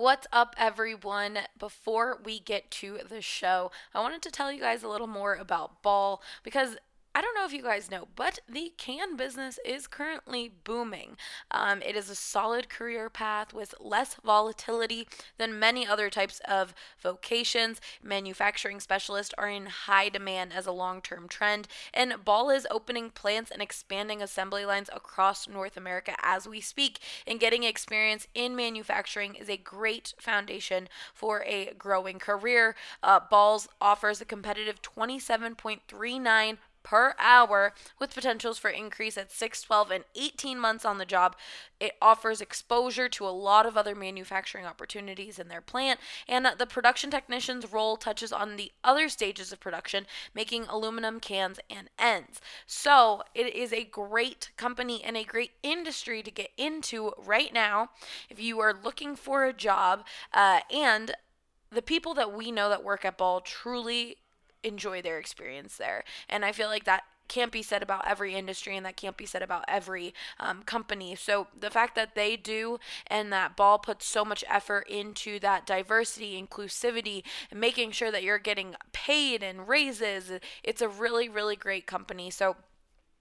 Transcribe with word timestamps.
What's 0.00 0.26
up, 0.32 0.54
everyone? 0.56 1.40
Before 1.58 2.20
we 2.24 2.40
get 2.40 2.70
to 2.70 3.00
the 3.06 3.20
show, 3.20 3.70
I 3.94 4.00
wanted 4.00 4.22
to 4.22 4.30
tell 4.30 4.50
you 4.50 4.58
guys 4.58 4.82
a 4.82 4.88
little 4.88 5.06
more 5.06 5.34
about 5.34 5.82
Ball 5.82 6.22
because 6.42 6.78
I 7.20 7.22
don't 7.22 7.34
know 7.34 7.44
if 7.44 7.52
you 7.52 7.62
guys 7.62 7.90
know, 7.90 8.08
but 8.16 8.38
the 8.48 8.72
can 8.78 9.14
business 9.14 9.58
is 9.62 9.86
currently 9.86 10.52
booming. 10.64 11.18
Um, 11.50 11.82
it 11.82 11.94
is 11.94 12.08
a 12.08 12.14
solid 12.14 12.70
career 12.70 13.10
path 13.10 13.52
with 13.52 13.74
less 13.78 14.14
volatility 14.24 15.06
than 15.36 15.58
many 15.58 15.86
other 15.86 16.08
types 16.08 16.40
of 16.48 16.72
vocations. 16.98 17.78
Manufacturing 18.02 18.80
specialists 18.80 19.34
are 19.36 19.50
in 19.50 19.66
high 19.66 20.08
demand 20.08 20.54
as 20.54 20.66
a 20.66 20.72
long 20.72 21.02
term 21.02 21.28
trend, 21.28 21.68
and 21.92 22.24
Ball 22.24 22.48
is 22.48 22.66
opening 22.70 23.10
plants 23.10 23.50
and 23.50 23.60
expanding 23.60 24.22
assembly 24.22 24.64
lines 24.64 24.88
across 24.90 25.46
North 25.46 25.76
America 25.76 26.14
as 26.22 26.48
we 26.48 26.62
speak. 26.62 27.00
And 27.26 27.38
getting 27.38 27.64
experience 27.64 28.28
in 28.34 28.56
manufacturing 28.56 29.34
is 29.34 29.50
a 29.50 29.58
great 29.58 30.14
foundation 30.18 30.88
for 31.12 31.44
a 31.44 31.74
growing 31.76 32.18
career. 32.18 32.76
Uh, 33.02 33.20
Balls 33.30 33.68
offers 33.78 34.22
a 34.22 34.24
competitive 34.24 34.80
27.39 34.80 36.56
per 36.82 37.14
hour 37.18 37.72
with 37.98 38.14
potentials 38.14 38.58
for 38.58 38.70
increase 38.70 39.16
at 39.16 39.32
6, 39.32 39.62
12, 39.62 39.90
and 39.90 40.04
18 40.14 40.58
months 40.58 40.84
on 40.84 40.98
the 40.98 41.04
job. 41.04 41.36
It 41.78 41.92
offers 42.02 42.40
exposure 42.40 43.08
to 43.08 43.26
a 43.26 43.30
lot 43.30 43.66
of 43.66 43.76
other 43.76 43.94
manufacturing 43.94 44.66
opportunities 44.66 45.38
in 45.38 45.48
their 45.48 45.60
plant, 45.60 46.00
and 46.28 46.46
the 46.58 46.66
production 46.66 47.10
technician's 47.10 47.72
role 47.72 47.96
touches 47.96 48.32
on 48.32 48.56
the 48.56 48.72
other 48.84 49.08
stages 49.08 49.52
of 49.52 49.60
production, 49.60 50.06
making 50.34 50.64
aluminum 50.64 51.20
cans 51.20 51.58
and 51.70 51.88
ends. 51.98 52.40
So 52.66 53.22
it 53.34 53.54
is 53.54 53.72
a 53.72 53.84
great 53.84 54.50
company 54.56 55.02
and 55.02 55.16
a 55.16 55.24
great 55.24 55.52
industry 55.62 56.22
to 56.22 56.30
get 56.30 56.50
into 56.56 57.12
right 57.18 57.52
now 57.52 57.90
if 58.28 58.40
you 58.40 58.60
are 58.60 58.74
looking 58.74 59.16
for 59.16 59.44
a 59.44 59.52
job 59.52 60.04
uh, 60.32 60.60
and 60.70 61.14
the 61.70 61.82
people 61.82 62.14
that 62.14 62.32
we 62.32 62.50
know 62.50 62.68
that 62.68 62.84
work 62.84 63.04
at 63.04 63.16
Ball 63.16 63.40
truly 63.40 64.16
enjoy 64.62 65.02
their 65.02 65.18
experience 65.18 65.76
there. 65.76 66.04
And 66.28 66.44
I 66.44 66.52
feel 66.52 66.68
like 66.68 66.84
that 66.84 67.04
can't 67.30 67.52
be 67.52 67.62
said 67.62 67.82
about 67.82 68.06
every 68.08 68.34
industry 68.34 68.76
and 68.76 68.84
that 68.84 68.96
can't 68.96 69.16
be 69.16 69.24
said 69.24 69.40
about 69.40 69.64
every 69.68 70.12
um, 70.40 70.64
company. 70.64 71.14
So 71.14 71.46
the 71.58 71.70
fact 71.70 71.94
that 71.94 72.16
they 72.16 72.36
do 72.36 72.78
and 73.06 73.32
that 73.32 73.56
Ball 73.56 73.78
puts 73.78 74.04
so 74.04 74.24
much 74.24 74.44
effort 74.50 74.88
into 74.90 75.38
that 75.38 75.64
diversity, 75.64 76.42
inclusivity, 76.42 77.22
and 77.50 77.60
making 77.60 77.92
sure 77.92 78.10
that 78.10 78.24
you're 78.24 78.38
getting 78.38 78.74
paid 78.92 79.44
and 79.44 79.68
raises, 79.68 80.32
it's 80.64 80.82
a 80.82 80.88
really, 80.88 81.28
really 81.28 81.56
great 81.56 81.86
company. 81.86 82.30
So 82.30 82.56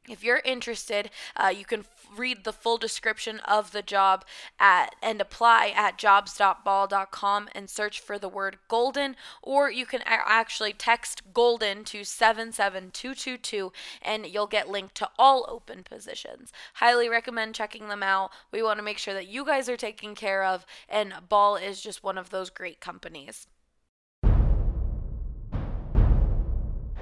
if 0.07 0.23
you're 0.23 0.41
interested, 0.43 1.11
uh, 1.35 1.53
you 1.55 1.65
can 1.65 1.81
f- 1.81 2.07
read 2.15 2.43
the 2.43 2.53
full 2.53 2.77
description 2.77 3.39
of 3.41 3.71
the 3.71 3.81
job 3.81 4.25
at 4.59 4.95
and 5.01 5.21
apply 5.21 5.71
at 5.75 5.97
jobs.ball.com 5.97 7.49
and 7.53 7.69
search 7.69 7.99
for 7.99 8.17
the 8.17 8.29
word 8.29 8.57
golden, 8.67 9.15
or 9.43 9.69
you 9.69 9.85
can 9.85 10.01
a- 10.01 10.05
actually 10.07 10.73
text 10.73 11.21
golden 11.33 11.83
to 11.83 12.03
77222 12.03 13.71
and 14.01 14.25
you'll 14.25 14.47
get 14.47 14.69
linked 14.69 14.95
to 14.95 15.09
all 15.19 15.45
open 15.47 15.83
positions. 15.83 16.51
Highly 16.75 17.07
recommend 17.09 17.53
checking 17.55 17.89
them 17.89 18.01
out. 18.01 18.31
We 18.51 18.63
want 18.63 18.79
to 18.79 18.83
make 18.83 18.97
sure 18.97 19.13
that 19.13 19.27
you 19.27 19.45
guys 19.45 19.69
are 19.69 19.77
taken 19.77 20.15
care 20.15 20.43
of, 20.43 20.65
and 20.87 21.13
Ball 21.27 21.55
is 21.55 21.81
just 21.81 22.03
one 22.03 22.17
of 22.17 22.29
those 22.29 22.49
great 22.49 22.79
companies. 22.79 23.47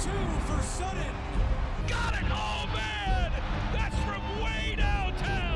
Two 0.00 0.10
for 0.46 0.62
Sutton. 0.62 1.12
Got 1.88 2.14
it. 2.14 2.20
Oh, 2.30 2.70
man. 2.72 3.32
That's 3.72 3.96
from 4.04 4.22
way 4.40 4.76
downtown. 4.76 5.47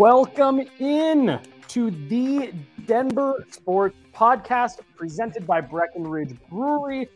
Welcome 0.00 0.62
in 0.78 1.38
to 1.68 1.90
the 1.90 2.54
Denver 2.86 3.44
Sports 3.50 3.98
Podcast 4.14 4.80
presented 4.96 5.46
by 5.46 5.60
Breckenridge 5.60 6.34
Brewery. 6.48 7.06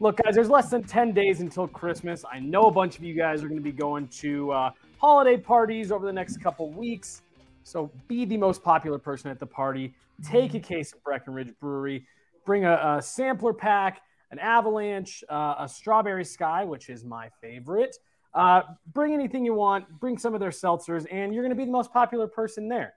Look, 0.00 0.16
guys, 0.16 0.34
there's 0.34 0.50
less 0.50 0.68
than 0.68 0.82
10 0.82 1.12
days 1.12 1.38
until 1.40 1.68
Christmas. 1.68 2.24
I 2.28 2.40
know 2.40 2.62
a 2.62 2.70
bunch 2.72 2.98
of 2.98 3.04
you 3.04 3.14
guys 3.14 3.44
are 3.44 3.46
going 3.46 3.60
to 3.60 3.62
be 3.62 3.70
going 3.70 4.08
to 4.08 4.50
uh, 4.50 4.70
holiday 4.98 5.36
parties 5.36 5.92
over 5.92 6.04
the 6.04 6.12
next 6.12 6.38
couple 6.38 6.68
weeks. 6.72 7.22
So 7.62 7.92
be 8.08 8.24
the 8.24 8.38
most 8.38 8.60
popular 8.60 8.98
person 8.98 9.30
at 9.30 9.38
the 9.38 9.46
party. 9.46 9.94
Take 10.24 10.54
a 10.54 10.60
case 10.60 10.92
of 10.94 11.04
Breckenridge 11.04 11.52
Brewery. 11.60 12.08
Bring 12.44 12.64
a, 12.64 12.96
a 12.98 13.02
sampler 13.02 13.52
pack, 13.52 14.02
an 14.32 14.40
avalanche, 14.40 15.22
uh, 15.28 15.54
a 15.60 15.68
strawberry 15.68 16.24
sky, 16.24 16.64
which 16.64 16.90
is 16.90 17.04
my 17.04 17.28
favorite. 17.40 17.96
Uh, 18.34 18.62
bring 18.92 19.14
anything 19.14 19.44
you 19.44 19.54
want, 19.54 19.88
bring 19.98 20.18
some 20.18 20.34
of 20.34 20.40
their 20.40 20.50
seltzers, 20.50 21.06
and 21.10 21.32
you're 21.32 21.42
going 21.42 21.50
to 21.50 21.56
be 21.56 21.64
the 21.64 21.70
most 21.70 21.92
popular 21.92 22.26
person 22.26 22.68
there. 22.68 22.94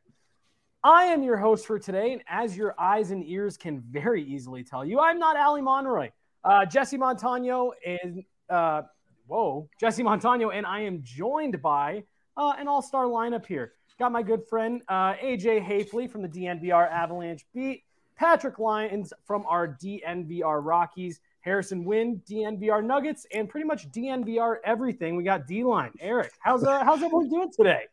I 0.84 1.06
am 1.06 1.24
your 1.24 1.38
host 1.38 1.66
for 1.66 1.78
today, 1.78 2.14
and 2.14 2.22
as 2.28 2.56
your 2.56 2.74
eyes 2.80 3.12
and 3.12 3.26
ears 3.26 3.58
can 3.58 3.82
very 3.90 4.24
easily 4.24 4.64
tell 4.64 4.86
you, 4.86 5.00
I'm 5.00 5.20
not 5.20 5.36
Ali 5.38 5.62
Monroy. 5.62 6.12
Uh, 6.44 6.66
Jesse 6.66 6.98
Montano 6.98 7.74
and 7.86 8.24
uh, 8.50 8.84
whoa, 9.28 9.70
Jesse 9.80 10.04
Montano, 10.04 10.50
and 10.50 10.66
I 10.66 10.82
am 10.82 11.02
joined 11.04 11.62
by 11.62 12.04
uh, 12.38 12.54
an 12.58 12.68
all-star 12.68 13.06
lineup 13.06 13.46
here. 13.46 13.74
Got 14.00 14.14
my 14.14 14.24
good 14.24 14.48
friend 14.48 14.82
uh, 14.88 15.16
AJ 15.16 15.68
Haefele 15.68 16.10
from 16.10 16.22
the 16.22 16.30
DNVR 16.30 16.90
Avalanche 16.90 17.46
beat, 17.54 17.84
Patrick 18.16 18.58
Lyons 18.58 19.12
from 19.26 19.46
our 19.46 19.68
DNVR 19.68 20.64
Rockies, 20.64 21.20
Harrison 21.42 21.84
Wind, 21.86 22.22
DNVR 22.30 22.84
Nuggets, 22.84 23.26
and 23.34 23.50
pretty 23.50 23.66
much 23.66 23.90
DNVR 23.92 24.58
everything. 24.64 25.16
We 25.16 25.24
got 25.24 25.48
D 25.48 25.64
line. 25.64 25.92
Eric, 26.00 26.32
how's 26.40 26.64
uh, 26.64 26.84
how's 26.84 27.02
everyone 27.02 27.30
doing 27.30 27.52
today? 27.56 27.84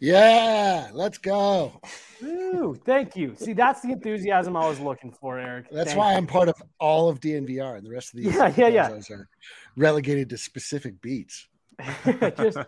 Yeah, 0.00 0.88
let's 0.92 1.18
go. 1.18 1.80
Ooh, 2.22 2.74
thank 2.84 3.14
you. 3.16 3.34
See, 3.36 3.52
that's 3.52 3.82
the 3.82 3.90
enthusiasm 3.92 4.56
I 4.56 4.68
was 4.68 4.80
looking 4.80 5.12
for, 5.12 5.38
Eric. 5.38 5.66
That's 5.70 5.90
Thank 5.90 5.98
why 5.98 6.12
you. 6.12 6.18
I'm 6.18 6.26
part 6.26 6.48
of 6.48 6.60
all 6.80 7.08
of 7.08 7.20
DNVR, 7.20 7.76
and 7.76 7.86
the 7.86 7.90
rest 7.90 8.14
of 8.14 8.20
these 8.20 8.34
Yeah, 8.34 8.52
yeah, 8.56 8.68
yeah. 8.68 8.98
are 9.10 9.28
relegated 9.76 10.30
to 10.30 10.38
specific 10.38 11.00
beats. 11.00 11.46
just 12.36 12.58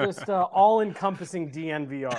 just 0.00 0.28
uh, 0.28 0.42
all 0.52 0.80
encompassing 0.80 1.50
DNVR. 1.50 2.16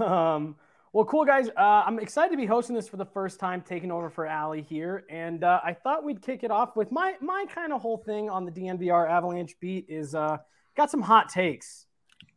um, 0.00 0.56
well, 0.94 1.04
cool 1.04 1.24
guys. 1.24 1.48
Uh, 1.48 1.82
I'm 1.84 1.98
excited 1.98 2.30
to 2.30 2.36
be 2.36 2.46
hosting 2.46 2.76
this 2.76 2.88
for 2.88 2.96
the 2.96 3.04
first 3.04 3.40
time, 3.40 3.60
taking 3.62 3.90
over 3.90 4.08
for 4.08 4.28
Ali 4.28 4.62
here, 4.62 5.04
and 5.10 5.42
uh, 5.42 5.60
I 5.64 5.72
thought 5.72 6.04
we'd 6.04 6.22
kick 6.22 6.44
it 6.44 6.52
off 6.52 6.76
with 6.76 6.92
my 6.92 7.14
my 7.20 7.46
kind 7.52 7.72
of 7.72 7.82
whole 7.82 7.98
thing 7.98 8.30
on 8.30 8.44
the 8.44 8.52
DNVR 8.52 9.10
Avalanche 9.10 9.56
beat 9.60 9.86
is 9.88 10.14
uh, 10.14 10.38
got 10.76 10.92
some 10.92 11.02
hot 11.02 11.28
takes. 11.28 11.86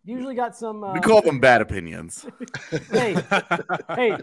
Usually 0.03 0.33
got 0.33 0.55
some. 0.55 0.83
Uh, 0.83 0.93
We 0.93 1.01
call 1.01 1.21
them 1.21 1.39
bad 1.39 1.61
opinions. 1.61 2.25
hey, 2.91 3.15
hey, 3.95 4.17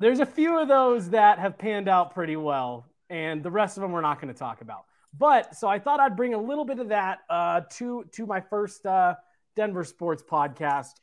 there's 0.00 0.18
a 0.18 0.26
few 0.26 0.58
of 0.58 0.66
those 0.66 1.10
that 1.10 1.38
have 1.38 1.56
panned 1.56 1.88
out 1.88 2.12
pretty 2.12 2.34
well, 2.34 2.86
and 3.10 3.44
the 3.44 3.50
rest 3.50 3.76
of 3.76 3.82
them 3.82 3.92
we're 3.92 4.00
not 4.00 4.20
going 4.20 4.32
to 4.34 4.38
talk 4.38 4.60
about. 4.60 4.86
But 5.16 5.54
so 5.54 5.68
I 5.68 5.78
thought 5.78 6.00
I'd 6.00 6.16
bring 6.16 6.34
a 6.34 6.40
little 6.40 6.64
bit 6.64 6.80
of 6.80 6.88
that 6.88 7.20
uh, 7.30 7.60
to 7.74 8.06
to 8.10 8.26
my 8.26 8.40
first 8.40 8.84
uh, 8.86 9.14
Denver 9.54 9.84
sports 9.84 10.24
podcast, 10.28 10.94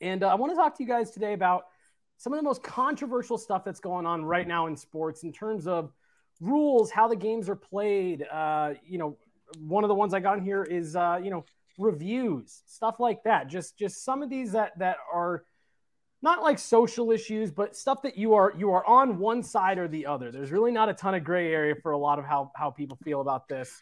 and 0.00 0.22
uh, 0.22 0.28
I 0.28 0.34
want 0.34 0.52
to 0.52 0.56
talk 0.56 0.76
to 0.76 0.82
you 0.82 0.88
guys 0.88 1.10
today 1.10 1.32
about 1.32 1.64
some 2.16 2.32
of 2.32 2.38
the 2.38 2.42
most 2.42 2.62
controversial 2.62 3.38
stuff 3.38 3.64
that's 3.64 3.80
going 3.80 4.06
on 4.06 4.24
right 4.24 4.46
now 4.46 4.66
in 4.66 4.76
sports 4.76 5.22
in 5.22 5.32
terms 5.32 5.66
of 5.66 5.92
rules, 6.40 6.90
how 6.90 7.08
the 7.08 7.16
games 7.16 7.48
are 7.48 7.56
played. 7.56 8.26
Uh, 8.30 8.74
you 8.84 8.98
know, 8.98 9.16
one 9.58 9.84
of 9.84 9.88
the 9.88 9.94
ones 9.94 10.14
I 10.14 10.20
got 10.20 10.38
in 10.38 10.44
here 10.44 10.62
is 10.62 10.96
uh, 10.96 11.20
you 11.22 11.30
know 11.30 11.44
reviews, 11.78 12.62
stuff 12.66 13.00
like 13.00 13.22
that. 13.24 13.48
Just 13.48 13.78
just 13.78 14.04
some 14.04 14.22
of 14.22 14.30
these 14.30 14.52
that 14.52 14.78
that 14.78 14.96
are 15.12 15.44
not 16.22 16.42
like 16.42 16.58
social 16.58 17.10
issues, 17.10 17.50
but 17.50 17.74
stuff 17.74 18.02
that 18.02 18.16
you 18.18 18.34
are 18.34 18.52
you 18.56 18.70
are 18.72 18.86
on 18.86 19.18
one 19.18 19.42
side 19.42 19.78
or 19.78 19.88
the 19.88 20.06
other. 20.06 20.30
There's 20.30 20.50
really 20.50 20.72
not 20.72 20.88
a 20.88 20.94
ton 20.94 21.14
of 21.14 21.24
gray 21.24 21.52
area 21.52 21.74
for 21.74 21.92
a 21.92 21.98
lot 21.98 22.18
of 22.18 22.24
how 22.24 22.52
how 22.54 22.70
people 22.70 22.98
feel 23.02 23.20
about 23.20 23.48
this. 23.48 23.80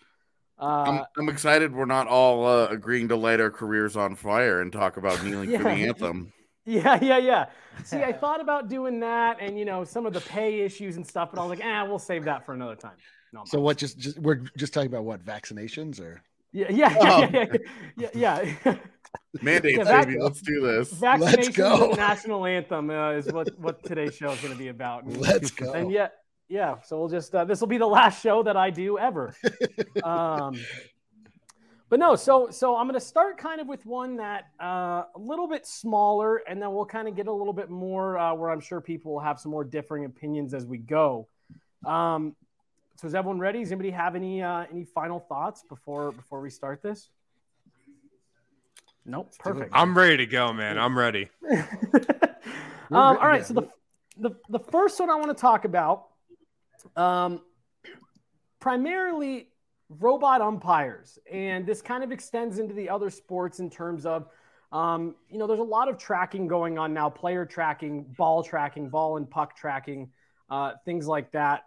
Uh, 0.61 0.65
I'm, 0.65 1.05
I'm 1.17 1.29
excited 1.29 1.73
we're 1.75 1.85
not 1.85 2.09
all 2.09 2.45
uh, 2.47 2.67
agreeing 2.69 3.09
to 3.09 3.17
light 3.17 3.41
our 3.41 3.51
careers 3.51 3.97
on 3.97 4.15
fire 4.17 4.61
and 4.61 4.73
talk 4.73 4.97
about 4.97 5.23
kneeling 5.25 5.51
for 5.57 5.63
the 5.65 5.71
anthem. 5.71 6.33
yeah, 6.65 6.99
yeah, 7.03 7.19
yeah. 7.19 7.47
See, 7.85 7.99
I 7.99 8.13
thought 8.23 8.41
about 8.41 8.69
doing 8.69 9.01
that, 9.01 9.39
and 9.41 9.59
you 9.59 9.65
know 9.65 9.85
some 9.85 10.05
of 10.07 10.13
the 10.13 10.21
pay 10.21 10.61
issues 10.61 10.97
and 10.97 11.07
stuff, 11.07 11.31
but 11.33 11.41
I 11.41 11.47
was 11.47 11.59
like, 11.59 11.67
ah, 11.67 11.85
we'll 11.87 11.99
save 12.01 12.25
that 12.25 12.45
for 12.45 12.55
another 12.55 12.75
time. 12.77 12.97
No, 13.33 13.45
So 13.45 13.61
what? 13.61 13.77
Just, 13.77 13.99
just 13.99 14.19
we're 14.19 14.43
just 14.57 14.73
talking 14.73 14.89
about 14.89 15.05
what 15.05 15.25
vaccinations 15.25 16.01
or 16.01 16.23
Yeah, 16.53 16.67
yeah, 16.71 16.97
yeah, 17.01 17.29
yeah, 17.33 17.45
yeah, 17.97 18.09
yeah. 18.15 18.55
yeah. 18.65 18.77
Mandates, 19.43 19.77
Yeah, 19.79 19.85
that- 19.85 20.07
baby. 20.07 20.19
Let's 20.21 20.41
do 20.41 20.61
this. 20.63 20.93
Vaccinations 20.95 21.55
go. 21.55 21.85
and 21.85 21.93
the 21.93 21.97
national 21.97 22.47
anthem 22.47 22.91
uh, 22.91 23.11
is 23.13 23.31
what 23.33 23.57
what 23.59 23.85
today's 23.85 24.17
show 24.17 24.31
is 24.33 24.41
going 24.41 24.53
to 24.55 24.59
be 24.59 24.69
about. 24.69 25.07
Let's 25.07 25.51
go. 25.51 25.73
and 25.73 25.91
yet 25.93 26.15
yeah 26.49 26.81
so 26.83 26.99
we'll 26.99 27.09
just 27.09 27.35
uh, 27.35 27.45
this 27.45 27.61
will 27.61 27.69
be 27.69 27.79
the 27.79 27.87
last 27.87 28.23
show 28.23 28.43
that 28.43 28.57
i 28.57 28.71
do 28.71 28.99
ever. 28.99 29.35
Um 30.05 30.59
but 31.91 31.99
no 31.99 32.15
so 32.17 32.51
so 32.51 32.77
i'm 32.77 32.87
going 32.87 32.99
to 32.99 33.05
start 33.05 33.39
kind 33.39 33.61
of 33.61 33.67
with 33.67 33.85
one 33.87 34.17
that 34.17 34.49
uh, 34.63 35.05
a 35.15 35.19
little 35.19 35.49
bit 35.49 35.67
smaller 35.67 36.37
and 36.49 36.61
then 36.61 36.73
we'll 36.73 36.85
kind 36.85 37.09
of 37.09 37.17
get 37.17 37.27
a 37.27 37.33
little 37.33 37.53
bit 37.53 37.71
more 37.71 38.19
uh, 38.19 38.35
where 38.35 38.51
i'm 38.51 38.61
sure 38.61 38.81
people 38.81 39.13
will 39.13 39.21
have 39.21 39.41
some 39.41 39.51
more 39.51 39.65
differing 39.65 40.05
opinions 40.05 40.55
as 40.55 40.67
we 40.67 40.79
go. 40.79 41.27
Um 41.87 42.37
so 42.97 43.07
is 43.07 43.15
everyone 43.15 43.39
ready? 43.39 43.61
Does 43.61 43.71
anybody 43.71 43.91
have 43.91 44.17
any 44.17 44.43
uh, 44.43 44.65
any 44.73 44.85
final 44.85 45.21
thoughts 45.21 45.63
before 45.69 46.11
before 46.11 46.41
we 46.41 46.51
start 46.51 46.83
this? 46.83 47.11
Nope 49.07 49.33
perfect. 49.39 49.71
I'm 49.73 49.97
ready 49.97 50.17
to 50.19 50.27
go, 50.27 50.53
man. 50.53 50.79
I'm 50.79 50.99
ready. 50.99 51.29
um, 51.51 51.63
all 52.91 53.15
right, 53.17 53.47
so 53.47 53.55
the, 53.55 53.69
the 54.19 54.31
the 54.49 54.59
first 54.59 54.99
one 54.99 55.11
I 55.11 55.15
want 55.15 55.29
to 55.29 55.41
talk 55.41 55.65
about, 55.65 56.09
um, 56.97 57.41
primarily 58.61 59.49
robot 59.89 60.41
umpires, 60.41 61.19
and 61.31 61.67
this 61.67 61.81
kind 61.81 62.05
of 62.05 62.13
extends 62.13 62.59
into 62.59 62.75
the 62.75 62.89
other 62.89 63.11
sports 63.11 63.61
in 63.61 63.71
terms 63.71 64.05
of, 64.05 64.29
um, 64.73 65.15
you 65.31 65.39
know, 65.39 65.47
there's 65.47 65.61
a 65.61 65.63
lot 65.63 65.89
of 65.89 65.97
tracking 65.99 66.47
going 66.47 66.79
on 66.79 66.93
now, 66.93 67.09
player 67.09 67.47
tracking, 67.47 68.05
ball 68.17 68.43
tracking, 68.43 68.91
ball 68.91 69.17
and 69.17 69.31
puck 69.31 69.57
tracking, 69.57 70.11
uh, 70.51 70.73
things 70.85 71.07
like 71.07 71.33
that. 71.33 71.63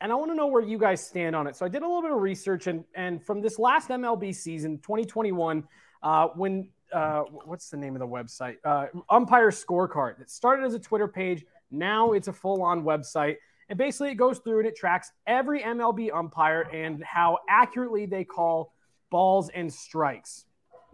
And 0.00 0.10
I 0.10 0.14
want 0.14 0.30
to 0.30 0.34
know 0.34 0.46
where 0.46 0.62
you 0.62 0.78
guys 0.78 1.06
stand 1.06 1.36
on 1.36 1.46
it. 1.46 1.54
So 1.56 1.66
I 1.66 1.68
did 1.68 1.82
a 1.82 1.86
little 1.86 2.02
bit 2.02 2.10
of 2.10 2.20
research, 2.20 2.66
and 2.66 2.84
and 2.94 3.22
from 3.24 3.42
this 3.42 3.58
last 3.58 3.90
MLB 3.90 4.34
season, 4.34 4.78
2021, 4.78 5.62
uh, 6.02 6.28
when 6.28 6.68
uh, 6.92 7.22
what's 7.44 7.70
the 7.70 7.76
name 7.76 7.94
of 7.94 8.00
the 8.00 8.06
website? 8.06 8.56
Uh, 8.64 8.86
Umpire 9.08 9.50
Scorecard. 9.50 10.20
It 10.20 10.30
started 10.30 10.64
as 10.64 10.74
a 10.74 10.78
Twitter 10.78 11.06
page. 11.08 11.44
Now 11.70 12.12
it's 12.12 12.28
a 12.28 12.32
full-on 12.32 12.82
website, 12.82 13.36
and 13.70 13.78
basically 13.78 14.10
it 14.10 14.16
goes 14.16 14.38
through 14.40 14.58
and 14.58 14.68
it 14.68 14.76
tracks 14.76 15.12
every 15.26 15.62
MLB 15.62 16.12
umpire 16.12 16.62
and 16.72 17.02
how 17.04 17.38
accurately 17.48 18.04
they 18.04 18.24
call 18.24 18.74
balls 19.10 19.48
and 19.54 19.72
strikes. 19.72 20.44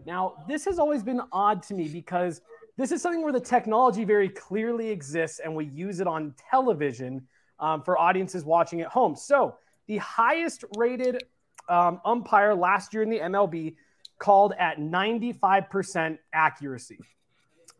Now 0.06 0.44
this 0.46 0.64
has 0.66 0.78
always 0.78 1.02
been 1.02 1.22
odd 1.32 1.62
to 1.64 1.74
me 1.74 1.88
because 1.88 2.42
this 2.76 2.92
is 2.92 3.00
something 3.00 3.22
where 3.22 3.32
the 3.32 3.40
technology 3.40 4.04
very 4.04 4.28
clearly 4.28 4.90
exists, 4.90 5.40
and 5.40 5.54
we 5.56 5.64
use 5.64 6.00
it 6.00 6.06
on 6.06 6.34
television 6.50 7.26
um, 7.58 7.82
for 7.82 7.98
audiences 7.98 8.44
watching 8.44 8.82
at 8.82 8.88
home. 8.88 9.16
So 9.16 9.56
the 9.86 9.96
highest-rated 9.96 11.24
um, 11.70 12.02
umpire 12.04 12.54
last 12.54 12.92
year 12.92 13.02
in 13.02 13.08
the 13.08 13.18
MLB 13.18 13.76
called 14.18 14.52
at 14.58 14.78
95% 14.78 16.18
accuracy. 16.34 16.98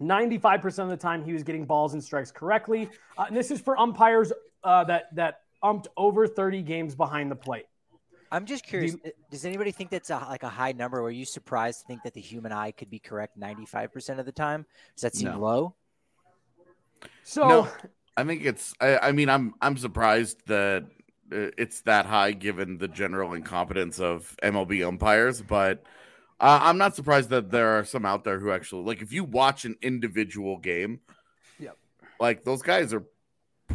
95% 0.01 0.79
of 0.79 0.89
the 0.89 0.97
time 0.97 1.25
he 1.25 1.33
was 1.33 1.43
getting 1.43 1.65
balls 1.65 1.93
and 1.95 2.03
strikes 2.03 2.31
correctly. 2.31 2.89
Uh, 3.17 3.25
and 3.29 3.37
this 3.37 3.51
is 3.51 3.61
for 3.61 3.79
umpires 3.79 4.33
uh, 4.67 4.85
that 4.85 5.15
that 5.15 5.41
umped 5.65 5.87
over 5.97 6.27
30 6.27 6.63
games 6.63 6.95
behind 6.95 7.31
the 7.31 7.37
plate. 7.37 7.65
I'm 8.31 8.45
just 8.45 8.67
curious. 8.67 8.97
uh, 9.07 9.11
Does 9.31 9.45
anybody 9.45 9.71
think 9.71 9.91
that's 9.91 10.11
a, 10.11 10.17
like 10.29 10.43
a 10.43 10.49
high 10.49 10.73
number? 10.73 11.01
Were 11.01 11.11
you 11.13 11.25
surprised 11.25 11.81
to 11.81 11.87
think 11.87 12.03
that 12.03 12.13
the 12.13 12.21
human 12.21 12.53
eye 12.53 12.73
could 12.73 12.91
be 12.91 12.99
correct 12.99 13.39
95% 13.39 14.19
of 14.19 14.27
the 14.27 14.33
time? 14.33 14.67
Does 14.97 15.03
that 15.03 15.15
seem 15.15 15.31
No. 15.31 15.39
low? 15.39 15.75
So 17.23 17.47
No, 17.49 17.69
I 18.17 18.25
think 18.25 18.45
it's. 18.45 18.75
I, 18.81 18.99
I 18.99 19.13
mean, 19.13 19.29
I'm 19.29 19.55
I'm 19.61 19.77
surprised 19.77 20.47
that 20.47 20.83
uh, 21.33 21.51
it's 21.57 21.83
that 21.83 22.07
high 22.07 22.33
given 22.33 22.79
the 22.79 22.89
general 22.89 23.35
incompetence 23.35 24.01
of 24.01 24.35
MLB 24.43 24.87
umpires, 24.87 25.41
but 25.43 25.85
uh, 26.41 26.59
I'm 26.63 26.79
not 26.79 26.97
surprised 26.97 27.31
that 27.31 27.51
there 27.51 27.79
are 27.79 27.85
some 27.85 28.05
out 28.05 28.25
there 28.25 28.39
who 28.41 28.51
actually 28.51 28.83
like. 28.85 29.03
If 29.03 29.13
you 29.13 29.23
watch 29.25 29.65
an 29.65 29.77
individual 29.83 30.57
game, 30.59 31.01
Yep. 31.61 31.77
like 32.19 32.45
those 32.45 32.63
guys 32.63 32.93
are 32.93 33.05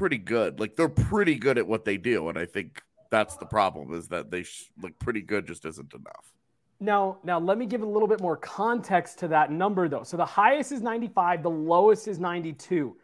pretty 0.01 0.17
good. 0.17 0.59
Like 0.59 0.75
they're 0.75 0.89
pretty 0.89 1.35
good 1.35 1.59
at 1.59 1.67
what 1.67 1.85
they 1.85 1.95
do, 1.95 2.27
and 2.29 2.35
I 2.35 2.47
think 2.47 2.81
that's 3.11 3.37
the 3.37 3.45
problem 3.45 3.93
is 3.93 4.07
that 4.07 4.31
they 4.31 4.41
sh- 4.41 4.71
like 4.81 4.97
pretty 4.97 5.21
good 5.21 5.45
just 5.45 5.63
isn't 5.63 5.93
enough. 5.93 6.33
Now, 6.79 7.19
now 7.23 7.39
let 7.39 7.59
me 7.59 7.67
give 7.67 7.83
a 7.83 7.85
little 7.85 8.07
bit 8.07 8.19
more 8.19 8.35
context 8.35 9.19
to 9.19 9.27
that 9.27 9.51
number, 9.51 9.87
though. 9.87 10.01
So 10.01 10.17
the 10.17 10.25
highest 10.25 10.71
is 10.71 10.81
95, 10.81 11.43
the 11.43 11.51
lowest 11.51 12.07
is 12.07 12.17
92. 12.17 12.97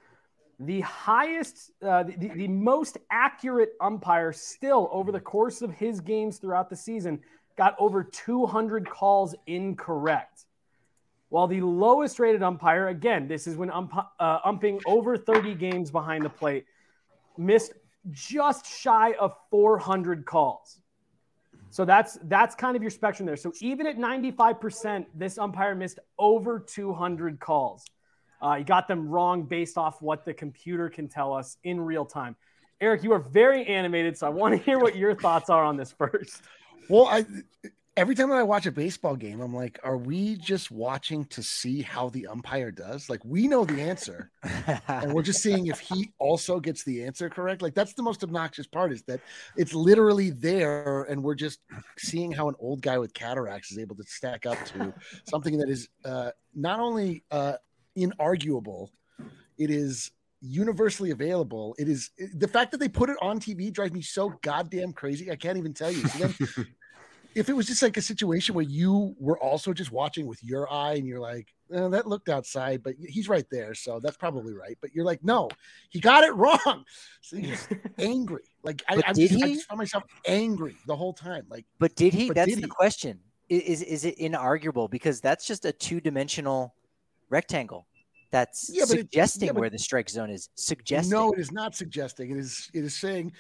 The 0.60 0.82
highest, 0.82 1.70
uh, 1.86 2.01
the, 2.01 2.13
the, 2.13 2.30
the 2.30 2.48
most 2.48 2.98
accurate 3.12 3.74
umpire 3.80 4.34
still 4.34 4.89
over 4.92 5.12
the 5.12 5.20
course 5.20 5.62
of 5.62 5.72
his 5.72 6.00
games 6.00 6.39
throughout 6.39 6.68
the 6.68 6.75
season 6.75 7.20
got 7.60 7.75
over 7.77 8.04
200 8.04 8.89
calls 8.89 9.36
incorrect. 9.46 10.46
While 11.30 11.46
the 11.46 11.62
lowest 11.62 12.18
rated 12.18 12.42
umpire, 12.42 12.88
again, 12.88 13.27
this 13.27 13.46
is 13.46 13.56
when 13.56 13.70
ump, 13.70 13.94
uh, 14.20 14.39
umping 14.44 14.80
over 14.88 15.16
30 15.16 15.54
games 15.54 15.92
behind 15.92 16.25
the 16.25 16.30
plate, 16.30 16.66
missed 17.38 17.74
just 18.12 18.65
shy 18.65 19.13
of 19.13 19.36
400 19.51 20.25
calls. 20.25 20.79
So 21.70 21.86
that's 21.86 22.17
that's 22.24 22.56
kind 22.56 22.75
of 22.75 22.82
your 22.82 22.91
spectrum 22.91 23.25
there. 23.25 23.36
So 23.36 23.51
even 23.62 23.88
at 23.88 23.98
95%, 23.98 25.06
this 25.13 25.38
umpire 25.38 25.75
missed 25.75 26.00
over 26.17 26.60
200 26.60 27.39
calls. 27.39 27.86
Uh, 28.41 28.56
he 28.56 28.63
got 28.63 28.88
them 28.88 29.10
wrong 29.10 29.44
based 29.44 29.77
off 29.77 30.01
what 30.01 30.24
the 30.24 30.34
computer 30.34 30.89
can 30.89 31.08
tell 31.08 31.34
us 31.34 31.58
in 31.63 31.82
real 31.82 32.06
time. 32.06 32.36
Eric, 32.79 33.03
you 33.03 33.12
are 33.12 33.20
very 33.20 33.65
animated, 33.65 34.17
so 34.17 34.27
I 34.27 34.29
want 34.29 34.53
to 34.53 34.63
hear 34.63 34.79
what 34.79 34.96
your 34.96 35.15
thoughts 35.15 35.50
are 35.50 35.63
on 35.63 35.77
this 35.77 35.91
first. 35.91 36.44
Well, 36.89 37.08
I 37.08 37.25
every 37.98 38.13
time 38.13 38.30
that 38.30 38.38
I 38.38 38.44
watch 38.44 38.68
a 38.68 38.72
baseball 38.72 39.16
game, 39.16 39.42
I'm 39.42 39.54
like, 39.54 39.80
are 39.84 39.98
we 39.98 40.36
just 40.36 40.70
watching 40.70 41.25
to 41.25 41.42
see 41.42 41.82
how 41.82 42.10
the 42.10 42.27
umpire 42.27 42.70
does? 42.70 43.10
Like, 43.10 43.25
we 43.25 43.48
know 43.48 43.66
the 43.66 43.82
answer, 43.82 44.32
and 44.88 45.12
we're 45.12 45.24
just 45.24 45.42
seeing 45.42 45.66
if 45.66 45.80
he 45.80 46.12
also 46.20 46.60
gets 46.60 46.84
the 46.84 47.04
answer 47.04 47.27
correct. 47.27 47.63
Like, 47.63 47.74
that's 47.74 47.94
the 47.94 48.04
most 48.04 48.24
obnoxious 48.24 48.68
part 48.68 48.94
is 48.94 49.01
that 49.04 49.20
it's 49.58 49.74
literally 49.74 50.30
there, 50.30 51.04
and 51.10 51.24
we're 51.24 51.36
just 51.36 51.60
seeing 51.98 52.32
how 52.32 52.48
an 52.48 52.56
old 52.60 52.82
guy 52.82 53.00
with 53.00 53.13
cataracts 53.16 53.72
is 53.72 53.80
able 53.80 53.96
to 53.96 54.04
stack 54.04 54.46
up 54.46 54.63
to 54.66 54.94
something 55.27 55.58
that 55.58 55.68
is 55.68 55.89
uh, 56.06 56.30
not 56.54 56.80
only 56.80 57.24
uh, 57.32 57.54
inarguable, 57.98 58.89
it 59.58 59.72
is 59.72 60.12
universally 60.39 61.10
available. 61.10 61.75
It 61.80 61.89
is 61.89 62.12
the 62.36 62.48
fact 62.48 62.72
that 62.72 62.77
they 62.77 62.89
put 62.89 63.10
it 63.10 63.18
on 63.24 63.39
TV 63.39 63.74
drives 63.74 63.92
me 63.92 64.04
so 64.04 64.38
goddamn 64.44 64.94
crazy. 64.94 65.32
I 65.32 65.36
can't 65.36 65.58
even 65.58 65.74
tell 65.74 65.92
you. 65.92 66.08
So 66.08 66.27
then, 66.27 66.68
if 67.38 67.50
it 67.50 67.53
was 67.53 67.67
just 67.67 67.84
like 67.84 67.98
a 67.98 68.01
situation 68.01 68.56
where 68.56 68.65
you 68.65 69.15
were 69.20 69.38
also 69.39 69.72
just 69.72 69.91
watching 69.91 70.25
with 70.25 70.44
your 70.44 70.72
eye 70.74 70.96
and 70.96 71.06
you're 71.06 71.20
like, 71.20 71.48
eh, 71.72 71.88
that 71.88 72.08
looked 72.08 72.29
outside, 72.29 72.82
but 72.82 72.96
he's 73.00 73.29
right 73.29 73.46
there, 73.51 73.75
so 73.75 74.00
that's 74.00 74.17
probably 74.17 74.53
right. 74.53 74.75
But 74.82 74.94
you're 74.96 75.06
like, 75.06 75.24
no, 75.24 75.48
he 75.89 76.00
got 76.00 76.24
it 76.24 76.34
wrong. 76.36 76.84
So 77.22 77.36
you're 77.38 77.51
just 77.56 77.70
angry. 78.00 78.41
Like 78.63 78.82
I, 78.89 78.96
I, 79.06 79.13
just, 79.13 79.34
I 79.44 79.53
just 79.53 79.67
found 79.67 79.77
myself 79.77 80.03
angry 80.27 80.75
the 80.88 80.96
whole 80.96 81.13
time. 81.13 81.46
Like, 81.48 81.65
But 81.77 81.96
did 81.96 82.13
he? 82.13 82.27
But 82.27 82.36
That's 82.38 82.50
did 82.50 82.58
the 82.58 82.62
he? 82.63 82.67
question. 82.70 83.20
Is 83.50 83.82
is 83.82 84.03
it 84.03 84.17
inarguable 84.17 84.89
because 84.89 85.22
that's 85.22 85.46
just 85.48 85.63
a 85.63 85.72
two 85.72 86.01
dimensional 86.01 86.75
rectangle 87.29 87.88
that's 88.32 88.70
Yeah, 88.74 88.84
but 88.89 88.98
it- 88.98 89.01
suggesting 89.01 89.48
yeah, 89.48 89.51
where 89.53 89.70
the 89.70 89.79
strike 89.79 90.10
zone 90.10 90.29
is. 90.29 90.50
Suggesting. 90.56 91.12
no, 91.12 91.32
it 91.32 91.39
is 91.39 91.51
not 91.53 91.74
suggesting. 91.75 92.32
It 92.32 92.38
is 92.38 92.70
it 92.74 92.84
is 92.84 92.96
saying 93.00 93.32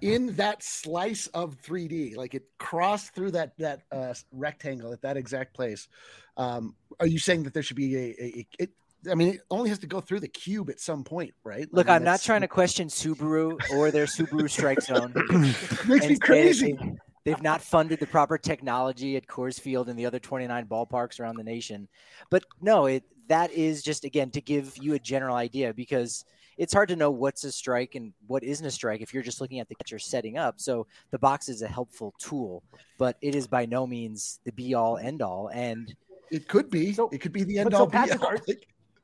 in 0.00 0.34
that 0.36 0.62
slice 0.62 1.26
of 1.28 1.60
3D, 1.62 2.16
like 2.16 2.34
it 2.34 2.44
crossed 2.58 3.14
through 3.14 3.32
that 3.32 3.52
that 3.58 3.82
uh, 3.92 4.14
rectangle 4.32 4.92
at 4.92 5.02
that 5.02 5.16
exact 5.16 5.54
place. 5.54 5.88
Um, 6.36 6.74
are 6.98 7.06
you 7.06 7.18
saying 7.18 7.42
that 7.44 7.54
there 7.54 7.62
should 7.62 7.76
be 7.76 7.96
a, 7.96 8.00
a, 8.00 8.24
a 8.24 8.46
it, 8.58 8.70
I 9.10 9.14
mean, 9.14 9.28
it 9.28 9.40
only 9.50 9.70
has 9.70 9.78
to 9.80 9.86
go 9.86 10.00
through 10.00 10.20
the 10.20 10.28
cube 10.28 10.68
at 10.68 10.80
some 10.80 11.04
point, 11.04 11.32
right? 11.44 11.66
Look, 11.72 11.88
I 11.88 11.92
mean, 11.92 11.96
I'm 11.96 12.04
not 12.04 12.20
trying 12.20 12.42
to 12.42 12.48
question 12.48 12.88
Subaru 12.88 13.58
or 13.72 13.90
their 13.90 14.06
Subaru 14.06 14.48
strike 14.50 14.82
zone. 14.82 15.12
Makes 15.30 15.88
me 15.88 15.94
and 15.94 16.16
that 16.16 16.20
crazy. 16.20 16.72
They've, 16.72 16.92
they've 17.24 17.42
not 17.42 17.62
funded 17.62 17.98
the 17.98 18.06
proper 18.06 18.36
technology 18.36 19.16
at 19.16 19.26
Coors 19.26 19.58
Field 19.58 19.88
and 19.88 19.98
the 19.98 20.04
other 20.04 20.18
29 20.18 20.66
ballparks 20.66 21.18
around 21.18 21.36
the 21.36 21.44
nation. 21.44 21.88
But 22.30 22.44
no, 22.60 22.86
it 22.86 23.04
that 23.28 23.52
is 23.52 23.82
just 23.82 24.04
again 24.04 24.30
to 24.32 24.40
give 24.40 24.76
you 24.76 24.94
a 24.94 24.98
general 24.98 25.36
idea 25.36 25.72
because 25.72 26.24
it's 26.60 26.74
hard 26.74 26.90
to 26.90 26.94
know 26.96 27.10
what's 27.10 27.42
a 27.44 27.50
strike 27.50 27.94
and 27.94 28.12
what 28.26 28.44
isn't 28.44 28.66
a 28.66 28.70
strike 28.70 29.00
if 29.00 29.14
you're 29.14 29.22
just 29.22 29.40
looking 29.40 29.60
at 29.60 29.68
the 29.70 29.74
catcher 29.74 29.98
setting 29.98 30.36
up. 30.36 30.60
So 30.60 30.86
the 31.10 31.18
box 31.18 31.48
is 31.48 31.62
a 31.62 31.66
helpful 31.66 32.12
tool, 32.18 32.62
but 32.98 33.16
it 33.22 33.34
is 33.34 33.46
by 33.46 33.64
no 33.64 33.86
means 33.86 34.40
the 34.44 34.52
be 34.52 34.74
all 34.74 34.98
end 34.98 35.22
all. 35.22 35.48
And 35.54 35.94
It 36.30 36.48
could 36.48 36.68
be. 36.68 36.92
So- 36.92 37.08
it 37.08 37.22
could 37.22 37.32
be 37.32 37.44
the 37.44 37.58
end 37.60 37.72
all. 37.72 37.86
be 37.86 37.92
Patrick, 37.92 38.20
all. 38.22 38.28
are- 38.32 38.38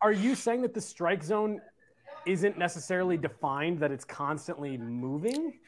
Are 0.03 0.13
you 0.13 0.35
saying 0.35 0.61
that 0.63 0.75
the 0.75 0.81
strike 0.83 1.25
zone 1.25 1.59
isn't 2.27 2.59
necessarily 2.59 3.17
defined, 3.17 3.79
that 3.81 3.91
it's 3.91 4.05
constantly 4.05 4.77
moving? 4.77 5.59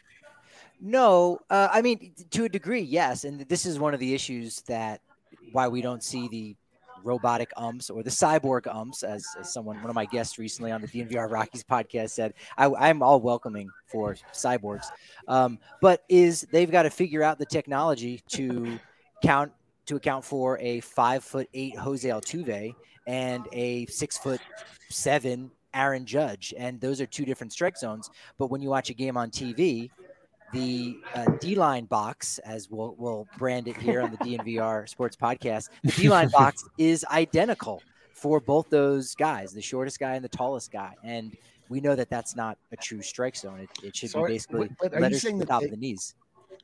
No, 0.80 1.38
uh, 1.48 1.68
I 1.72 1.80
mean 1.80 2.12
to 2.32 2.44
a 2.44 2.48
degree, 2.50 2.82
yes, 2.82 3.24
and 3.24 3.40
this 3.48 3.64
is 3.64 3.78
one 3.78 3.94
of 3.94 4.00
the 4.00 4.14
issues 4.14 4.60
that 4.62 5.00
why 5.52 5.68
we 5.68 5.80
don't 5.80 6.04
see 6.04 6.28
the 6.28 6.54
robotic 7.02 7.50
umps 7.56 7.90
or 7.90 8.02
the 8.02 8.10
cyborg 8.10 8.66
umps, 8.74 9.02
as, 9.02 9.26
as 9.38 9.52
someone 9.52 9.76
one 9.76 9.90
of 9.90 9.94
my 9.94 10.04
guests 10.04 10.38
recently 10.38 10.70
on 10.72 10.80
the 10.80 10.88
DNVR 10.88 11.30
Rockies 11.30 11.64
podcast 11.64 12.10
said. 12.10 12.34
I, 12.56 12.66
I'm 12.66 13.02
all 13.02 13.20
welcoming 13.20 13.70
for 13.86 14.16
cyborgs, 14.32 14.86
um, 15.26 15.58
but 15.80 16.04
is 16.08 16.46
they've 16.52 16.70
got 16.70 16.82
to 16.82 16.90
figure 16.90 17.22
out 17.22 17.38
the 17.38 17.46
technology 17.46 18.22
to 18.28 18.78
count 19.22 19.52
to 19.86 19.96
account 19.96 20.24
for 20.24 20.58
a 20.58 20.80
five 20.80 21.24
foot 21.24 21.48
eight 21.54 21.76
Jose 21.76 22.08
Altuve 22.08 22.74
and 23.06 23.48
a 23.52 23.86
six 23.86 24.18
foot 24.18 24.40
seven 24.90 25.50
Aaron 25.74 26.06
Judge, 26.06 26.54
and 26.56 26.80
those 26.80 27.00
are 27.00 27.06
two 27.06 27.24
different 27.24 27.52
strike 27.52 27.76
zones. 27.76 28.10
But 28.38 28.50
when 28.50 28.60
you 28.60 28.68
watch 28.68 28.90
a 28.90 28.94
game 28.94 29.16
on 29.16 29.30
TV, 29.30 29.90
the 30.52 30.98
uh, 31.14 31.26
D 31.40 31.54
line 31.54 31.84
box, 31.84 32.38
as 32.40 32.68
we'll, 32.70 32.94
we'll 32.98 33.26
brand 33.38 33.68
it 33.68 33.76
here 33.76 34.00
on 34.00 34.10
the 34.10 34.16
DNVR 34.18 34.88
Sports 34.88 35.16
Podcast, 35.16 35.68
the 35.84 35.92
D 35.92 36.08
line 36.08 36.28
box 36.30 36.64
is 36.78 37.04
identical 37.10 37.82
for 38.14 38.40
both 38.40 38.68
those 38.70 39.14
guys, 39.14 39.52
the 39.52 39.62
shortest 39.62 39.98
guy 40.00 40.14
and 40.14 40.24
the 40.24 40.28
tallest 40.28 40.72
guy. 40.72 40.94
And 41.04 41.36
we 41.68 41.80
know 41.80 41.94
that 41.94 42.10
that's 42.10 42.34
not 42.34 42.58
a 42.72 42.76
true 42.76 43.02
strike 43.02 43.36
zone. 43.36 43.60
It, 43.60 43.68
it 43.84 43.96
should 43.96 44.10
So 44.10 44.20
are- 44.22 44.26
be 44.26 44.34
basically 44.34 44.68
but- 44.80 44.90
but 44.90 44.94
are 44.94 44.96
you 44.96 45.02
letters 45.02 45.20
to 45.20 45.26
saying 45.26 45.38
the 45.38 45.44
that 45.44 45.50
top 45.52 45.60
they- 45.60 45.66
of 45.66 45.70
the 45.72 45.76
knees. 45.76 46.14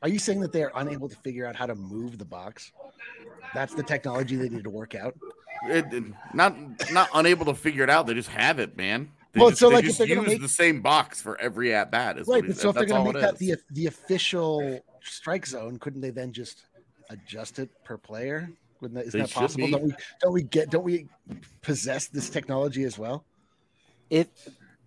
Are 0.03 0.09
you 0.09 0.19
saying 0.19 0.41
that 0.41 0.53
they 0.53 0.63
are 0.63 0.73
unable 0.75 1.09
to 1.09 1.17
figure 1.17 1.47
out 1.47 1.55
how 1.57 1.67
to 1.67 1.75
move 1.75 2.19
the 2.19 2.25
box? 2.25 2.73
That's 3.55 3.75
the 3.75 3.83
technology 3.83 4.37
they 4.37 4.49
need 4.49 4.65
to 4.65 4.71
work 4.71 4.95
out. 4.95 5.15
It, 5.69 5.87
it- 5.95 6.05
not 6.35 6.57
not 6.93 7.09
unable 7.15 7.47
to 7.47 7.55
figure 7.55 7.85
it 7.85 7.91
out. 7.91 8.07
They 8.07 8.15
just 8.15 8.29
have 8.31 8.59
it, 8.59 8.77
man. 8.77 9.13
They 9.35 9.41
Well, 9.41 9.51
just, 9.51 9.61
so, 9.61 9.69
they 9.69 9.75
like, 9.77 9.85
if 9.85 9.99
they're 9.99 10.07
gonna 10.07 10.21
use 10.23 10.31
make- 10.31 10.41
the 10.43 10.49
same 10.49 10.81
box 10.81 11.21
for 11.21 11.39
every 11.41 11.75
at 11.75 11.91
bat. 11.91 12.19
Is 12.19 12.29
Right, 12.29 12.43
what 12.43 12.47
but 12.49 12.57
so 12.57 12.69
if 12.71 12.77
they're 12.77 12.87
going 12.87 13.07
all 13.07 13.13
to 13.13 13.19
make 13.19 13.23
that 13.23 13.35
is. 13.35 13.39
the 13.41 13.57
the 13.73 13.87
official 13.87 14.81
strike 15.03 15.47
zone, 15.47 15.79
couldn't 15.79 16.01
they 16.01 16.11
then 16.11 16.33
just 16.33 16.63
adjust 17.11 17.59
it 17.59 17.69
per 17.85 17.97
player? 17.99 18.49
Wouldn't 18.81 18.95
that, 18.99 19.07
isn't 19.07 19.19
They 19.19 19.27
that 19.27 19.33
possible? 19.35 19.67
be. 19.67 19.73
Don't 19.73 19.83
we 19.83 19.95
don't 20.21 20.33
we 20.33 20.43
get 20.45 20.71
don't 20.71 20.85
we 20.85 21.09
possess 21.63 22.07
this 22.07 22.31
technology 22.31 22.85
as 22.85 22.97
well? 22.99 23.25
It 24.11 24.31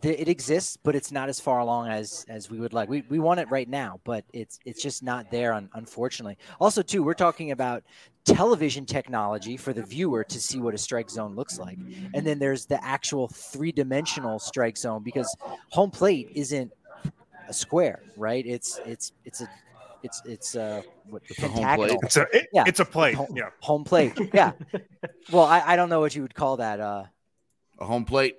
it 0.04 0.28
exists, 0.30 0.78
but 0.78 0.96
it's 0.96 1.12
not 1.12 1.28
as 1.28 1.40
far 1.40 1.60
along 1.60 1.90
as 1.90 2.26
as 2.30 2.50
we 2.50 2.60
would 2.60 2.72
like. 2.72 2.88
We, 2.88 3.04
we 3.10 3.18
want 3.20 3.40
it 3.40 3.50
right 3.50 3.68
now, 3.68 4.00
but 4.04 4.24
it's 4.32 4.60
it's 4.66 4.82
just 4.82 5.02
not 5.04 5.30
there, 5.32 5.54
unfortunately. 5.74 6.38
Also, 6.62 6.82
too, 6.84 7.02
we're 7.04 7.16
talking 7.16 7.52
about 7.52 7.84
television 8.28 8.86
technology 8.86 9.58
for 9.58 9.74
the 9.74 9.84
viewer 9.84 10.24
to 10.24 10.40
see 10.40 10.60
what 10.60 10.74
a 10.74 10.78
strike 10.78 11.10
zone 11.10 11.36
looks 11.36 11.58
like, 11.60 11.78
and 12.14 12.26
then 12.28 12.40
there's 12.40 12.66
the 12.66 12.84
actual 12.84 13.28
three 13.28 13.72
dimensional 13.72 14.38
strike 14.40 14.78
zone 14.78 15.02
because 15.04 15.34
home 15.72 15.90
plate 15.92 16.30
isn't 16.36 16.72
a 17.50 17.54
square, 17.54 18.02
right? 18.18 18.46
It's 18.46 18.80
it's 18.86 19.14
it's 19.26 19.42
a 19.42 19.50
it's 20.04 20.22
it's 20.26 20.56
uh 20.56 20.82
what 21.10 21.24
the 21.28 21.46
a 21.46 21.48
home 21.48 21.52
plate. 21.54 21.66
pentagonal. 21.66 22.00
It's 22.04 22.18
a 22.18 22.28
it- 22.34 22.48
Yeah. 22.54 22.64
it's 22.68 22.80
a 22.80 22.86
plate. 22.86 23.16
Home, 23.16 23.28
Yeah. 23.36 23.50
home 23.62 23.84
plate. 23.84 24.14
Yeah. 24.34 24.52
well, 25.32 25.46
I, 25.46 25.62
I 25.66 25.76
don't 25.76 25.90
know 25.90 26.00
what 26.02 26.14
you 26.16 26.22
would 26.22 26.36
call 26.36 26.58
that. 26.58 26.80
Uh, 26.80 27.06
a 27.80 27.86
home 27.86 28.06
plate. 28.06 28.36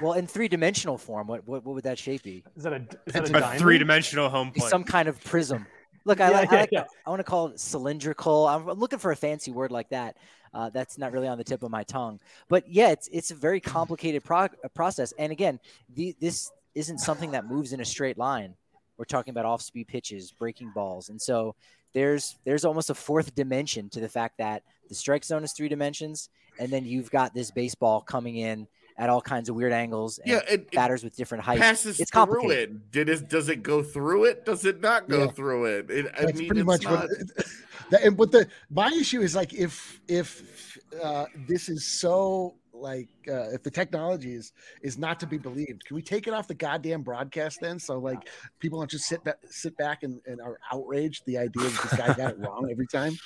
well, 0.00 0.14
in 0.14 0.26
three 0.26 0.48
dimensional 0.48 0.96
form, 0.96 1.26
what, 1.26 1.46
what 1.46 1.64
what 1.64 1.74
would 1.74 1.84
that 1.84 1.98
shape 1.98 2.22
be? 2.22 2.42
Is 2.56 2.62
that 2.62 2.72
a, 2.72 2.86
is 3.06 3.12
that 3.12 3.30
a, 3.30 3.56
A 3.56 3.58
three 3.58 3.76
dimensional 3.78 4.28
home 4.30 4.50
plate. 4.52 4.70
some 4.70 4.84
kind 4.84 5.08
of 5.08 5.22
prism. 5.24 5.66
Look, 6.08 6.22
I, 6.22 6.30
Yeah, 6.30 6.36
like, 6.38 6.50
I, 6.50 6.54
yeah, 6.54 6.60
like 6.62 6.72
yeah. 6.72 6.84
I 7.06 7.10
want 7.10 7.20
to 7.20 7.24
call 7.24 7.48
it 7.48 7.60
cylindrical. 7.60 8.48
I'm 8.48 8.66
looking 8.66 8.98
for 8.98 9.12
a 9.12 9.16
fancy 9.16 9.50
word 9.50 9.70
like 9.70 9.90
that. 9.90 10.16
Uh, 10.54 10.70
that's 10.70 10.96
not 10.96 11.12
really 11.12 11.28
on 11.28 11.36
the 11.36 11.44
tip 11.44 11.62
of 11.62 11.70
my 11.70 11.84
tongue, 11.84 12.18
but 12.48 12.66
yeah, 12.66 12.88
it's 12.88 13.06
it's 13.12 13.30
a 13.30 13.34
very 13.34 13.60
complicated 13.60 14.24
pro- 14.24 14.44
uh, 14.44 14.68
process. 14.74 15.12
And 15.18 15.30
again, 15.30 15.60
the, 15.94 16.16
this 16.18 16.50
isn't 16.74 17.00
something 17.00 17.32
that 17.32 17.46
moves 17.46 17.74
in 17.74 17.80
a 17.80 17.84
straight 17.84 18.16
line. 18.16 18.54
We're 18.96 19.04
talking 19.04 19.32
about 19.32 19.44
off-speed 19.44 19.88
pitches, 19.88 20.32
breaking 20.32 20.72
balls, 20.74 21.10
and 21.10 21.20
so 21.20 21.54
there's 21.92 22.38
there's 22.44 22.64
almost 22.64 22.88
a 22.88 22.94
fourth 22.94 23.34
dimension 23.34 23.90
to 23.90 24.00
the 24.00 24.08
fact 24.08 24.38
that 24.38 24.62
the 24.88 24.94
strike 24.94 25.24
zone 25.24 25.44
is 25.44 25.52
three 25.52 25.68
dimensions, 25.68 26.30
and 26.58 26.70
then 26.70 26.86
you've 26.86 27.10
got 27.10 27.34
this 27.34 27.50
baseball 27.50 28.00
coming 28.00 28.36
in 28.36 28.66
at 28.98 29.08
all 29.08 29.20
kinds 29.20 29.48
of 29.48 29.54
weird 29.54 29.72
angles 29.72 30.18
and 30.18 30.28
Yeah, 30.28 30.38
it, 30.38 30.50
it 30.50 30.70
batters 30.72 31.04
with 31.04 31.16
different 31.16 31.44
heights. 31.44 31.60
passes 31.60 32.00
it's 32.00 32.10
through 32.10 32.50
it. 32.50 32.90
Did 32.90 33.08
it? 33.08 33.28
Does 33.28 33.48
it 33.48 33.62
go 33.62 33.82
through 33.82 34.24
it? 34.24 34.44
Does 34.44 34.64
it 34.64 34.80
not 34.80 35.08
go 35.08 35.24
Yeah. 35.24 35.30
through 35.30 35.66
it? 35.66 35.90
it 35.90 36.06
I 36.16 36.26
That's 36.26 36.38
mean, 36.38 36.48
pretty 36.48 36.60
it's 36.60 36.66
much 36.66 36.82
not, 36.84 37.08
what. 37.08 37.46
That, 37.90 38.02
and 38.02 38.18
but 38.18 38.30
the 38.30 38.46
my 38.68 38.88
issue 38.88 39.22
is 39.22 39.34
like 39.34 39.54
if 39.54 39.98
if 40.08 40.78
uh, 41.02 41.24
this 41.46 41.70
is 41.70 41.86
so 41.86 42.56
like 42.74 43.08
uh, 43.26 43.48
if 43.50 43.62
the 43.62 43.70
technology 43.70 44.34
is 44.34 44.52
is 44.82 44.98
not 44.98 45.18
to 45.20 45.26
be 45.26 45.38
believed, 45.38 45.86
can 45.86 45.94
we 45.96 46.02
take 46.02 46.26
it 46.26 46.34
off 46.34 46.46
the 46.46 46.54
goddamn 46.54 47.00
broadcast 47.00 47.60
then? 47.62 47.78
So 47.78 47.98
like 47.98 48.28
people 48.58 48.78
don't 48.78 48.90
just 48.90 49.06
sit 49.06 49.24
back 49.24 49.38
sit 49.48 49.74
back 49.78 50.02
and, 50.02 50.20
and 50.26 50.38
are 50.38 50.58
outraged 50.70 51.24
the 51.24 51.38
idea 51.38 51.62
that 51.62 51.82
this 51.82 51.94
guy 51.96 52.12
got 52.12 52.32
it 52.32 52.38
wrong 52.40 52.68
every 52.70 52.86
time. 52.86 53.16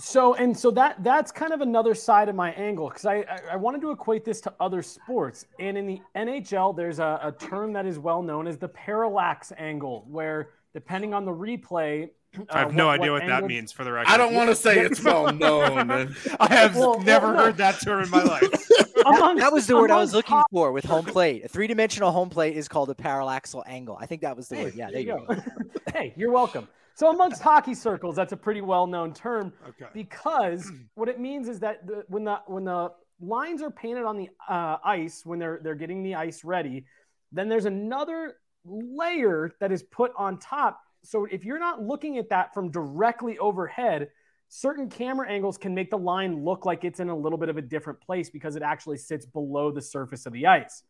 So 0.00 0.34
and 0.34 0.56
so 0.56 0.70
that 0.72 1.02
that's 1.02 1.32
kind 1.32 1.52
of 1.52 1.60
another 1.60 1.94
side 1.94 2.28
of 2.28 2.36
my 2.36 2.52
angle 2.52 2.88
because 2.88 3.04
I, 3.04 3.16
I 3.16 3.40
I 3.52 3.56
wanted 3.56 3.80
to 3.80 3.90
equate 3.90 4.24
this 4.24 4.40
to 4.42 4.54
other 4.60 4.80
sports 4.82 5.44
and 5.58 5.76
in 5.76 5.86
the 5.86 6.00
NHL 6.14 6.76
there's 6.76 7.00
a, 7.00 7.18
a 7.22 7.32
term 7.32 7.72
that 7.72 7.84
is 7.84 7.98
well 7.98 8.22
known 8.22 8.46
as 8.46 8.58
the 8.58 8.68
parallax 8.68 9.52
angle 9.58 10.06
where 10.08 10.50
depending 10.72 11.14
on 11.14 11.24
the 11.24 11.32
replay 11.32 12.10
I 12.50 12.58
have 12.60 12.68
uh, 12.68 12.72
no 12.72 12.90
idea 12.90 13.10
what 13.10 13.26
that 13.26 13.44
means 13.46 13.72
for 13.72 13.84
the 13.84 13.90
record. 13.90 14.10
I 14.12 14.18
don't 14.18 14.34
want 14.34 14.50
to 14.50 14.54
say 14.54 14.78
it's 14.80 15.02
well 15.02 15.32
known. 15.32 16.14
I 16.38 16.54
have 16.54 16.76
Well, 16.76 17.00
never 17.00 17.28
well, 17.28 17.34
no. 17.36 17.44
heard 17.46 17.56
that 17.56 17.80
term 17.82 18.02
in 18.04 18.10
my 18.10 18.22
life. 18.22 18.42
amongst- 19.06 19.40
That 19.40 19.50
was 19.52 19.66
the 19.66 19.74
word 19.76 19.90
I 19.90 19.96
was 19.96 20.12
looking 20.12 20.36
hop- 20.36 20.50
for 20.52 20.70
with 20.70 20.84
home 20.84 21.06
plate. 21.06 21.46
A 21.46 21.48
three-dimensional 21.48 22.12
home 22.12 22.28
plate 22.28 22.54
is 22.54 22.68
called 22.68 22.90
a 22.90 22.94
parallaxal 22.94 23.62
angle. 23.66 23.96
I 23.98 24.04
think 24.04 24.20
that 24.20 24.36
was 24.36 24.46
the 24.48 24.56
Hey, 24.56 24.64
word. 24.64 24.74
Yeah, 24.76 24.90
there 24.90 25.00
you 25.00 25.06
go. 25.06 25.36
hey, 25.94 26.12
you're 26.16 26.30
welcome. 26.30 26.68
So 26.98 27.10
amongst 27.12 27.40
hockey 27.40 27.74
circles, 27.74 28.16
that's 28.16 28.32
a 28.32 28.36
pretty 28.36 28.60
well-known 28.60 29.14
term 29.14 29.52
Okay. 29.68 29.86
because 29.94 30.68
what 30.96 31.08
it 31.08 31.20
means 31.20 31.46
is 31.48 31.60
that 31.60 31.86
the, 31.86 32.02
when 32.08 32.24
the 32.24 32.40
when 32.48 32.64
the 32.64 32.90
lines 33.20 33.62
are 33.62 33.70
painted 33.70 34.02
on 34.04 34.16
the 34.16 34.28
uh, 34.48 34.78
ice 34.84 35.22
when 35.24 35.38
they're 35.38 35.60
they're 35.62 35.76
getting 35.76 36.02
the 36.02 36.16
ice 36.16 36.42
ready, 36.42 36.84
then 37.30 37.48
there's 37.48 37.66
another 37.66 38.38
layer 38.64 39.52
that 39.60 39.70
is 39.70 39.84
put 39.84 40.10
on 40.18 40.40
top. 40.40 40.80
So 41.04 41.24
if 41.30 41.44
you're 41.44 41.60
not 41.60 41.80
looking 41.80 42.18
at 42.18 42.30
that 42.30 42.52
from 42.52 42.68
directly 42.72 43.38
overhead, 43.38 44.08
certain 44.48 44.90
camera 44.90 45.30
angles 45.30 45.56
can 45.56 45.72
make 45.76 45.90
the 45.90 45.98
line 45.98 46.44
look 46.44 46.66
like 46.66 46.82
it's 46.82 46.98
in 46.98 47.10
a 47.10 47.16
little 47.16 47.38
bit 47.38 47.48
of 47.48 47.56
a 47.56 47.62
different 47.62 48.00
place 48.00 48.28
because 48.28 48.56
it 48.56 48.62
actually 48.62 48.98
sits 48.98 49.24
below 49.24 49.70
the 49.70 49.82
surface 49.82 50.26
of 50.26 50.32
the 50.32 50.48
ice. 50.48 50.82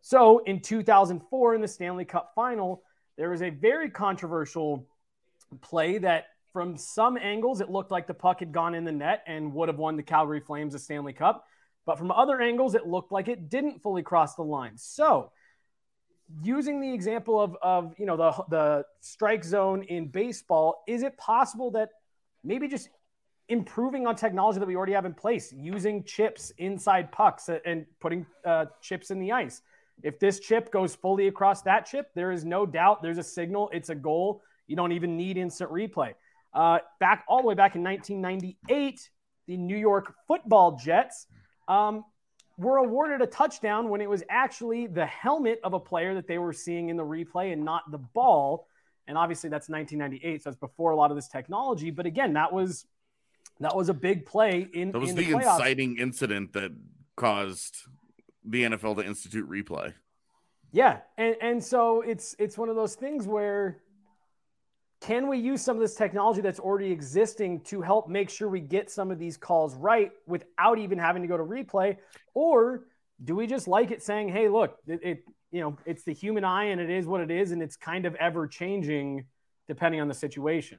So 0.00 0.44
in 0.46 0.60
2004 0.60 1.56
in 1.56 1.60
the 1.60 1.66
Stanley 1.66 2.04
Cup 2.04 2.30
final, 2.36 2.84
there 3.18 3.30
was 3.30 3.42
a 3.42 3.50
very 3.50 3.90
controversial 3.90 4.86
play 5.56 5.98
that 5.98 6.26
from 6.52 6.76
some 6.76 7.16
angles 7.16 7.60
it 7.60 7.70
looked 7.70 7.90
like 7.90 8.06
the 8.06 8.14
puck 8.14 8.40
had 8.40 8.52
gone 8.52 8.74
in 8.74 8.84
the 8.84 8.92
net 8.92 9.22
and 9.26 9.52
would 9.54 9.68
have 9.68 9.78
won 9.78 9.96
the 9.96 10.02
Calgary 10.02 10.40
Flames 10.40 10.72
the 10.72 10.78
Stanley 10.78 11.12
Cup, 11.12 11.44
but 11.86 11.98
from 11.98 12.10
other 12.10 12.40
angles 12.40 12.74
it 12.74 12.86
looked 12.86 13.12
like 13.12 13.28
it 13.28 13.48
didn't 13.48 13.82
fully 13.82 14.02
cross 14.02 14.34
the 14.34 14.42
line. 14.42 14.76
So, 14.76 15.30
using 16.42 16.80
the 16.80 16.92
example 16.92 17.40
of 17.40 17.56
of, 17.62 17.94
you 17.98 18.06
know, 18.06 18.16
the 18.16 18.44
the 18.48 18.84
strike 19.00 19.44
zone 19.44 19.82
in 19.84 20.08
baseball, 20.08 20.82
is 20.86 21.02
it 21.02 21.16
possible 21.16 21.70
that 21.72 21.90
maybe 22.42 22.68
just 22.68 22.88
improving 23.50 24.06
on 24.06 24.14
technology 24.14 24.60
that 24.60 24.66
we 24.66 24.76
already 24.76 24.92
have 24.92 25.04
in 25.04 25.12
place, 25.12 25.52
using 25.52 26.04
chips 26.04 26.52
inside 26.58 27.10
pucks 27.10 27.50
and 27.64 27.84
putting 28.00 28.24
uh, 28.44 28.66
chips 28.80 29.10
in 29.10 29.18
the 29.18 29.32
ice. 29.32 29.60
If 30.02 30.18
this 30.20 30.38
chip 30.38 30.70
goes 30.70 30.94
fully 30.94 31.26
across 31.26 31.62
that 31.62 31.84
chip, 31.84 32.10
there 32.14 32.30
is 32.30 32.44
no 32.44 32.64
doubt 32.64 33.02
there's 33.02 33.18
a 33.18 33.24
signal, 33.24 33.68
it's 33.72 33.90
a 33.90 33.94
goal. 33.94 34.42
You 34.70 34.76
don't 34.76 34.92
even 34.92 35.16
need 35.16 35.36
instant 35.36 35.72
replay. 35.72 36.14
Uh, 36.54 36.78
back 37.00 37.24
all 37.26 37.42
the 37.42 37.48
way 37.48 37.54
back 37.54 37.74
in 37.74 37.82
1998, 37.82 39.10
the 39.48 39.56
New 39.56 39.76
York 39.76 40.14
Football 40.28 40.76
Jets 40.76 41.26
um, 41.66 42.04
were 42.56 42.76
awarded 42.76 43.20
a 43.20 43.26
touchdown 43.26 43.88
when 43.88 44.00
it 44.00 44.08
was 44.08 44.22
actually 44.30 44.86
the 44.86 45.06
helmet 45.06 45.58
of 45.64 45.72
a 45.74 45.80
player 45.80 46.14
that 46.14 46.28
they 46.28 46.38
were 46.38 46.52
seeing 46.52 46.88
in 46.88 46.96
the 46.96 47.04
replay 47.04 47.52
and 47.52 47.64
not 47.64 47.90
the 47.90 47.98
ball. 47.98 48.68
And 49.08 49.18
obviously, 49.18 49.50
that's 49.50 49.68
1998, 49.68 50.44
so 50.44 50.50
that's 50.50 50.60
before 50.60 50.92
a 50.92 50.96
lot 50.96 51.10
of 51.10 51.16
this 51.16 51.26
technology. 51.26 51.90
But 51.90 52.06
again, 52.06 52.34
that 52.34 52.52
was 52.52 52.86
that 53.58 53.74
was 53.74 53.88
a 53.88 53.94
big 53.94 54.24
play 54.24 54.68
in. 54.72 54.92
That 54.92 55.00
was 55.00 55.10
in 55.10 55.16
the, 55.16 55.32
the 55.32 55.38
inciting 55.38 55.98
incident 55.98 56.52
that 56.52 56.70
caused 57.16 57.76
the 58.44 58.62
NFL 58.62 58.96
to 58.98 59.04
institute 59.04 59.50
replay. 59.50 59.94
Yeah, 60.70 60.98
and 61.18 61.34
and 61.40 61.64
so 61.64 62.02
it's 62.02 62.36
it's 62.38 62.56
one 62.56 62.68
of 62.68 62.76
those 62.76 62.94
things 62.94 63.26
where 63.26 63.82
can 65.00 65.28
we 65.28 65.38
use 65.38 65.62
some 65.62 65.76
of 65.76 65.80
this 65.80 65.94
technology 65.94 66.40
that's 66.40 66.60
already 66.60 66.92
existing 66.92 67.60
to 67.62 67.80
help 67.80 68.08
make 68.08 68.28
sure 68.28 68.48
we 68.48 68.60
get 68.60 68.90
some 68.90 69.10
of 69.10 69.18
these 69.18 69.36
calls 69.36 69.74
right 69.74 70.12
without 70.26 70.78
even 70.78 70.98
having 70.98 71.22
to 71.22 71.28
go 71.28 71.36
to 71.36 71.42
replay? 71.42 71.96
Or 72.34 72.84
do 73.24 73.34
we 73.34 73.46
just 73.46 73.68
like 73.68 73.90
it 73.90 74.02
saying 74.02 74.28
hey 74.28 74.48
look 74.48 74.76
it, 74.86 75.00
it 75.02 75.24
you 75.50 75.60
know 75.60 75.76
it's 75.84 76.02
the 76.04 76.12
human 76.12 76.44
eye 76.44 76.64
and 76.64 76.80
it 76.80 76.90
is 76.90 77.06
what 77.06 77.20
it 77.20 77.30
is 77.30 77.52
and 77.52 77.62
it's 77.62 77.76
kind 77.76 78.06
of 78.06 78.14
ever 78.16 78.46
changing 78.46 79.24
depending 79.68 80.00
on 80.00 80.08
the 80.08 80.14
situation 80.14 80.78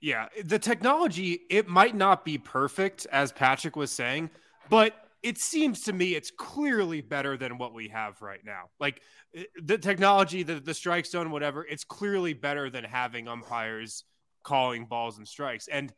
yeah 0.00 0.28
the 0.44 0.58
technology 0.58 1.40
it 1.50 1.68
might 1.68 1.94
not 1.94 2.24
be 2.24 2.38
perfect 2.38 3.06
as 3.10 3.32
patrick 3.32 3.76
was 3.76 3.90
saying 3.90 4.30
but 4.68 4.94
it 5.22 5.38
seems 5.38 5.82
to 5.82 5.92
me 5.92 6.14
it's 6.14 6.30
clearly 6.30 7.00
better 7.00 7.36
than 7.36 7.58
what 7.58 7.72
we 7.72 7.88
have 7.88 8.20
right 8.20 8.44
now. 8.44 8.70
Like 8.80 9.02
eh, 9.34 9.44
the 9.62 9.78
technology, 9.78 10.42
the, 10.42 10.60
the 10.60 10.74
strike 10.74 11.06
zone, 11.06 11.30
whatever, 11.30 11.64
it's 11.64 11.84
clearly 11.84 12.32
better 12.32 12.70
than 12.70 12.84
having 12.84 13.28
umpires 13.28 14.04
calling 14.42 14.86
balls 14.86 15.18
and 15.18 15.26
strikes. 15.26 15.68
And 15.68 15.92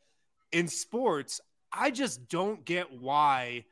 in 0.52 0.68
sports, 0.68 1.40
I 1.72 1.90
just 1.90 2.28
don't 2.28 2.64
get 2.64 2.92
why, 2.92 3.64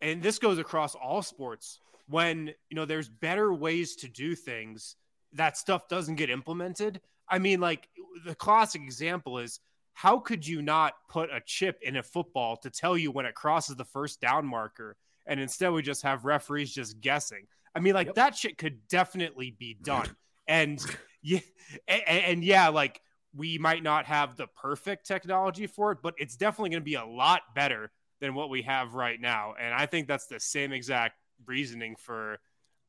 and 0.00 0.22
this 0.22 0.38
goes 0.38 0.58
across 0.58 0.94
all 0.94 1.22
sports, 1.22 1.80
when 2.08 2.48
you 2.68 2.74
know 2.74 2.84
there's 2.84 3.08
better 3.08 3.52
ways 3.52 3.96
to 3.96 4.08
do 4.08 4.34
things, 4.34 4.96
that 5.34 5.56
stuff 5.56 5.88
doesn't 5.88 6.16
get 6.16 6.30
implemented. 6.30 7.00
I 7.28 7.38
mean, 7.38 7.60
like 7.60 7.88
the 8.24 8.34
classic 8.34 8.82
example 8.82 9.38
is 9.38 9.60
how 9.94 10.18
could 10.18 10.46
you 10.46 10.62
not 10.62 10.94
put 11.08 11.30
a 11.30 11.40
chip 11.44 11.78
in 11.82 11.96
a 11.96 12.02
football 12.02 12.56
to 12.58 12.70
tell 12.70 12.96
you 12.96 13.10
when 13.10 13.26
it 13.26 13.34
crosses 13.34 13.76
the 13.76 13.84
first 13.84 14.20
down 14.20 14.46
marker 14.46 14.96
and 15.26 15.38
instead 15.38 15.70
we 15.70 15.82
just 15.82 16.02
have 16.02 16.24
referees 16.24 16.72
just 16.72 17.00
guessing? 17.00 17.46
I 17.74 17.80
mean 17.80 17.94
like 17.94 18.08
yep. 18.08 18.14
that 18.16 18.36
shit 18.36 18.58
could 18.58 18.86
definitely 18.88 19.54
be 19.58 19.74
done. 19.82 20.08
And 20.48 20.84
yeah 21.22 21.40
and, 21.86 22.02
and, 22.08 22.44
yeah 22.44 22.68
like 22.68 23.00
we 23.34 23.56
might 23.58 23.82
not 23.82 24.06
have 24.06 24.36
the 24.36 24.46
perfect 24.48 25.06
technology 25.06 25.66
for 25.66 25.92
it 25.92 25.98
but 26.02 26.14
it's 26.18 26.36
definitely 26.36 26.70
going 26.70 26.82
to 26.82 26.84
be 26.84 26.94
a 26.94 27.04
lot 27.04 27.42
better 27.54 27.92
than 28.20 28.34
what 28.34 28.50
we 28.50 28.62
have 28.62 28.94
right 28.94 29.20
now. 29.20 29.54
And 29.60 29.74
i 29.74 29.86
think 29.86 30.08
that's 30.08 30.26
the 30.26 30.40
same 30.40 30.72
exact 30.72 31.16
reasoning 31.46 31.96
for 31.96 32.38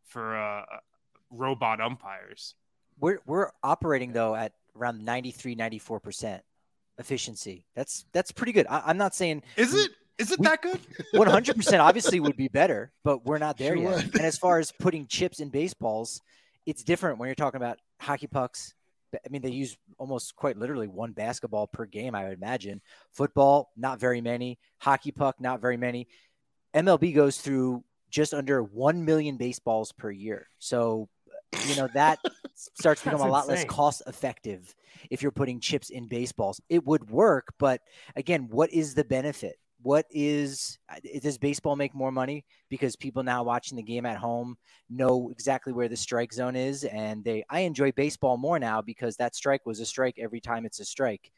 for 0.05 0.36
uh, 0.38 0.63
robot 1.29 1.81
umpires. 1.81 2.55
We're 3.00 3.19
we're 3.25 3.50
operating 3.63 4.13
though 4.13 4.36
at 4.36 4.53
around 4.75 5.03
93 5.03 5.55
94% 5.55 6.41
efficiency. 6.98 7.66
That's 7.76 8.06
that's 8.14 8.32
pretty 8.32 8.52
good. 8.52 8.68
I, 8.70 8.90
am 8.90 8.98
not 8.98 9.16
saying 9.16 9.44
is 9.58 9.74
it 9.74 9.92
is 10.18 10.32
it 10.32 10.40
we, 10.40 10.46
that 10.46 10.62
good? 10.62 10.80
100 11.14 11.56
percent 11.56 11.82
obviously 11.82 12.20
would 12.20 12.38
be 12.38 12.48
better, 12.48 12.92
but 13.04 13.26
we're 13.26 13.40
not 13.40 13.58
there 13.58 13.76
sure 13.76 13.84
yet. 13.84 14.06
Would. 14.06 14.16
And 14.16 14.26
as 14.26 14.38
far 14.38 14.60
as 14.60 14.72
putting 14.72 15.08
chips 15.08 15.40
in 15.40 15.50
baseballs, 15.50 16.22
it's 16.66 16.84
different 16.84 17.18
when 17.18 17.28
you're 17.28 17.36
talking 17.36 17.60
about 17.60 17.80
hockey 18.00 18.28
pucks. 18.28 18.74
I 19.14 19.30
mean, 19.30 19.44
they 19.44 19.52
use 19.52 19.78
almost 20.00 20.36
quite 20.36 20.58
literally 20.58 20.88
one 20.88 21.12
basketball 21.12 21.68
per 21.68 21.86
game, 21.86 22.16
I 22.16 22.24
would 22.24 22.34
imagine. 22.34 22.82
Football, 23.12 23.72
not 23.78 24.00
very 24.00 24.22
many. 24.22 24.58
Hockey 24.80 25.12
puck, 25.12 25.40
not 25.40 25.62
very 25.62 25.77
many. 25.77 26.08
MLB 26.74 27.14
goes 27.14 27.38
through 27.38 27.84
just 28.10 28.34
under 28.34 28.64
1 28.64 29.06
million 29.06 29.38
baseballs 29.38 29.92
per 29.92 30.10
year. 30.10 30.48
So 30.58 31.10
you 31.68 31.75
know 31.75 31.87
that 31.94 32.20
starts 32.55 33.01
to 33.01 33.09
become 33.09 33.22
a 33.22 33.31
lot 33.31 33.48
less 33.48 33.66
cost 33.66 34.01
effective 34.07 34.75
if 35.09 35.22
you're 35.22 35.31
putting 35.31 35.59
chips 35.59 35.89
in 35.89 36.07
baseballs. 36.07 36.61
It 36.70 36.85
would 36.85 37.09
work 37.09 37.53
but 37.59 37.81
again 38.16 38.48
what 38.50 38.72
is 38.72 38.94
the 38.94 39.03
benefit? 39.03 39.57
What 39.81 40.05
is 40.11 40.77
uh, 40.89 40.96
does 41.22 41.37
baseball 41.37 41.75
make 41.75 41.94
more 41.94 42.11
money 42.11 42.46
because 42.70 42.96
people 42.96 43.24
now 43.24 43.44
watching 43.44 43.75
the 43.75 43.83
game 43.83 44.05
at 44.05 44.18
home 44.18 44.55
know 44.89 45.29
exactly 45.29 45.74
where 45.74 45.89
the 45.89 45.98
strike 45.98 46.31
zone 46.31 46.55
is 46.55 46.83
and 46.85 47.24
they 47.24 47.44
i 47.50 47.61
enjoy 47.61 47.92
baseball 47.92 48.37
more 48.37 48.59
now 48.59 48.81
because 48.81 49.18
that 49.18 49.35
strike 49.35 49.66
was 49.66 49.79
a 49.79 49.85
strike 49.85 50.16
every 50.20 50.39
time 50.39 50.66
it's 50.66 50.79
a 50.79 50.85
strike. 50.85 51.31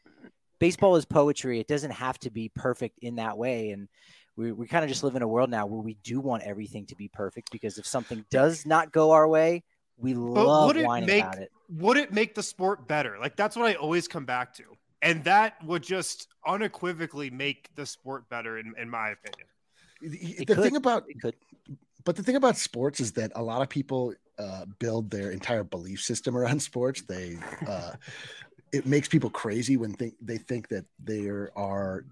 Baseball 0.58 0.96
is 0.96 1.04
poetry. 1.04 1.60
It 1.60 1.68
doesn't 1.68 1.90
have 1.90 2.18
to 2.20 2.30
be 2.30 2.50
perfect 2.54 2.98
in 3.02 3.16
that 3.16 3.36
way 3.36 3.70
and 3.70 3.88
we, 4.36 4.52
we 4.52 4.66
kind 4.66 4.84
of 4.84 4.90
just 4.90 5.02
live 5.02 5.16
in 5.16 5.22
a 5.22 5.28
world 5.28 5.50
now 5.50 5.66
where 5.66 5.80
we 5.80 5.96
do 6.04 6.20
want 6.20 6.42
everything 6.42 6.86
to 6.86 6.96
be 6.96 7.08
perfect 7.08 7.50
because 7.50 7.78
if 7.78 7.86
something 7.86 8.24
does 8.30 8.66
not 8.66 8.92
go 8.92 9.10
our 9.12 9.26
way 9.26 9.64
we 9.98 10.14
but 10.14 10.46
love 10.46 10.68
would 10.68 10.76
it 10.76 10.86
whining 10.86 11.06
make, 11.06 11.24
about 11.24 11.38
it. 11.38 11.50
Would 11.68 11.96
it 11.96 12.12
make 12.12 12.34
the 12.34 12.42
sport 12.42 12.86
better? 12.86 13.18
Like 13.18 13.36
that's 13.36 13.56
what 13.56 13.66
I 13.66 13.74
always 13.74 14.08
come 14.08 14.24
back 14.24 14.54
to, 14.54 14.64
and 15.02 15.24
that 15.24 15.62
would 15.64 15.82
just 15.82 16.28
unequivocally 16.46 17.30
make 17.30 17.70
the 17.74 17.86
sport 17.86 18.28
better, 18.28 18.58
in, 18.58 18.74
in 18.78 18.88
my 18.90 19.10
opinion. 19.10 19.48
The, 20.02 20.44
the 20.44 20.62
thing 20.62 20.76
about 20.76 21.04
it 21.08 21.20
could. 21.20 21.34
But 22.04 22.14
the 22.14 22.22
thing 22.22 22.36
about 22.36 22.56
sports 22.56 23.00
is 23.00 23.12
that 23.12 23.32
a 23.34 23.42
lot 23.42 23.62
of 23.62 23.68
people 23.68 24.14
uh, 24.38 24.66
build 24.78 25.10
their 25.10 25.32
entire 25.32 25.64
belief 25.64 26.00
system 26.00 26.36
around 26.36 26.60
sports. 26.62 27.02
They 27.02 27.38
uh, 27.66 27.92
it 28.72 28.86
makes 28.86 29.08
people 29.08 29.30
crazy 29.30 29.76
when 29.76 29.92
think 29.92 30.14
they 30.20 30.38
think 30.38 30.68
that 30.68 30.84
there 31.02 31.50
are 31.56 32.04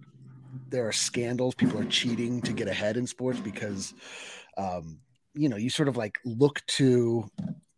there 0.69 0.87
are 0.89 0.93
scandals. 0.93 1.55
People 1.55 1.81
are 1.81 1.87
cheating 1.87 2.41
to 2.43 2.53
get 2.53 2.69
ahead 2.69 2.97
in 2.97 3.07
sports 3.07 3.41
because 3.41 3.95
um, 4.57 4.99
you 5.35 5.49
know 5.49 5.57
you 5.57 5.71
sort 5.71 5.89
of 5.89 5.97
like 5.97 6.19
look 6.25 6.65
to 6.67 7.31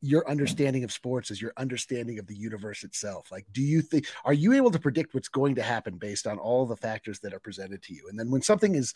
your 0.03 0.29
understanding 0.29 0.85
of 0.85 0.93
sports 0.93 1.31
is 1.31 1.41
your 1.41 1.53
understanding 1.57 2.19
of 2.19 2.27
the 2.27 2.37
universe 2.37 2.85
itself. 2.85 3.29
Like, 3.33 3.47
do 3.53 3.63
you 3.63 3.81
think, 3.81 4.07
are 4.25 4.33
you 4.33 4.53
able 4.53 4.71
to 4.71 4.79
predict 4.79 5.15
what's 5.15 5.29
going 5.29 5.55
to 5.55 5.63
happen 5.63 5.97
based 5.97 6.27
on 6.27 6.39
all 6.39 6.67
the 6.67 6.77
factors 6.77 7.21
that 7.21 7.33
are 7.33 7.41
presented 7.41 7.83
to 7.85 7.95
you? 7.95 8.07
And 8.09 8.19
then 8.19 8.31
when 8.31 8.43
something 8.43 8.75
is 8.75 8.93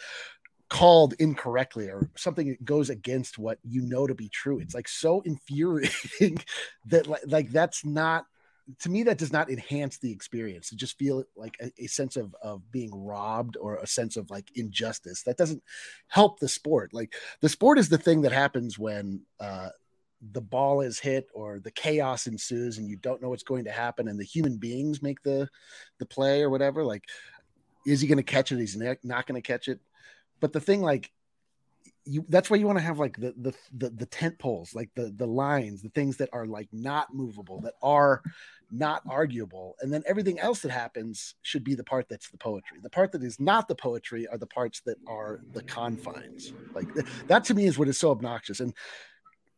called 0.69 1.15
incorrectly 1.19 1.89
or 1.89 2.11
something 2.17 2.57
goes 2.63 2.91
against 2.91 3.39
what 3.39 3.59
you 3.63 3.83
know 3.83 4.07
to 4.07 4.15
be 4.15 4.29
true, 4.29 4.61
it's 4.61 4.75
like 4.75 4.89
so 4.89 5.21
infuriating 5.23 6.39
that, 6.87 7.07
like, 7.07 7.23
like 7.27 7.51
that's 7.51 7.85
not, 7.85 8.27
to 8.81 8.91
me, 8.91 9.03
that 9.03 9.19
does 9.19 9.33
not 9.33 9.51
enhance 9.51 9.99
the 9.99 10.13
experience. 10.13 10.69
To 10.69 10.77
just 10.77 10.97
feel 10.97 11.25
like 11.35 11.57
a, 11.61 11.73
a 11.79 11.87
sense 11.89 12.17
of, 12.17 12.37
of 12.41 12.71
being 12.71 12.91
robbed 12.95 13.57
or 13.57 13.77
a 13.77 13.87
sense 13.87 14.17
of 14.17 14.31
like 14.31 14.49
injustice. 14.55 15.23
That 15.23 15.39
doesn't 15.39 15.63
help 16.09 16.39
the 16.39 16.49
sport. 16.49 16.93
Like, 16.93 17.15
the 17.41 17.49
sport 17.49 17.79
is 17.79 17.89
the 17.89 17.99
thing 17.99 18.21
that 18.21 18.33
happens 18.33 18.79
when, 18.79 19.23
uh, 19.41 19.71
the 20.33 20.41
ball 20.41 20.81
is 20.81 20.99
hit 20.99 21.29
or 21.33 21.61
the 21.61 21.71
chaos 21.71 22.27
ensues 22.27 22.79
and 22.79 22.89
you 22.89 22.97
don't 22.97 23.23
know 23.23 23.31
what's 23.31 23.43
going 23.43 23.65
to 23.65 23.71
happen 23.71 24.09
and 24.09 24.21
the 24.21 24.25
human 24.25 24.57
beings 24.57 25.03
make 25.03 25.23
the 25.23 25.49
the 25.99 26.07
play 26.07 26.43
or 26.43 26.51
whatever 26.51 26.85
like 26.85 27.05
is 27.87 28.01
he 28.01 28.07
going 28.07 28.19
to 28.19 28.23
catch 28.23 28.53
it? 28.53 28.59
He's 28.59 28.77
not 28.77 29.27
going 29.27 29.41
to 29.41 29.47
catch 29.47 29.69
it? 29.69 29.81
But 30.41 30.53
the 30.53 30.61
thing 30.61 30.83
like 30.83 31.11
you 32.05 32.25
that's 32.29 32.49
why 32.51 32.57
you 32.57 32.67
want 32.67 32.79
to 32.79 32.85
have 32.85 32.99
like 32.99 33.17
the, 33.17 33.35
the 33.37 33.55
the 33.77 33.91
the 33.91 34.07
tent 34.07 34.39
poles 34.39 34.75
like 34.75 34.89
the 34.95 35.13
the 35.17 35.27
lines 35.27 35.83
the 35.83 35.91
things 35.91 36.17
that 36.17 36.31
are 36.33 36.47
like 36.47 36.69
not 36.73 37.15
movable 37.15 37.61
that 37.61 37.75
are 37.83 38.23
not 38.71 39.03
arguable. 39.09 39.77
And 39.81 39.93
then 39.93 40.03
everything 40.07 40.39
else 40.39 40.61
that 40.61 40.71
happens 40.71 41.35
should 41.43 41.65
be 41.65 41.75
the 41.75 41.85
part 41.85 42.09
that's 42.09 42.31
the 42.31 42.39
poetry. 42.39 42.79
The 42.83 42.91
part 42.91 43.13
that 43.13 43.23
is 43.23 43.41
not 43.41 43.69
the 43.69 43.75
poetry 43.75 44.29
are 44.29 44.39
the 44.39 44.47
parts 44.47 44.81
that 44.83 44.97
are 45.07 45.41
the 45.53 45.63
confines. 45.63 46.53
Like 46.75 46.89
that 47.27 47.45
to 47.45 47.55
me 47.55 47.67
is 47.67 47.79
what 47.79 47.89
is 47.89 47.99
so 47.99 48.11
obnoxious. 48.11 48.61
And 48.61 48.73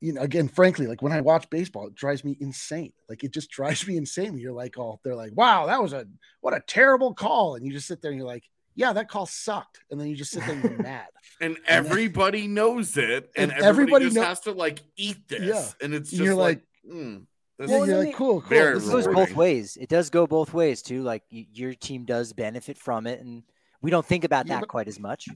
you 0.02 0.12
know, 0.12 0.20
again, 0.20 0.48
frankly, 0.48 0.88
like 0.88 1.00
when 1.00 1.12
I 1.12 1.20
watch 1.20 1.48
baseball, 1.48 1.86
it 1.86 1.94
drives 1.94 2.24
me 2.24 2.36
insane. 2.40 2.92
Like 3.08 3.22
it 3.22 3.32
just 3.32 3.50
drives 3.58 3.86
me 3.86 3.96
insane. 3.96 4.36
You're 4.36 4.52
like, 4.52 4.76
oh, 4.78 4.98
they're 5.04 5.14
like, 5.14 5.32
wow, 5.34 5.66
that 5.66 5.80
was 5.80 5.92
a 5.92 6.06
what 6.40 6.54
a 6.54 6.60
terrible 6.66 7.14
call, 7.14 7.54
and 7.54 7.64
you 7.64 7.72
just 7.72 7.86
sit 7.86 8.02
there 8.02 8.10
and 8.10 8.18
you're 8.18 8.26
like, 8.26 8.44
yeah, 8.74 8.92
that 8.92 9.08
call 9.08 9.26
sucked, 9.26 9.78
and 9.90 10.00
then 10.00 10.08
you 10.08 10.16
just 10.16 10.32
sit 10.32 10.44
there 10.44 10.54
and 10.54 10.64
you're 10.64 10.78
mad. 10.82 11.06
And, 11.40 11.56
and 11.68 11.86
everybody 11.86 12.42
then, 12.42 12.54
knows 12.54 12.96
it, 12.96 13.30
and, 13.36 13.52
and 13.52 13.62
everybody, 13.62 13.68
everybody 13.68 14.04
just 14.06 14.16
know- 14.16 14.24
has 14.24 14.40
to 14.40 14.52
like 14.52 14.82
eat 14.96 15.28
this, 15.28 15.42
yeah. 15.42 15.84
and 15.84 15.94
it's 15.94 16.10
just 16.10 16.20
you're 16.20 16.34
like, 16.34 16.62
like 16.84 16.94
mm, 16.94 17.24
well, 17.60 17.86
you're 17.86 18.04
like, 18.04 18.14
cool, 18.16 18.40
cool. 18.40 18.58
It 18.58 18.80
goes 18.80 19.06
both 19.06 19.36
ways. 19.36 19.78
It 19.80 19.88
does 19.88 20.10
go 20.10 20.26
both 20.26 20.52
ways 20.52 20.82
too. 20.82 21.02
Like 21.02 21.22
y- 21.32 21.46
your 21.52 21.74
team 21.74 22.04
does 22.04 22.32
benefit 22.32 22.76
from 22.76 23.06
it, 23.06 23.20
and 23.20 23.44
we 23.80 23.92
don't 23.92 24.04
think 24.04 24.24
about 24.24 24.48
yeah, 24.48 24.54
that 24.54 24.60
but, 24.62 24.68
quite 24.68 24.88
as 24.88 24.98
much. 24.98 25.28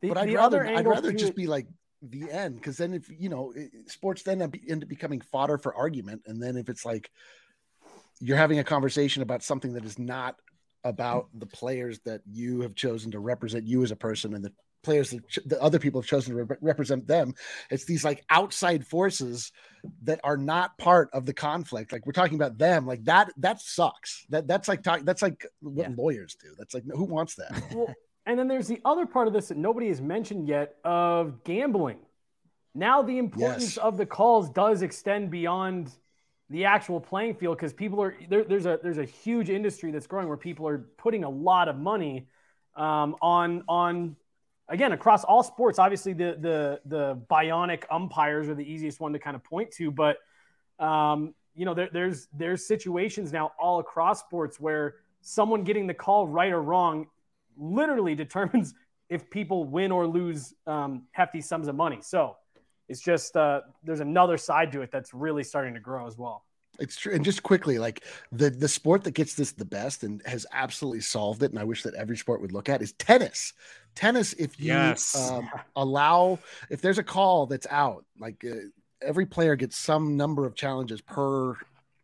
The, 0.00 0.08
but 0.08 0.18
I'd 0.18 0.34
rather, 0.34 0.66
I'd 0.66 0.86
rather 0.86 1.12
just 1.12 1.36
be 1.36 1.46
like, 1.46 1.68
the 2.02 2.30
end 2.30 2.56
because 2.56 2.76
then 2.76 2.92
if 2.92 3.08
you 3.08 3.28
know 3.28 3.52
sports 3.86 4.22
then 4.22 4.42
end 4.42 4.82
up 4.82 4.88
becoming 4.88 5.20
fodder 5.20 5.56
for 5.56 5.74
argument 5.74 6.22
and 6.26 6.42
then 6.42 6.56
if 6.56 6.68
it's 6.68 6.84
like 6.84 7.10
you're 8.20 8.36
having 8.36 8.58
a 8.58 8.64
conversation 8.64 9.22
about 9.22 9.42
something 9.42 9.72
that 9.72 9.84
is 9.84 9.98
not 9.98 10.36
about 10.84 11.28
the 11.34 11.46
players 11.46 12.00
that 12.00 12.20
you 12.30 12.60
have 12.60 12.74
chosen 12.74 13.10
to 13.12 13.20
represent 13.20 13.66
you 13.66 13.82
as 13.82 13.90
a 13.90 13.96
person 13.96 14.34
and 14.34 14.44
the 14.44 14.52
players 14.82 15.10
that 15.10 15.28
ch- 15.28 15.38
the 15.46 15.60
other 15.62 15.78
people 15.78 16.00
have 16.00 16.08
chosen 16.08 16.34
to 16.34 16.44
re- 16.44 16.56
represent 16.60 17.06
them. 17.06 17.34
It's 17.70 17.84
these 17.84 18.04
like 18.04 18.24
outside 18.30 18.86
forces 18.86 19.52
that 20.02 20.20
are 20.24 20.36
not 20.36 20.76
part 20.78 21.10
of 21.12 21.26
the 21.26 21.32
conflict. 21.32 21.92
Like 21.92 22.06
we're 22.06 22.12
talking 22.12 22.34
about 22.34 22.58
them, 22.58 22.86
like 22.86 23.04
that. 23.04 23.32
That 23.36 23.60
sucks. 23.60 24.26
That 24.30 24.46
that's 24.46 24.68
like 24.68 24.82
talk, 24.82 25.00
that's 25.04 25.22
like 25.22 25.46
what 25.60 25.90
yeah. 25.90 25.94
lawyers 25.96 26.36
do. 26.40 26.48
That's 26.58 26.74
like 26.74 26.84
who 26.84 27.04
wants 27.04 27.36
that? 27.36 27.62
Well, 27.72 27.94
and 28.26 28.38
then 28.38 28.48
there's 28.48 28.68
the 28.68 28.80
other 28.84 29.06
part 29.06 29.26
of 29.26 29.32
this 29.32 29.48
that 29.48 29.56
nobody 29.56 29.88
has 29.88 30.00
mentioned 30.00 30.46
yet 30.46 30.76
of 30.84 31.42
gambling. 31.44 31.98
Now 32.74 33.02
the 33.02 33.18
importance 33.18 33.76
yes. 33.76 33.78
of 33.78 33.96
the 33.96 34.06
calls 34.06 34.48
does 34.50 34.82
extend 34.82 35.30
beyond 35.30 35.90
the 36.48 36.66
actual 36.66 37.00
playing 37.00 37.34
field 37.34 37.56
because 37.56 37.72
people 37.72 38.02
are 38.02 38.14
there, 38.28 38.44
there's 38.44 38.66
a 38.66 38.78
there's 38.82 38.98
a 38.98 39.04
huge 39.04 39.50
industry 39.50 39.90
that's 39.90 40.06
growing 40.06 40.28
where 40.28 40.36
people 40.36 40.68
are 40.68 40.78
putting 40.98 41.24
a 41.24 41.28
lot 41.28 41.68
of 41.68 41.76
money 41.76 42.28
um, 42.76 43.16
on 43.20 43.64
on 43.68 44.16
again 44.68 44.92
across 44.92 45.24
all 45.24 45.42
sports. 45.42 45.78
Obviously, 45.78 46.12
the 46.12 46.36
the 46.40 46.80
the 46.86 47.20
bionic 47.30 47.84
umpires 47.90 48.48
are 48.48 48.54
the 48.54 48.64
easiest 48.64 49.00
one 49.00 49.12
to 49.12 49.18
kind 49.18 49.34
of 49.34 49.42
point 49.42 49.70
to, 49.72 49.90
but 49.90 50.18
um, 50.78 51.34
you 51.54 51.64
know 51.64 51.74
there, 51.74 51.88
there's 51.92 52.28
there's 52.32 52.66
situations 52.66 53.32
now 53.32 53.52
all 53.58 53.80
across 53.80 54.20
sports 54.20 54.60
where 54.60 54.96
someone 55.20 55.64
getting 55.64 55.86
the 55.86 55.94
call 55.94 56.26
right 56.26 56.52
or 56.52 56.62
wrong 56.62 57.06
literally 57.56 58.14
determines 58.24 58.74
if 59.08 59.30
people 59.30 59.64
win 59.64 59.92
or 59.92 60.06
lose 60.06 60.54
um, 60.66 61.02
hefty 61.12 61.40
sums 61.40 61.68
of 61.68 61.74
money. 61.74 61.98
So 62.02 62.36
it's 62.88 63.00
just 63.00 63.36
uh, 63.36 63.60
there's 63.82 64.00
another 64.00 64.36
side 64.36 64.72
to 64.72 64.82
it 64.82 64.90
that's 64.90 65.12
really 65.14 65.44
starting 65.44 65.74
to 65.74 65.80
grow 65.80 66.06
as 66.06 66.16
well. 66.16 66.44
It's 66.78 66.96
true. 66.96 67.14
And 67.14 67.24
just 67.24 67.42
quickly, 67.42 67.78
like 67.78 68.02
the 68.30 68.48
the 68.48 68.68
sport 68.68 69.04
that 69.04 69.10
gets 69.10 69.34
this 69.34 69.52
the 69.52 69.64
best 69.64 70.04
and 70.04 70.22
has 70.24 70.46
absolutely 70.52 71.02
solved 71.02 71.42
it, 71.42 71.50
and 71.50 71.58
I 71.58 71.64
wish 71.64 71.82
that 71.82 71.94
every 71.94 72.16
sport 72.16 72.40
would 72.40 72.52
look 72.52 72.68
at 72.68 72.80
is 72.80 72.92
tennis. 72.94 73.52
Tennis, 73.94 74.32
if 74.32 74.58
you 74.58 74.68
yes. 74.68 75.14
um, 75.30 75.50
allow, 75.76 76.38
if 76.70 76.80
there's 76.80 76.96
a 76.96 77.02
call 77.02 77.44
that's 77.46 77.66
out, 77.70 78.06
like 78.18 78.42
uh, 78.44 78.54
every 79.02 79.26
player 79.26 79.54
gets 79.54 79.76
some 79.76 80.16
number 80.16 80.46
of 80.46 80.54
challenges 80.54 81.02
per 81.02 81.56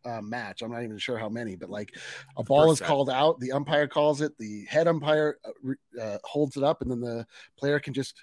uh, 0.09 0.21
match. 0.21 0.61
I'm 0.61 0.71
not 0.71 0.83
even 0.83 0.97
sure 0.97 1.17
how 1.17 1.29
many, 1.29 1.55
but 1.55 1.69
like 1.69 1.95
a 2.37 2.43
ball 2.43 2.71
is 2.71 2.79
called 2.79 3.09
out, 3.09 3.39
the 3.39 3.51
umpire 3.51 3.87
calls 3.87 4.21
it, 4.21 4.37
the 4.37 4.65
head 4.65 4.87
umpire 4.87 5.37
uh, 5.45 6.01
uh, 6.01 6.17
holds 6.23 6.57
it 6.57 6.63
up, 6.63 6.81
and 6.81 6.89
then 6.91 7.01
the 7.01 7.25
player 7.57 7.79
can 7.79 7.93
just 7.93 8.15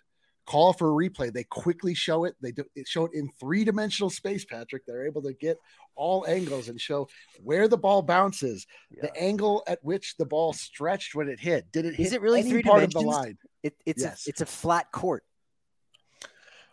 call 0.46 0.72
for 0.72 0.88
a 0.90 1.08
replay. 1.08 1.32
They 1.32 1.44
quickly 1.44 1.94
show 1.94 2.24
it. 2.24 2.34
They 2.40 2.52
do, 2.52 2.64
it 2.74 2.88
show 2.88 3.04
it 3.06 3.12
in 3.14 3.28
three 3.38 3.64
dimensional 3.64 4.10
space, 4.10 4.44
Patrick. 4.44 4.86
They're 4.86 5.06
able 5.06 5.22
to 5.22 5.32
get 5.34 5.58
all 5.94 6.26
angles 6.26 6.68
and 6.68 6.80
show 6.80 7.08
where 7.42 7.68
the 7.68 7.78
ball 7.78 8.02
bounces, 8.02 8.66
yeah. 8.90 9.02
the 9.02 9.16
angle 9.16 9.62
at 9.66 9.78
which 9.82 10.16
the 10.18 10.26
ball 10.26 10.52
stretched 10.52 11.14
when 11.14 11.28
it 11.28 11.40
hit. 11.40 11.70
Did 11.72 11.84
it? 11.86 11.98
Is 11.98 12.12
it 12.12 12.20
really 12.20 12.42
three 12.42 12.62
part 12.62 12.76
dimensions? 12.80 12.96
of 12.96 13.02
the 13.02 13.08
line? 13.08 13.38
It, 13.62 13.74
it's 13.84 14.02
yes. 14.02 14.26
a, 14.26 14.30
it's 14.30 14.40
a 14.40 14.46
flat 14.46 14.90
court. 14.92 15.24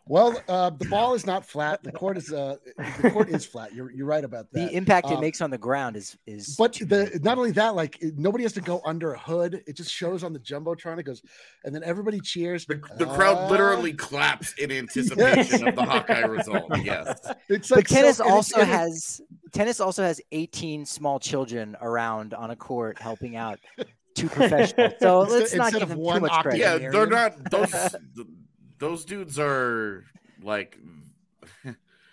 Well, 0.06 0.42
uh, 0.50 0.70
the 0.72 0.86
ball 0.86 1.13
is 1.13 1.26
not 1.26 1.46
flat. 1.46 1.82
The 1.82 1.92
court 1.92 2.18
is 2.18 2.32
uh, 2.34 2.58
the 3.02 3.10
court 3.10 3.30
is 3.30 3.46
flat. 3.46 3.74
You're 3.74 3.89
you're 3.89 4.06
right 4.06 4.24
about 4.24 4.52
that. 4.52 4.68
The 4.70 4.76
impact 4.76 5.08
um, 5.08 5.13
it 5.13 5.22
makes 5.22 5.39
on 5.39 5.50
the 5.50 5.58
ground 5.58 5.96
is 5.96 6.18
is. 6.28 6.58
But 6.58 6.74
the 6.74 7.20
not 7.24 7.38
only 7.38 7.52
that, 7.52 7.74
like 7.76 7.98
nobody 8.02 8.44
has 8.44 8.52
to 8.54 8.62
go 8.62 8.82
under 8.84 9.13
a 9.13 9.20
hood. 9.20 9.63
It 9.66 9.78
just 9.78 9.92
shows 9.92 10.26
on 10.26 10.34
the 10.34 10.39
jumbotron. 10.39 11.00
It 11.00 11.04
goes, 11.04 11.22
and 11.63 11.74
then 11.74 11.84
everybody 11.86 12.20
cheers. 12.20 12.66
The, 12.66 12.82
the 12.98 13.08
uh, 13.08 13.16
crowd 13.16 13.50
literally 13.50 13.94
claps 13.94 14.54
in 14.56 14.72
anticipation 14.72 15.60
yes. 15.60 15.70
of 15.70 15.76
the 15.76 15.86
Hawkeye 15.86 16.20
result. 16.26 16.84
Yes, 16.84 17.20
it's 17.48 17.72
like 17.72 17.88
but 17.88 17.96
tennis 17.96 18.18
so, 18.18 18.30
also 18.30 18.60
it, 18.60 18.68
has 18.68 19.22
tennis 19.54 19.80
also 19.80 20.04
has 20.04 20.20
18 20.34 20.86
small 20.86 21.18
children 21.18 21.78
around 21.80 22.34
on 22.34 22.52
a 22.52 22.58
court 22.58 23.00
helping 23.00 23.38
out 23.38 23.58
two 24.16 24.28
professionals. 24.30 24.94
So 25.00 25.22
let's 25.22 25.54
not 25.54 25.72
give 25.72 25.88
them 25.88 25.98
too 25.98 26.20
much 26.20 26.42
credit. 26.42 26.60
Yeah, 26.60 26.78
they're 26.78 27.08
not 27.08 27.50
those 27.50 27.72
those 28.84 29.06
dudes 29.06 29.39
are 29.39 30.04
like 30.41 30.78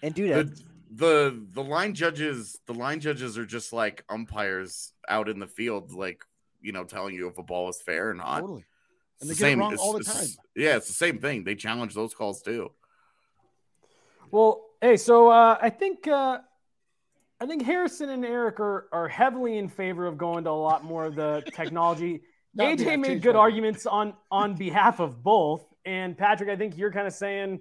and 0.02 0.14
dude 0.14 0.30
the, 0.56 0.62
the 0.94 1.46
the 1.54 1.62
line 1.64 1.94
judges 1.94 2.60
the 2.66 2.72
line 2.72 3.00
judges 3.00 3.36
are 3.36 3.44
just 3.44 3.72
like 3.72 4.04
umpires 4.08 4.92
out 5.08 5.28
in 5.28 5.40
the 5.40 5.48
field 5.48 5.92
like 5.92 6.22
you 6.60 6.70
know 6.70 6.84
telling 6.84 7.12
you 7.12 7.26
if 7.26 7.38
a 7.38 7.42
ball 7.42 7.68
is 7.68 7.82
fair 7.84 8.10
or 8.10 8.14
not. 8.14 8.40
Totally. 8.40 8.64
And 9.20 9.28
they 9.28 9.34
the 9.34 9.38
get 9.38 9.46
same, 9.46 9.60
it 9.60 9.64
wrong 9.64 9.76
all 9.78 9.98
the 9.98 10.04
time. 10.04 10.28
yeah 10.54 10.76
it's 10.76 10.86
the 10.86 10.92
same 10.92 11.18
thing. 11.18 11.42
They 11.42 11.56
challenge 11.56 11.92
those 11.92 12.14
calls 12.14 12.40
too. 12.40 12.70
Well 14.30 14.64
hey 14.80 14.96
so 14.96 15.28
uh 15.28 15.58
i 15.60 15.70
think 15.70 16.06
uh 16.06 16.38
I 17.42 17.46
think 17.46 17.62
Harrison 17.62 18.10
and 18.10 18.22
Eric 18.22 18.60
are, 18.60 18.86
are 18.92 19.08
heavily 19.08 19.56
in 19.56 19.70
favor 19.70 20.06
of 20.06 20.18
going 20.18 20.44
to 20.44 20.50
a 20.50 20.52
lot 20.52 20.84
more 20.84 21.06
of 21.06 21.14
the 21.14 21.42
technology. 21.54 22.20
AJ 22.58 23.00
made 23.00 23.22
good 23.22 23.34
arguments 23.34 23.86
on 23.86 24.12
on 24.30 24.54
behalf 24.54 25.00
of 25.00 25.22
both. 25.22 25.64
And 25.84 26.16
Patrick, 26.16 26.50
I 26.50 26.56
think 26.56 26.76
you're 26.76 26.92
kind 26.92 27.06
of 27.06 27.12
saying 27.12 27.60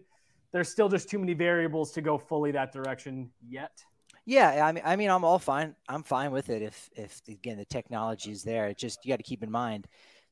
there's 0.52 0.70
still 0.70 0.90
just 0.90 1.10
too 1.10 1.20
many 1.20 1.34
variables 1.34 1.92
to 1.94 2.02
go 2.02 2.18
fully 2.18 2.52
that 2.52 2.72
direction 2.72 3.30
yet. 3.48 3.84
Yeah, 4.26 4.66
I 4.66 4.72
mean, 4.72 4.84
I 4.86 4.96
mean, 4.96 5.10
I'm 5.10 5.24
all 5.24 5.40
fine. 5.40 5.76
I'm 5.88 6.04
fine 6.04 6.32
with 6.32 6.50
it 6.50 6.62
if, 6.62 6.90
if 6.96 7.22
again 7.28 7.58
the 7.58 7.66
technology 7.66 8.32
is 8.32 8.44
there. 8.44 8.68
It 8.68 8.78
just 8.78 9.04
you 9.04 9.12
got 9.12 9.18
to 9.18 9.24
keep 9.24 9.42
in 9.42 9.50
mind, 9.50 9.88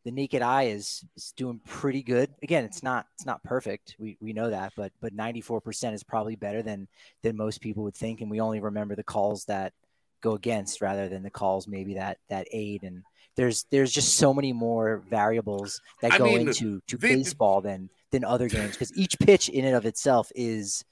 the 0.08 0.12
naked 0.12 0.41
eye 0.41 0.63
is 0.63 1.04
is 1.15 1.34
doing 1.36 1.60
pretty 1.65 2.02
good. 2.02 2.30
Again, 2.41 2.63
it's 2.63 2.82
not 2.82 3.08
it's 3.15 3.26
not 3.26 3.43
perfect. 3.43 3.95
We 4.00 4.17
we 4.21 4.32
know 4.32 4.50
that, 4.50 4.73
but 4.78 4.93
but 5.02 5.13
94% 5.13 5.93
is 5.93 6.04
probably 6.04 6.38
better 6.38 6.62
than 6.62 6.88
than 7.23 7.36
most 7.36 7.60
people 7.60 7.84
would 7.84 7.95
think. 7.95 8.21
And 8.21 8.32
we 8.32 8.39
only 8.39 8.60
remember 8.60 8.95
the 8.95 9.04
calls 9.04 9.43
that 9.45 9.73
go 10.21 10.34
against 10.34 10.80
rather 10.82 11.10
than 11.10 11.23
the 11.23 11.30
calls 11.30 11.67
maybe 11.67 11.95
that 11.95 12.19
that 12.30 12.47
aid 12.54 12.84
and 12.84 13.04
there's 13.38 13.65
there's 13.71 13.91
just 13.91 14.15
so 14.15 14.34
many 14.34 14.52
more 14.52 15.04
variables 15.10 15.82
that 16.02 16.13
I 16.13 16.17
go 16.17 16.26
mean, 16.26 16.50
into 16.50 16.82
to 16.88 16.97
the, 16.97 17.15
baseball 17.15 17.62
than 17.62 17.89
than 18.12 18.26
other 18.26 18.50
games 18.50 18.71
because 18.73 18.95
each 18.97 19.17
pitch 19.19 19.47
in 19.47 19.63
and 19.63 19.76
of 19.76 19.86
itself 19.86 20.32
is 20.36 20.84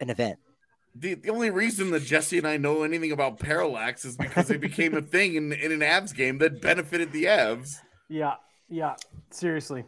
an 0.00 0.10
event. 0.10 0.38
The, 0.94 1.14
the 1.14 1.30
only 1.30 1.50
reason 1.50 1.90
that 1.92 2.02
Jesse 2.02 2.38
and 2.38 2.46
I 2.46 2.56
know 2.56 2.82
anything 2.82 3.12
about 3.12 3.38
parallax 3.38 4.04
is 4.04 4.16
because 4.16 4.50
it 4.50 4.60
became 4.60 4.94
a 4.94 5.02
thing 5.14 5.36
in, 5.36 5.52
in 5.52 5.70
an 5.70 5.80
Avs 5.80 6.14
game 6.14 6.38
that 6.38 6.60
benefited 6.60 7.12
the 7.12 7.26
Avs. 7.26 7.76
Yeah, 8.08 8.34
yeah, 8.68 8.96
seriously. 9.30 9.84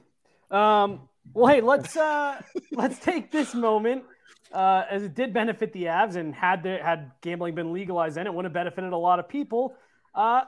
Um, 0.51 1.09
well, 1.33 1.53
hey, 1.53 1.61
let's 1.61 1.97
uh, 1.97 2.41
let's 2.73 2.99
take 2.99 3.33
this 3.33 3.55
moment 3.55 4.05
uh, 4.53 4.85
as 4.91 5.03
it 5.03 5.15
did 5.15 5.33
benefit 5.33 5.73
the 5.73 5.85
Avs, 5.85 6.17
and 6.17 6.35
had 6.35 6.63
the, 6.63 6.79
had 6.79 7.13
gambling 7.23 7.55
been 7.55 7.73
legalized, 7.73 8.17
then 8.17 8.27
it 8.27 8.35
would 8.35 8.45
have 8.45 8.55
benefited 8.55 8.93
a 8.93 8.97
lot 8.97 9.19
of 9.19 9.29
people. 9.29 9.75
Uh, 10.15 10.43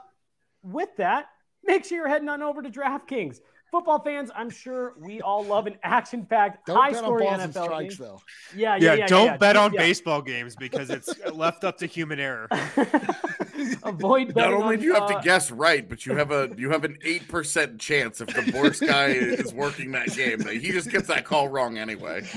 with 0.63 0.95
that, 0.97 1.27
make 1.63 1.85
sure 1.85 1.97
you're 1.97 2.07
heading 2.07 2.29
on 2.29 2.41
over 2.41 2.61
to 2.61 2.69
DraftKings. 2.69 3.39
Football 3.71 3.99
fans, 4.01 4.29
I'm 4.35 4.51
sure 4.51 4.93
we 4.99 5.19
all 5.21 5.43
love 5.43 5.65
an 5.65 5.77
action-packed, 5.81 6.69
high-scoring 6.69 7.27
NFL 7.27 7.63
strikes, 7.63 7.97
game. 7.97 8.07
Though. 8.07 8.21
Yeah, 8.55 8.75
yeah, 8.75 8.85
yeah. 8.85 8.93
yeah 8.93 9.07
don't 9.07 9.25
yeah, 9.25 9.37
bet 9.37 9.55
on 9.55 9.71
baseball 9.71 10.21
games 10.21 10.55
because 10.55 10.91
it's 10.91 11.11
left 11.33 11.63
up 11.63 11.79
to 11.79 11.87
human 11.87 12.19
error. 12.19 12.47
Avoid. 13.83 14.35
Not 14.35 14.53
only 14.53 14.75
on, 14.75 14.79
do 14.79 14.85
you 14.85 14.93
have 14.93 15.03
uh, 15.03 15.17
to 15.17 15.21
guess 15.23 15.49
right, 15.49 15.89
but 15.89 16.05
you 16.05 16.15
have 16.15 16.29
a 16.29 16.51
you 16.57 16.69
have 16.69 16.83
an 16.83 16.99
eight 17.03 17.27
percent 17.27 17.79
chance 17.79 18.21
if 18.21 18.27
the 18.27 18.51
Bourse 18.51 18.79
guy 18.79 19.07
is 19.07 19.51
working 19.55 19.91
that 19.93 20.13
game. 20.15 20.45
He 20.45 20.71
just 20.71 20.91
gets 20.91 21.07
that 21.07 21.25
call 21.25 21.47
wrong 21.47 21.79
anyway. 21.79 22.27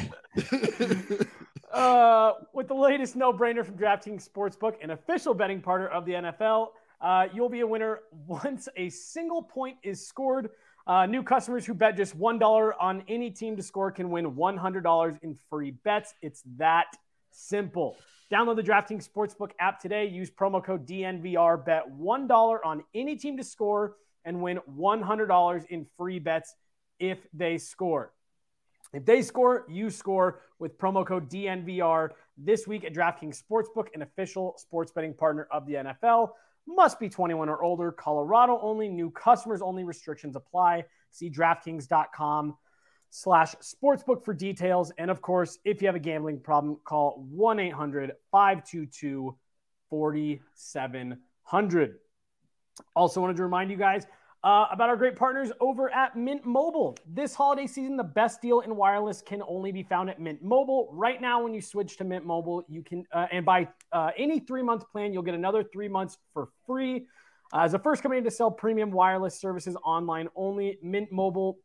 Uh, 1.71 2.33
with 2.55 2.69
the 2.69 2.75
latest 2.75 3.17
no-brainer 3.17 3.62
from 3.62 3.77
DraftKings 3.77 4.27
Sportsbook, 4.27 4.83
an 4.83 4.93
official 4.93 5.35
betting 5.35 5.61
partner 5.61 5.89
of 5.89 6.07
the 6.07 6.12
NFL. 6.12 6.69
Uh, 7.01 7.27
you'll 7.35 7.49
be 7.49 7.61
a 7.61 7.67
winner 7.67 8.01
once 8.27 8.69
a 8.77 8.89
single 8.89 9.43
point 9.43 9.77
is 9.83 10.07
scored. 10.07 10.51
Uh, 10.87 11.05
new 11.05 11.23
customers 11.23 11.67
who 11.67 11.75
bet 11.75 11.97
just 11.97 12.17
$1 12.17 12.73
on 12.79 13.03
any 13.09 13.31
team 13.31 13.57
to 13.57 13.63
score 13.63 13.91
can 13.91 14.11
win 14.11 14.33
$100 14.37 15.19
in 15.23 15.37
free 15.51 15.73
bets. 15.73 16.15
It's 16.23 16.43
that 16.59 16.87
simple. 17.33 17.97
Download 18.33 18.57
the 18.57 18.63
DraftKings 18.63 19.09
Sportsbook 19.09 19.51
app 19.59 19.81
today. 19.81 20.07
Use 20.07 20.31
promo 20.31 20.63
code 20.65 20.87
DNVR. 20.87 21.65
Bet 21.65 21.85
$1 21.91 22.59
on 22.65 22.85
any 22.95 23.17
team 23.17 23.37
to 23.37 23.45
score 23.45 23.97
and 24.25 24.41
win 24.41 24.61
$100 24.79 25.67
in 25.67 25.87
free 25.97 26.19
bets 26.19 26.55
if 26.99 27.19
they 27.33 27.59
score. 27.59 28.13
If 28.93 29.05
they 29.05 29.23
score, 29.23 29.65
you 29.69 29.91
score 29.91 30.41
with 30.59 30.79
promo 30.79 31.05
code 31.07 31.29
DNVR 31.29 32.11
this 32.39 32.67
week 32.67 32.85
at 32.85 32.95
DraftKings 32.95 33.43
Sportsbook, 33.43 33.89
an 33.95 34.03
official 34.03 34.55
sports 34.59 34.93
betting 34.93 35.15
partner 35.15 35.49
of 35.51 35.67
the 35.67 35.75
NFL. 35.75 36.31
Must 36.66 36.98
be 36.98 37.09
21 37.09 37.48
or 37.48 37.62
older. 37.62 37.92
Colorado 37.92 38.59
only. 38.61 38.88
New 38.88 39.11
customers 39.11 39.62
only. 39.62 39.85
Restrictions 39.85 40.37
apply. 40.37 40.85
See 41.11 41.31
DraftKings.com 41.31 42.57
slash 43.11 43.55
sportsbook 43.57 44.24
for 44.24 44.35
details. 44.35 44.92
And 44.98 45.11
of 45.11 45.22
course, 45.22 45.59
if 45.64 45.81
you 45.81 45.88
have 45.88 45.94
a 45.94 46.00
gambling 46.00 46.40
problem, 46.40 46.79
call 46.85 47.24
1 47.31 47.61
800 47.61 48.12
522 48.31 49.37
4700. 49.88 51.94
Also, 52.94 53.20
wanted 53.20 53.37
to 53.37 53.42
remind 53.42 53.70
you 53.70 53.76
guys 53.76 54.07
uh, 54.44 54.66
about 54.70 54.88
our 54.88 54.96
great 54.96 55.16
partners 55.16 55.51
over 55.61 55.92
at 55.92 56.16
Mint 56.16 56.44
Mobile. 56.44 56.96
This 57.07 57.35
holiday 57.35 57.66
season, 57.66 57.96
the 57.96 58.05
best 58.05 58.40
deal 58.40 58.61
in 58.61 58.77
wireless 58.77 59.22
can 59.22 59.42
only 59.49 59.72
be 59.72 59.83
found 59.83 60.11
at 60.11 60.20
Mint 60.20 60.42
Mobile. 60.42 60.88
Right 60.92 61.20
now, 61.20 61.42
when 61.42 61.55
you 61.55 61.61
switch 61.61 61.96
to 61.99 62.05
Mint 62.05 62.25
Mobile, 62.25 62.64
you 62.68 62.83
can, 62.83 63.05
uh, 63.12 63.27
and 63.33 63.44
buy 63.44 63.68
uh, 63.92 64.11
any 64.16 64.38
three 64.38 64.62
month 64.62 64.88
plan, 64.90 65.12
you'll 65.12 65.22
get 65.22 65.35
another 65.35 65.64
three 65.64 65.88
months 65.88 66.18
for 66.33 66.49
free. 66.66 67.07
Uh, 67.53 67.61
as 67.61 67.72
the 67.72 67.79
first 67.79 68.03
company 68.03 68.22
to 68.22 68.31
sell 68.31 68.51
premium 68.51 68.90
wireless 68.90 69.38
services 69.40 69.77
online 69.85 70.29
only, 70.37 70.79
Mint 70.83 71.11
Mobile 71.11 71.59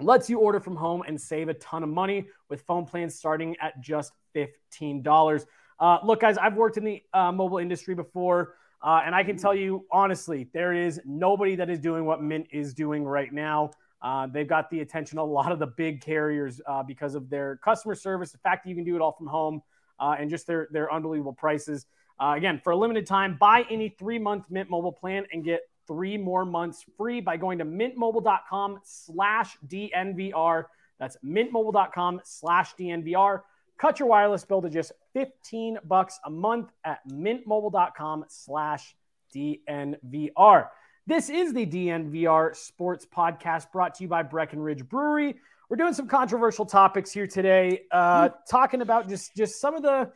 lets 0.00 0.30
you 0.30 0.38
order 0.38 0.60
from 0.60 0.76
home 0.76 1.02
and 1.06 1.20
save 1.20 1.48
a 1.48 1.54
ton 1.54 1.82
of 1.82 1.88
money 1.88 2.26
with 2.48 2.62
phone 2.62 2.84
plans 2.84 3.14
starting 3.14 3.56
at 3.60 3.80
just 3.80 4.12
$15. 4.34 5.46
Uh, 5.80 5.98
look, 6.04 6.20
guys, 6.20 6.38
I've 6.38 6.56
worked 6.56 6.76
in 6.76 6.84
the 6.84 7.02
uh, 7.12 7.32
mobile 7.32 7.58
industry 7.58 7.94
before, 7.94 8.54
uh, 8.82 9.02
and 9.04 9.14
I 9.14 9.24
can 9.24 9.36
tell 9.36 9.54
you 9.54 9.86
honestly, 9.90 10.48
there 10.52 10.72
is 10.72 11.00
nobody 11.04 11.56
that 11.56 11.68
is 11.70 11.78
doing 11.78 12.04
what 12.04 12.22
Mint 12.22 12.46
is 12.52 12.74
doing 12.74 13.04
right 13.04 13.32
now. 13.32 13.70
Uh, 14.00 14.26
they've 14.26 14.48
got 14.48 14.70
the 14.70 14.80
attention 14.80 15.18
of 15.18 15.28
a 15.28 15.32
lot 15.32 15.50
of 15.50 15.58
the 15.58 15.66
big 15.66 16.00
carriers 16.00 16.60
uh, 16.66 16.82
because 16.82 17.14
of 17.14 17.28
their 17.28 17.56
customer 17.56 17.94
service, 17.94 18.30
the 18.30 18.38
fact 18.38 18.64
that 18.64 18.70
you 18.70 18.76
can 18.76 18.84
do 18.84 18.94
it 18.94 19.00
all 19.00 19.12
from 19.12 19.26
home, 19.26 19.60
uh, 19.98 20.14
and 20.18 20.30
just 20.30 20.46
their 20.46 20.68
their 20.70 20.92
unbelievable 20.92 21.32
prices. 21.32 21.86
again, 22.20 22.60
for 22.62 22.70
a 22.70 22.76
limited 22.76 23.06
time, 23.06 23.36
buy 23.38 23.64
any 23.70 23.88
three 23.88 24.18
month 24.18 24.44
Mint 24.50 24.70
mobile 24.70 24.92
plan 24.92 25.24
and 25.32 25.44
get 25.44 25.62
three 25.88 26.18
more 26.18 26.44
months 26.44 26.84
free 26.96 27.20
by 27.20 27.36
going 27.36 27.58
to 27.58 27.64
mintmobile.com 27.64 28.78
slash 28.84 29.56
DNVR. 29.66 30.64
That's 31.00 31.16
mintmobile.com 31.24 32.20
slash 32.24 32.74
DNVR. 32.76 33.40
Cut 33.78 33.98
your 33.98 34.08
wireless 34.08 34.44
bill 34.44 34.62
to 34.62 34.68
just 34.68 34.92
15 35.18 35.78
bucks 35.84 36.20
a 36.24 36.30
month 36.30 36.70
at 36.84 37.00
mintmobile.com 37.08 38.24
slash 38.28 38.94
DNVR. 39.34 40.68
This 41.08 41.28
is 41.28 41.52
the 41.52 41.66
DNVR 41.66 42.54
Sports 42.54 43.04
Podcast 43.04 43.72
brought 43.72 43.96
to 43.96 44.04
you 44.04 44.08
by 44.08 44.22
Breckenridge 44.22 44.88
Brewery. 44.88 45.34
We're 45.68 45.76
doing 45.76 45.92
some 45.92 46.06
controversial 46.06 46.64
topics 46.64 47.10
here 47.10 47.26
today, 47.26 47.80
uh, 47.90 48.28
talking 48.48 48.80
about 48.80 49.08
just 49.08 49.34
just 49.34 49.60
some 49.60 49.74
of 49.74 49.82
the, 49.82 50.12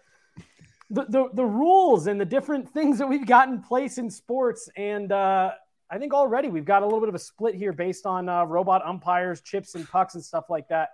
the 0.89 1.07
the, 1.07 1.29
the 1.35 1.45
rules 1.45 2.07
and 2.07 2.21
the 2.21 2.25
different 2.25 2.69
things 2.69 2.99
that 2.99 3.09
we've 3.09 3.27
got 3.27 3.49
in 3.49 3.61
place 3.61 3.99
in 3.99 4.09
sports. 4.09 4.69
And 4.77 5.11
uh, 5.11 5.51
I 5.91 5.99
think 5.99 6.15
already 6.15 6.47
we've 6.47 6.65
got 6.65 6.83
a 6.83 6.85
little 6.85 7.01
bit 7.01 7.09
of 7.09 7.17
a 7.17 7.19
split 7.19 7.57
here 7.57 7.73
based 7.73 8.07
on 8.07 8.29
uh, 8.29 8.45
robot 8.45 8.83
umpires, 8.87 9.41
chips, 9.41 9.75
and 9.75 9.89
pucks 9.89 10.15
and 10.15 10.25
stuff 10.25 10.45
like 10.49 10.69
that. 10.69 10.91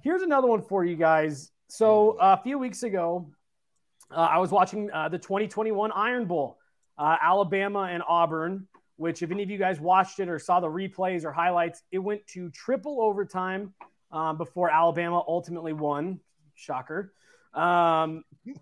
Here's 0.00 0.22
another 0.22 0.48
one 0.48 0.62
for 0.62 0.82
you 0.82 0.96
guys. 0.96 1.52
So 1.68 2.18
uh, 2.18 2.36
a 2.38 2.42
few 2.42 2.58
weeks 2.58 2.82
ago, 2.82 3.30
uh, 4.10 4.20
I 4.20 4.38
was 4.38 4.50
watching 4.50 4.90
uh, 4.90 5.08
the 5.08 5.18
2021 5.18 5.92
Iron 5.92 6.24
Bowl, 6.24 6.58
uh, 6.96 7.16
Alabama 7.22 7.88
and 7.90 8.02
Auburn 8.08 8.66
which 8.98 9.22
if 9.22 9.30
any 9.30 9.42
of 9.44 9.48
you 9.48 9.58
guys 9.58 9.80
watched 9.80 10.20
it 10.20 10.28
or 10.28 10.38
saw 10.38 10.60
the 10.60 10.68
replays 10.68 11.24
or 11.24 11.32
highlights, 11.32 11.82
it 11.90 11.98
went 11.98 12.26
to 12.26 12.50
triple 12.50 13.00
overtime 13.00 13.72
um, 14.10 14.36
before 14.36 14.70
Alabama 14.70 15.22
ultimately 15.26 15.72
won. 15.72 16.20
Shocker. 16.56 17.12
Um, 17.54 18.24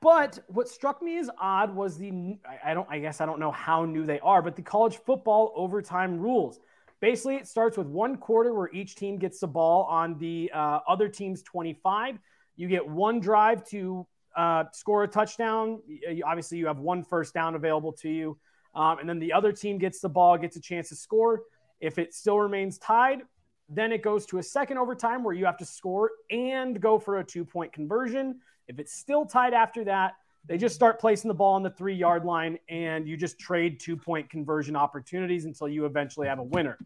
but 0.00 0.38
what 0.46 0.68
struck 0.68 1.02
me 1.02 1.18
as 1.18 1.28
odd 1.40 1.74
was 1.74 1.98
the 1.98 2.38
I 2.64 2.72
don't 2.72 2.86
I 2.88 3.00
guess 3.00 3.20
I 3.20 3.26
don't 3.26 3.40
know 3.40 3.50
how 3.50 3.84
new 3.84 4.06
they 4.06 4.20
are, 4.20 4.40
but 4.42 4.54
the 4.54 4.62
college 4.62 4.98
football 5.04 5.52
overtime 5.56 6.20
rules. 6.20 6.60
Basically, 7.00 7.36
it 7.36 7.46
starts 7.46 7.76
with 7.76 7.86
one 7.86 8.16
quarter 8.16 8.54
where 8.54 8.70
each 8.72 8.94
team 8.94 9.18
gets 9.18 9.40
the 9.40 9.46
ball 9.46 9.84
on 9.84 10.18
the 10.18 10.50
uh, 10.54 10.80
other 10.88 11.08
team's 11.08 11.42
25. 11.42 12.18
You 12.56 12.68
get 12.68 12.86
one 12.86 13.20
drive 13.20 13.64
to 13.68 14.06
uh, 14.36 14.64
score 14.72 15.02
a 15.02 15.08
touchdown, 15.08 15.80
obviously 16.24 16.58
you 16.58 16.66
have 16.66 16.78
one 16.78 17.02
first 17.02 17.32
down 17.32 17.54
available 17.54 17.92
to 17.92 18.08
you. 18.08 18.38
Um, 18.74 18.98
and 18.98 19.08
then 19.08 19.18
the 19.18 19.32
other 19.32 19.52
team 19.52 19.78
gets 19.78 20.00
the 20.00 20.08
ball, 20.08 20.36
gets 20.36 20.56
a 20.56 20.60
chance 20.60 20.90
to 20.90 20.96
score. 20.96 21.42
If 21.80 21.98
it 21.98 22.12
still 22.12 22.38
remains 22.38 22.76
tied, 22.78 23.22
then 23.68 23.92
it 23.92 24.02
goes 24.02 24.26
to 24.26 24.38
a 24.38 24.42
second 24.42 24.78
overtime 24.78 25.24
where 25.24 25.34
you 25.34 25.46
have 25.46 25.56
to 25.58 25.64
score 25.64 26.10
and 26.30 26.80
go 26.80 26.98
for 26.98 27.18
a 27.18 27.24
two 27.24 27.44
point 27.44 27.72
conversion. 27.72 28.40
If 28.68 28.78
it's 28.78 28.92
still 28.92 29.24
tied 29.24 29.54
after 29.54 29.84
that, 29.84 30.14
they 30.46 30.56
just 30.56 30.74
start 30.74 31.00
placing 31.00 31.28
the 31.28 31.34
ball 31.34 31.54
on 31.54 31.62
the 31.62 31.70
three 31.70 31.94
yard 31.94 32.24
line 32.24 32.58
and 32.68 33.08
you 33.08 33.16
just 33.16 33.38
trade 33.38 33.80
two 33.80 33.96
point 33.96 34.30
conversion 34.30 34.76
opportunities 34.76 35.44
until 35.44 35.68
you 35.68 35.84
eventually 35.86 36.28
have 36.28 36.38
a 36.38 36.44
winner. 36.44 36.78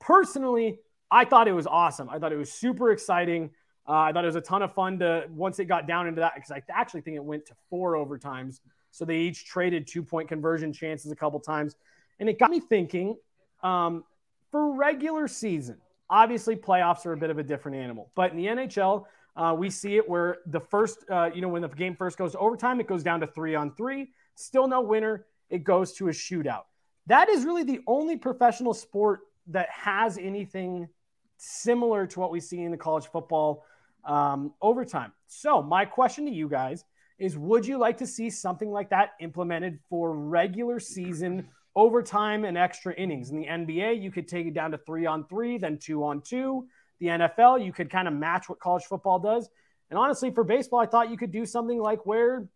Personally, 0.00 0.78
I 1.10 1.24
thought 1.24 1.48
it 1.48 1.52
was 1.52 1.66
awesome. 1.66 2.08
I 2.10 2.18
thought 2.18 2.32
it 2.32 2.36
was 2.36 2.52
super 2.52 2.92
exciting. 2.92 3.50
Uh, 3.88 3.92
I 3.92 4.12
thought 4.12 4.24
it 4.24 4.28
was 4.28 4.36
a 4.36 4.42
ton 4.42 4.62
of 4.62 4.74
fun 4.74 4.98
to 4.98 5.26
once 5.30 5.58
it 5.58 5.64
got 5.64 5.86
down 5.86 6.06
into 6.06 6.20
that 6.20 6.34
because 6.34 6.50
I 6.50 6.62
actually 6.70 7.00
think 7.00 7.16
it 7.16 7.24
went 7.24 7.46
to 7.46 7.54
four 7.70 7.94
overtimes. 7.94 8.60
So 8.90 9.04
they 9.04 9.16
each 9.16 9.46
traded 9.46 9.86
two 9.86 10.02
point 10.02 10.28
conversion 10.28 10.72
chances 10.72 11.10
a 11.10 11.16
couple 11.16 11.40
times, 11.40 11.76
and 12.20 12.28
it 12.28 12.38
got 12.38 12.50
me 12.50 12.60
thinking. 12.60 13.16
Um, 13.62 14.04
for 14.50 14.74
regular 14.74 15.28
season, 15.28 15.78
obviously 16.10 16.56
playoffs 16.56 17.06
are 17.06 17.12
a 17.12 17.16
bit 17.16 17.30
of 17.30 17.38
a 17.38 17.42
different 17.42 17.78
animal, 17.78 18.10
but 18.14 18.30
in 18.30 18.36
the 18.36 18.46
NHL, 18.46 19.04
uh, 19.38 19.54
we 19.56 19.70
see 19.70 19.96
it 19.96 20.08
where 20.08 20.38
the 20.46 20.58
first, 20.58 21.04
uh, 21.08 21.30
you 21.32 21.40
know, 21.40 21.48
when 21.48 21.62
the 21.62 21.68
game 21.68 21.94
first 21.94 22.18
goes 22.18 22.32
to 22.32 22.38
overtime, 22.38 22.80
it 22.80 22.88
goes 22.88 23.04
down 23.04 23.20
to 23.20 23.26
three 23.26 23.54
on 23.54 23.72
three. 23.76 24.10
Still 24.34 24.66
no 24.66 24.80
winner. 24.80 25.26
It 25.48 25.62
goes 25.62 25.92
to 25.94 26.08
a 26.08 26.10
shootout. 26.10 26.64
That 27.06 27.28
is 27.28 27.44
really 27.44 27.62
the 27.62 27.80
only 27.86 28.16
professional 28.16 28.74
sport 28.74 29.20
that 29.46 29.70
has 29.70 30.18
anything 30.18 30.88
similar 31.36 32.04
to 32.08 32.18
what 32.20 32.32
we 32.32 32.40
see 32.40 32.60
in 32.62 32.72
the 32.72 32.76
college 32.76 33.06
football 33.06 33.64
um, 34.04 34.52
overtime. 34.60 35.12
So, 35.28 35.62
my 35.62 35.84
question 35.84 36.26
to 36.26 36.32
you 36.32 36.48
guys 36.48 36.84
is 37.20 37.38
would 37.38 37.64
you 37.64 37.78
like 37.78 37.98
to 37.98 38.06
see 38.08 38.30
something 38.30 38.72
like 38.72 38.90
that 38.90 39.10
implemented 39.20 39.78
for 39.88 40.16
regular 40.16 40.80
season 40.80 41.46
overtime 41.76 42.44
and 42.44 42.58
extra 42.58 42.92
innings? 42.94 43.30
In 43.30 43.36
the 43.36 43.46
NBA, 43.46 44.02
you 44.02 44.10
could 44.10 44.26
take 44.26 44.48
it 44.48 44.54
down 44.54 44.72
to 44.72 44.78
three 44.78 45.06
on 45.06 45.26
three, 45.28 45.58
then 45.58 45.78
two 45.78 46.02
on 46.02 46.22
two. 46.22 46.66
The 47.00 47.06
NFL, 47.06 47.64
you 47.64 47.72
could 47.72 47.90
kind 47.90 48.08
of 48.08 48.14
match 48.14 48.48
what 48.48 48.58
college 48.58 48.84
football 48.84 49.18
does. 49.18 49.48
And 49.90 49.98
honestly, 49.98 50.30
for 50.30 50.44
baseball, 50.44 50.80
I 50.80 50.86
thought 50.86 51.10
you 51.10 51.16
could 51.16 51.32
do 51.32 51.46
something 51.46 51.78
like 51.80 52.04
where 52.04 52.48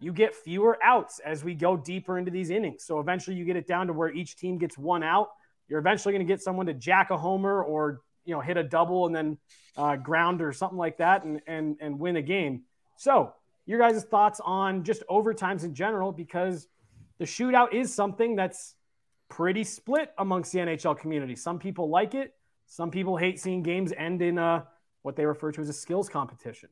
you 0.00 0.12
get 0.12 0.34
fewer 0.34 0.78
outs 0.82 1.18
as 1.18 1.44
we 1.44 1.54
go 1.54 1.76
deeper 1.76 2.18
into 2.18 2.30
these 2.30 2.50
innings. 2.50 2.84
So 2.84 3.00
eventually 3.00 3.36
you 3.36 3.44
get 3.44 3.56
it 3.56 3.66
down 3.66 3.88
to 3.88 3.92
where 3.92 4.10
each 4.10 4.36
team 4.36 4.56
gets 4.58 4.78
one 4.78 5.02
out. 5.02 5.28
You're 5.68 5.78
eventually 5.78 6.12
going 6.12 6.26
to 6.26 6.32
get 6.32 6.42
someone 6.42 6.66
to 6.66 6.74
jack 6.74 7.10
a 7.10 7.18
homer 7.18 7.62
or 7.62 8.00
you 8.24 8.34
know 8.34 8.40
hit 8.40 8.56
a 8.56 8.62
double 8.62 9.06
and 9.06 9.14
then 9.14 9.38
uh, 9.76 9.96
ground 9.96 10.42
or 10.42 10.52
something 10.52 10.78
like 10.78 10.98
that 10.98 11.24
and 11.24 11.40
and 11.46 11.76
and 11.80 11.98
win 11.98 12.16
a 12.16 12.22
game. 12.22 12.62
So 12.96 13.34
your 13.66 13.78
guys' 13.78 14.02
thoughts 14.04 14.40
on 14.44 14.84
just 14.84 15.02
overtimes 15.08 15.64
in 15.64 15.74
general 15.74 16.12
because 16.12 16.66
the 17.18 17.24
shootout 17.24 17.72
is 17.72 17.94
something 17.94 18.34
that's 18.34 18.74
pretty 19.28 19.64
split 19.64 20.12
amongst 20.18 20.52
the 20.52 20.58
NHL 20.58 20.98
community. 20.98 21.36
Some 21.36 21.58
people 21.58 21.88
like 21.88 22.14
it. 22.14 22.34
Some 22.70 22.92
people 22.92 23.16
hate 23.16 23.40
seeing 23.40 23.64
games 23.64 23.92
end 23.96 24.22
in 24.22 24.38
a, 24.38 24.44
uh, 24.44 24.62
what 25.02 25.16
they 25.16 25.26
refer 25.26 25.50
to 25.50 25.60
as 25.60 25.68
a 25.68 25.72
skills 25.72 26.08
competition. 26.08 26.68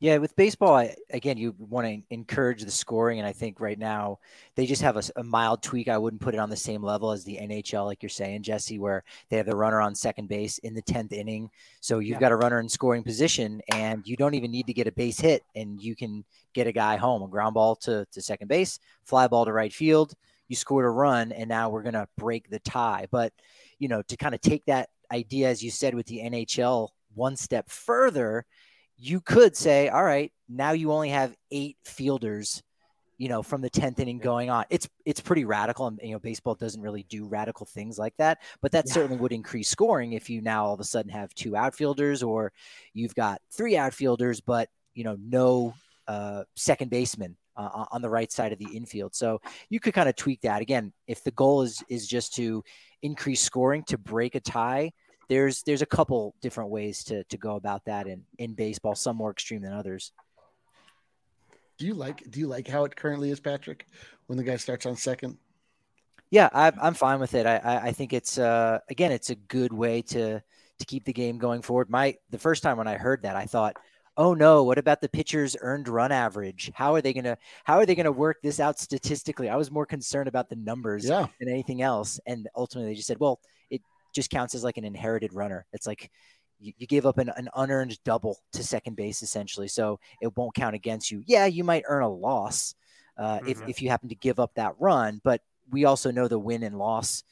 Yeah, 0.00 0.16
with 0.16 0.34
baseball, 0.34 0.74
I, 0.74 0.96
again, 1.10 1.36
you 1.36 1.54
want 1.58 1.86
to 1.86 2.02
encourage 2.12 2.64
the 2.64 2.72
scoring, 2.72 3.20
and 3.20 3.28
I 3.28 3.32
think 3.32 3.60
right 3.60 3.78
now 3.78 4.18
they 4.56 4.66
just 4.66 4.82
have 4.82 4.96
a, 4.96 5.02
a, 5.14 5.22
mild 5.22 5.62
tweak. 5.62 5.86
I 5.86 5.98
wouldn't 5.98 6.22
put 6.22 6.34
it 6.34 6.40
on 6.40 6.50
the 6.50 6.56
same 6.56 6.82
level 6.82 7.12
as 7.12 7.22
the 7.22 7.38
NHL, 7.40 7.84
like 7.84 8.02
you're 8.02 8.10
saying, 8.10 8.42
Jesse, 8.42 8.80
where 8.80 9.04
they 9.28 9.36
have 9.36 9.46
the 9.46 9.54
runner 9.54 9.80
on 9.80 9.94
second 9.94 10.28
base 10.28 10.58
in 10.58 10.74
the 10.74 10.82
tenth 10.82 11.12
inning. 11.12 11.50
So 11.80 12.00
you've 12.00 12.14
yeah. 12.14 12.20
got 12.20 12.32
a 12.32 12.36
runner 12.36 12.58
in 12.58 12.68
scoring 12.68 13.04
position, 13.04 13.60
and 13.72 14.04
you 14.08 14.16
don't 14.16 14.34
even 14.34 14.50
need 14.50 14.66
to 14.66 14.74
get 14.74 14.88
a 14.88 14.92
base 14.92 15.20
hit, 15.20 15.44
and 15.54 15.80
you 15.80 15.94
can 15.94 16.24
get 16.52 16.66
a 16.66 16.72
guy 16.72 16.96
home, 16.96 17.22
a 17.22 17.28
ground 17.28 17.54
ball 17.54 17.76
to 17.76 18.06
to 18.10 18.20
second 18.20 18.48
base, 18.48 18.80
fly 19.04 19.28
ball 19.28 19.44
to 19.44 19.52
right 19.52 19.72
field. 19.72 20.14
You 20.48 20.56
scored 20.56 20.84
a 20.84 20.90
run, 20.90 21.30
and 21.30 21.48
now 21.48 21.68
we're 21.68 21.84
gonna 21.84 22.08
break 22.16 22.50
the 22.50 22.58
tie. 22.58 23.06
But 23.12 23.32
you 23.80 23.88
know, 23.88 24.02
to 24.02 24.16
kind 24.16 24.36
of 24.36 24.40
take 24.40 24.64
that 24.66 24.90
idea, 25.12 25.48
as 25.48 25.64
you 25.64 25.72
said, 25.72 25.96
with 25.96 26.06
the 26.06 26.20
NHL 26.20 26.90
one 27.14 27.34
step 27.34 27.68
further 27.68 28.46
you 29.00 29.20
could 29.20 29.56
say, 29.56 29.88
all 29.88 30.04
right, 30.04 30.30
now 30.48 30.72
you 30.72 30.92
only 30.92 31.08
have 31.08 31.34
eight 31.50 31.78
fielders, 31.84 32.62
you 33.16 33.30
know, 33.30 33.42
from 33.42 33.62
the 33.62 33.70
10th 33.70 33.98
inning 33.98 34.18
going 34.18 34.50
on. 34.50 34.66
It's 34.68 34.86
it's 35.06 35.20
pretty 35.20 35.46
radical. 35.46 35.86
And 35.86 35.98
you 36.02 36.12
know, 36.12 36.18
baseball 36.18 36.54
doesn't 36.54 36.82
really 36.82 37.04
do 37.04 37.26
radical 37.26 37.64
things 37.64 37.98
like 37.98 38.14
that, 38.18 38.38
but 38.60 38.72
that 38.72 38.84
yeah. 38.86 38.92
certainly 38.92 39.16
would 39.16 39.32
increase 39.32 39.70
scoring 39.70 40.12
if 40.12 40.28
you 40.28 40.42
now 40.42 40.66
all 40.66 40.74
of 40.74 40.80
a 40.80 40.84
sudden 40.84 41.10
have 41.10 41.34
two 41.34 41.56
outfielders 41.56 42.22
or 42.22 42.52
you've 42.92 43.14
got 43.14 43.40
three 43.50 43.76
outfielders, 43.76 44.40
but 44.42 44.68
you 44.94 45.04
know, 45.04 45.16
no 45.18 45.72
uh, 46.06 46.44
second 46.56 46.90
baseman 46.90 47.36
uh, 47.56 47.84
on 47.90 48.02
the 48.02 48.10
right 48.10 48.30
side 48.30 48.52
of 48.52 48.58
the 48.58 48.68
infield. 48.74 49.14
So 49.14 49.40
you 49.68 49.80
could 49.80 49.94
kind 49.94 50.08
of 50.08 50.16
tweak 50.16 50.40
that 50.42 50.62
again. 50.62 50.92
If 51.06 51.24
the 51.24 51.30
goal 51.32 51.62
is 51.62 51.82
is 51.88 52.06
just 52.06 52.34
to 52.34 52.64
increase 53.02 53.40
scoring 53.40 53.84
to 53.84 53.98
break 53.98 54.34
a 54.34 54.40
tie, 54.40 54.92
there's 55.28 55.62
there's 55.62 55.82
a 55.82 55.86
couple 55.86 56.34
different 56.40 56.70
ways 56.70 57.04
to 57.04 57.24
to 57.24 57.36
go 57.36 57.56
about 57.56 57.84
that 57.86 58.06
in 58.06 58.24
in 58.38 58.54
baseball. 58.54 58.94
Some 58.94 59.16
more 59.16 59.30
extreme 59.30 59.62
than 59.62 59.72
others. 59.72 60.12
Do 61.78 61.86
you 61.86 61.94
like 61.94 62.30
do 62.30 62.40
you 62.40 62.46
like 62.46 62.68
how 62.68 62.84
it 62.84 62.96
currently 62.96 63.30
is, 63.30 63.40
Patrick? 63.40 63.86
When 64.26 64.36
the 64.36 64.44
guy 64.44 64.56
starts 64.56 64.86
on 64.86 64.96
second. 64.96 65.38
Yeah, 66.30 66.48
I, 66.52 66.70
I'm 66.80 66.94
fine 66.94 67.18
with 67.18 67.34
it. 67.34 67.44
I, 67.44 67.80
I 67.86 67.92
think 67.92 68.12
it's 68.12 68.38
uh, 68.38 68.78
again, 68.88 69.10
it's 69.10 69.30
a 69.30 69.34
good 69.34 69.72
way 69.72 70.02
to 70.02 70.40
to 70.80 70.86
keep 70.86 71.04
the 71.04 71.12
game 71.12 71.38
going 71.38 71.62
forward. 71.62 71.90
My 71.90 72.16
the 72.30 72.38
first 72.38 72.62
time 72.62 72.76
when 72.76 72.86
I 72.86 72.96
heard 72.96 73.22
that, 73.22 73.36
I 73.36 73.46
thought, 73.46 73.76
oh 74.16 74.34
no, 74.34 74.64
what 74.64 74.78
about 74.78 75.00
the 75.00 75.08
pitcher's 75.08 75.56
earned 75.60 75.88
run 75.88 76.12
average? 76.12 76.70
How 76.74 76.94
are 76.94 77.00
they 77.00 77.12
gonna 77.12 77.38
how 77.64 77.76
are 77.78 77.86
they 77.86 77.94
gonna 77.94 78.12
work 78.12 78.38
this 78.42 78.60
out 78.60 78.78
statistically? 78.78 79.48
I 79.48 79.56
was 79.56 79.70
more 79.70 79.86
concerned 79.86 80.28
about 80.28 80.48
the 80.48 80.56
numbers 80.56 81.06
yeah. 81.06 81.26
than 81.38 81.48
anything 81.48 81.82
else. 81.82 82.20
And 82.26 82.48
ultimately, 82.54 82.90
they 82.90 82.96
just 82.96 83.08
said, 83.08 83.20
well, 83.20 83.40
it 83.70 83.82
just 84.14 84.30
counts 84.30 84.54
as 84.54 84.64
like 84.64 84.76
an 84.76 84.84
inherited 84.84 85.32
runner. 85.32 85.66
It's 85.72 85.86
like 85.86 86.10
you, 86.58 86.72
you 86.76 86.86
gave 86.86 87.06
up 87.06 87.18
an, 87.18 87.30
an 87.36 87.48
unearned 87.56 87.98
double 88.04 88.38
to 88.52 88.62
second 88.62 88.96
base 88.96 89.22
essentially, 89.22 89.68
so 89.68 89.98
it 90.20 90.36
won't 90.36 90.54
count 90.54 90.74
against 90.74 91.10
you. 91.10 91.22
Yeah, 91.26 91.46
you 91.46 91.64
might 91.64 91.84
earn 91.86 92.02
a 92.02 92.08
loss, 92.08 92.74
uh, 93.16 93.40
if 93.46 93.60
Mhm. 93.60 93.68
if 93.70 93.82
you 93.82 93.88
happen 93.88 94.08
to 94.08 94.14
give 94.14 94.38
up 94.38 94.54
that 94.54 94.74
run. 94.78 95.20
But 95.24 95.40
we 95.70 95.84
also 95.84 96.10
know 96.10 96.28
the 96.28 96.38
win 96.38 96.62
and 96.62 96.76
loss 96.76 97.22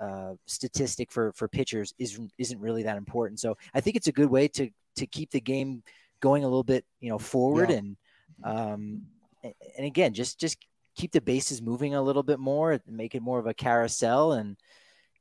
uh, 0.00 0.34
statistic 0.46 1.12
for 1.12 1.32
for 1.34 1.46
pitchers 1.48 1.92
is 1.98 2.18
isn't 2.38 2.60
really 2.60 2.84
that 2.84 2.96
important. 2.96 3.38
So 3.40 3.58
I 3.74 3.80
think 3.80 3.96
it's 3.96 4.06
a 4.06 4.12
good 4.12 4.30
way 4.30 4.48
to 4.48 4.70
to 4.96 5.06
keep 5.06 5.30
the 5.30 5.40
game 5.40 5.82
going 6.20 6.44
a 6.44 6.48
little 6.48 6.64
bit, 6.64 6.84
you 7.00 7.08
know, 7.08 7.18
forward 7.18 7.70
Yeah. 7.70 7.76
and 7.78 7.96
um 8.42 9.02
and 9.42 9.86
again 9.86 10.14
just 10.14 10.38
just 10.40 10.56
keep 10.96 11.12
the 11.12 11.20
bases 11.20 11.62
moving 11.62 11.94
a 11.94 12.02
little 12.02 12.22
bit 12.22 12.38
more, 12.38 12.80
make 12.86 13.14
it 13.14 13.22
more 13.22 13.38
of 13.38 13.46
a 13.46 13.54
carousel 13.54 14.32
and 14.32 14.56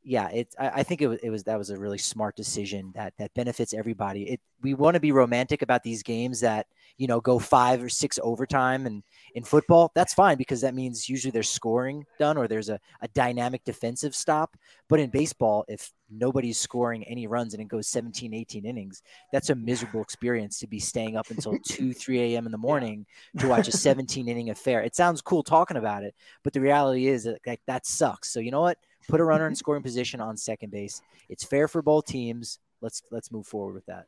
yeah, 0.10 0.28
it's. 0.34 0.56
I, 0.58 0.70
I 0.70 0.84
think 0.84 1.04
it 1.04 1.08
was, 1.08 1.20
it 1.22 1.30
was 1.30 1.44
that 1.44 1.60
was 1.60 1.70
a 1.70 1.78
really 1.78 2.00
smart 2.00 2.36
decision 2.36 2.92
that 2.96 3.14
that 3.20 3.32
benefits 3.36 3.76
everybody. 3.76 4.24
It 4.24 4.42
we 4.60 4.74
want 4.74 4.96
to 4.96 5.00
be 5.00 5.12
romantic 5.12 5.62
about 5.62 5.84
these 5.84 6.02
games 6.02 6.40
that 6.40 6.66
you 6.98 7.06
know 7.06 7.22
go 7.22 7.38
five 7.38 7.84
or 7.84 7.90
six 7.90 8.18
overtime, 8.24 8.88
and 8.88 9.04
in 9.36 9.44
football 9.44 9.92
that's 9.94 10.16
fine 10.16 10.36
because 10.36 10.62
that 10.62 10.74
means 10.74 11.10
usually 11.10 11.30
there's 11.30 11.48
scoring 11.48 12.08
done 12.18 12.38
or 12.38 12.48
there's 12.48 12.70
a, 12.70 12.80
a 13.02 13.08
dynamic 13.10 13.64
defensive 13.66 14.16
stop. 14.16 14.58
But 14.88 15.00
in 15.00 15.12
baseball, 15.12 15.64
if 15.68 15.94
nobody's 16.10 16.58
scoring 16.58 17.04
any 17.04 17.28
runs 17.28 17.54
and 17.54 17.62
it 17.62 17.68
goes 17.68 17.88
17, 17.88 18.34
18 18.34 18.66
innings, 18.66 19.04
that's 19.32 19.52
a 19.52 19.56
miserable 19.56 20.02
experience 20.02 20.58
to 20.58 20.66
be 20.66 20.80
staying 20.80 21.18
up 21.18 21.30
until 21.30 21.56
two, 21.68 21.94
three 21.94 22.34
a.m. 22.34 22.48
in 22.48 22.52
the 22.52 22.58
morning 22.58 23.06
to 23.38 23.48
watch 23.48 23.68
a 23.68 23.72
17 23.72 24.28
inning 24.28 24.50
affair. 24.50 24.82
It 24.82 24.96
sounds 24.96 25.22
cool 25.22 25.44
talking 25.44 25.78
about 25.78 26.02
it, 26.02 26.16
but 26.44 26.54
the 26.54 26.62
reality 26.62 27.06
is 27.06 27.26
that 27.26 27.42
like, 27.46 27.62
that 27.68 27.86
sucks. 27.86 28.30
So 28.30 28.40
you 28.40 28.50
know 28.50 28.62
what? 28.62 28.80
Put 29.10 29.20
a 29.20 29.24
runner 29.24 29.48
in 29.48 29.56
scoring 29.56 29.82
position 29.82 30.22
on 30.22 30.38
second 30.38 30.70
base. 30.72 31.02
It's 31.30 31.44
fair 31.44 31.68
for 31.68 31.82
both 31.82 32.06
teams. 32.06 32.60
Let's 32.80 33.02
let's 33.12 33.32
move 33.32 33.48
forward 33.48 33.74
with 33.74 33.86
that. 33.88 34.06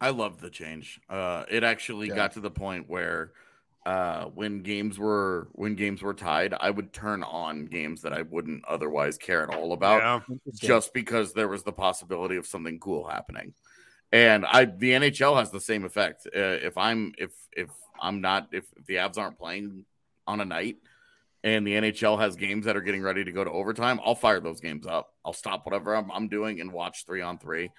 I 0.00 0.10
love 0.10 0.40
the 0.40 0.50
change. 0.50 1.00
Uh, 1.08 1.44
it 1.50 1.64
actually 1.64 2.08
Yeah. 2.08 2.14
got 2.16 2.32
to 2.32 2.40
the 2.40 2.50
point 2.50 2.88
where 2.88 3.32
uh, 3.86 4.26
when 4.26 4.62
games 4.62 4.98
were 4.98 5.48
when 5.52 5.74
games 5.76 6.02
were 6.02 6.12
tied, 6.14 6.52
I 6.60 6.70
would 6.70 6.92
turn 6.92 7.22
on 7.22 7.64
games 7.66 8.02
that 8.02 8.12
I 8.12 8.22
wouldn't 8.22 8.64
otherwise 8.66 9.16
care 9.16 9.42
at 9.42 9.54
all 9.54 9.72
about, 9.72 10.22
Yeah. 10.28 10.36
just 10.54 10.92
because 10.92 11.32
there 11.32 11.48
was 11.48 11.62
the 11.62 11.72
possibility 11.72 12.36
of 12.36 12.46
something 12.46 12.78
cool 12.80 13.08
happening. 13.08 13.54
And 14.12 14.44
I, 14.46 14.66
the 14.66 14.92
NHL 14.92 15.36
has 15.38 15.50
the 15.50 15.60
same 15.60 15.84
effect. 15.84 16.26
Uh, 16.26 16.38
if 16.38 16.76
I'm 16.76 17.14
if 17.18 17.30
if 17.56 17.70
I'm 18.00 18.20
not 18.20 18.48
if 18.52 18.64
the 18.86 18.96
Avs 18.96 19.16
aren't 19.18 19.38
playing 19.38 19.86
on 20.26 20.40
a 20.40 20.44
night, 20.44 20.76
and 21.44 21.66
the 21.66 21.74
NHL 21.74 22.18
has 22.18 22.36
games 22.36 22.64
that 22.64 22.74
are 22.74 22.80
getting 22.80 23.02
ready 23.02 23.22
to 23.22 23.30
go 23.30 23.44
to 23.44 23.50
overtime, 23.50 24.00
I'll 24.02 24.14
fire 24.14 24.40
those 24.40 24.60
games 24.60 24.86
up. 24.86 25.10
I'll 25.26 25.34
stop 25.34 25.66
whatever 25.66 25.94
I'm, 25.94 26.10
I'm 26.10 26.26
doing 26.26 26.58
and 26.60 26.72
watch 26.72 27.04
three 27.06 27.20
on 27.20 27.38
three, 27.38 27.70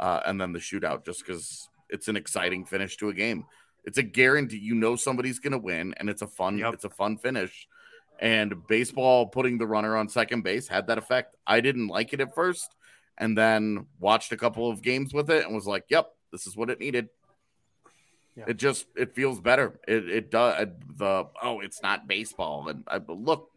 uh, 0.00 0.20
and 0.26 0.40
then 0.40 0.52
the 0.52 0.58
shootout 0.58 1.06
just 1.06 1.24
because 1.24 1.68
it's 1.88 2.08
an 2.08 2.16
exciting 2.16 2.64
finish 2.66 2.96
to 2.96 3.10
a 3.10 3.14
game. 3.14 3.44
It's 3.84 3.98
a 3.98 4.02
guarantee. 4.02 4.58
You 4.58 4.74
know 4.74 4.96
somebody's 4.96 5.38
going 5.38 5.52
to 5.52 5.58
win, 5.58 5.94
and 5.98 6.10
it's 6.10 6.22
a 6.22 6.26
fun. 6.26 6.58
Yep. 6.58 6.74
It's 6.74 6.84
a 6.84 6.90
fun 6.90 7.16
finish. 7.16 7.68
And 8.18 8.66
baseball 8.66 9.26
putting 9.26 9.56
the 9.56 9.66
runner 9.66 9.96
on 9.96 10.08
second 10.08 10.42
base 10.42 10.66
had 10.66 10.88
that 10.88 10.98
effect. 10.98 11.36
I 11.46 11.60
didn't 11.60 11.88
like 11.88 12.12
it 12.12 12.20
at 12.20 12.34
first, 12.34 12.74
and 13.18 13.38
then 13.38 13.86
watched 14.00 14.32
a 14.32 14.36
couple 14.36 14.68
of 14.68 14.82
games 14.82 15.14
with 15.14 15.30
it 15.30 15.44
and 15.46 15.54
was 15.54 15.66
like, 15.66 15.84
"Yep, 15.90 16.08
this 16.32 16.48
is 16.48 16.56
what 16.56 16.70
it 16.70 16.80
needed." 16.80 17.08
Yeah. 18.36 18.44
It 18.48 18.56
just 18.56 18.86
it 18.96 19.14
feels 19.14 19.40
better. 19.40 19.78
It 19.86 20.08
it 20.08 20.30
does 20.30 20.68
the 20.96 21.26
oh 21.42 21.60
it's 21.60 21.82
not 21.82 22.08
baseball 22.08 22.68
and 22.68 22.84
I 22.88 23.00
look 23.08 23.50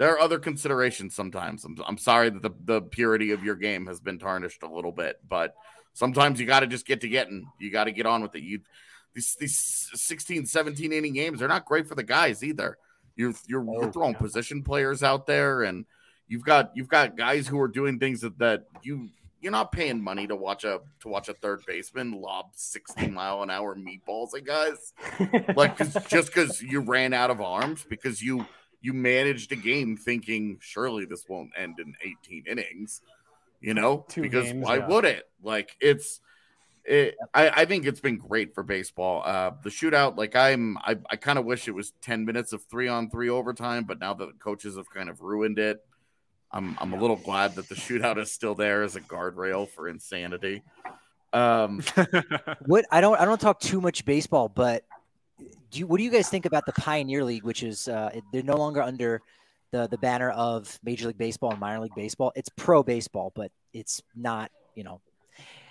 there 0.00 0.14
are 0.14 0.20
other 0.20 0.38
considerations 0.38 1.14
sometimes. 1.14 1.62
I'm, 1.62 1.76
I'm 1.86 1.98
sorry 1.98 2.30
that 2.30 2.40
the, 2.40 2.52
the 2.64 2.80
purity 2.80 3.32
of 3.32 3.44
your 3.44 3.54
game 3.54 3.84
has 3.86 4.00
been 4.00 4.18
tarnished 4.18 4.62
a 4.62 4.66
little 4.66 4.92
bit, 4.92 5.20
but 5.28 5.54
sometimes 5.92 6.40
you 6.40 6.46
got 6.46 6.60
to 6.60 6.66
just 6.66 6.86
get 6.86 7.02
to 7.02 7.08
getting. 7.08 7.46
You 7.58 7.70
got 7.70 7.84
to 7.84 7.92
get 7.92 8.06
on 8.06 8.22
with 8.22 8.34
it. 8.34 8.42
You 8.42 8.60
these 9.14 9.36
these 9.38 9.90
16, 9.92 10.46
17 10.46 10.92
inning 10.92 11.12
games, 11.12 11.38
they're 11.38 11.48
not 11.48 11.66
great 11.66 11.86
for 11.86 11.94
the 11.94 12.02
guys 12.02 12.42
either. 12.42 12.78
You're 13.14 13.34
you're, 13.46 13.60
Oh, 13.68 13.82
you're 13.82 13.92
throwing 13.92 14.14
position 14.14 14.62
players 14.62 15.02
out 15.02 15.26
there, 15.26 15.62
and 15.62 15.84
you've 16.28 16.44
got 16.44 16.70
you've 16.74 16.88
got 16.88 17.16
guys 17.16 17.46
who 17.46 17.60
are 17.60 17.68
doing 17.68 17.98
things 17.98 18.22
that, 18.22 18.38
that 18.38 18.64
you 18.82 19.10
you're 19.40 19.52
not 19.52 19.72
paying 19.72 20.02
money 20.02 20.26
to 20.26 20.36
watch 20.36 20.64
a 20.64 20.80
to 21.00 21.08
watch 21.08 21.28
a 21.28 21.34
third 21.34 21.62
baseman 21.66 22.12
lob 22.12 22.46
60 22.54 23.06
mile 23.18 23.42
an 23.42 23.50
hour 23.50 23.74
meatballs 23.76 24.34
at 24.36 24.44
guys. 24.44 24.92
Like 25.56 25.76
'cause- 25.78 25.96
just 26.08 26.28
because 26.28 26.62
you 26.62 26.80
ran 26.80 27.12
out 27.12 27.30
of 27.30 27.40
arms 27.40 27.84
because 27.88 28.22
you 28.22 28.46
you 28.82 28.92
managed 28.92 29.52
a 29.52 29.56
game 29.56 29.96
thinking 29.96 30.58
surely 30.60 31.04
this 31.04 31.28
won't 31.28 31.50
end 31.56 31.78
in 31.78 31.94
18 32.02 32.44
innings 32.46 33.02
you 33.62 33.74
know? 33.74 34.06
Two 34.08 34.22
because 34.22 34.46
games, 34.46 34.64
why 34.64 34.76
yeah. 34.76 34.86
would 34.86 35.04
it? 35.04 35.28
Like 35.42 35.76
it's 35.80 36.20
it, 36.86 37.14
I, 37.34 37.50
I 37.50 37.64
think 37.66 37.84
it's 37.84 38.00
been 38.00 38.16
great 38.16 38.54
for 38.54 38.62
baseball. 38.62 39.22
Uh 39.24 39.50
the 39.62 39.68
shootout 39.68 40.16
like 40.16 40.34
i'm 40.34 40.78
i, 40.78 40.96
I 41.10 41.16
kind 41.16 41.38
of 41.38 41.44
wish 41.44 41.68
it 41.68 41.72
was 41.72 41.92
10 42.00 42.24
minutes 42.24 42.54
of 42.54 42.62
three 42.64 42.88
on 42.88 43.10
three 43.10 43.28
overtime 43.28 43.84
but 43.84 44.00
now 44.00 44.14
that 44.14 44.26
the 44.26 44.32
coaches 44.38 44.76
have 44.76 44.88
kind 44.88 45.10
of 45.10 45.20
ruined 45.20 45.58
it 45.58 45.84
i'm 46.52 46.76
i'm 46.80 46.92
a 46.92 46.96
little 46.96 47.16
glad 47.16 47.54
that 47.54 47.68
the 47.68 47.74
shootout 47.74 48.18
is 48.18 48.30
still 48.30 48.54
there 48.54 48.82
as 48.82 48.96
a 48.96 49.00
guardrail 49.00 49.68
for 49.68 49.88
insanity 49.88 50.62
um 51.32 51.80
What 52.66 52.86
I 52.90 53.00
don't 53.00 53.20
I 53.20 53.24
don't 53.24 53.40
talk 53.40 53.60
too 53.60 53.80
much 53.80 54.04
baseball, 54.04 54.48
but 54.48 54.84
do 55.70 55.78
you, 55.78 55.86
what 55.86 55.98
do 55.98 56.04
you 56.04 56.10
guys 56.10 56.28
think 56.28 56.44
about 56.44 56.66
the 56.66 56.72
Pioneer 56.72 57.24
League, 57.24 57.44
which 57.44 57.62
is 57.62 57.88
uh, 57.88 58.10
they're 58.32 58.42
no 58.42 58.56
longer 58.56 58.82
under 58.82 59.22
the 59.70 59.86
the 59.88 59.98
banner 59.98 60.30
of 60.30 60.78
Major 60.82 61.06
League 61.06 61.18
Baseball 61.18 61.52
and 61.52 61.60
minor 61.60 61.80
league 61.80 61.94
baseball. 61.94 62.32
It's 62.34 62.48
pro 62.56 62.82
baseball, 62.82 63.32
but 63.34 63.52
it's 63.72 64.02
not 64.16 64.50
you 64.74 64.84
know 64.84 65.00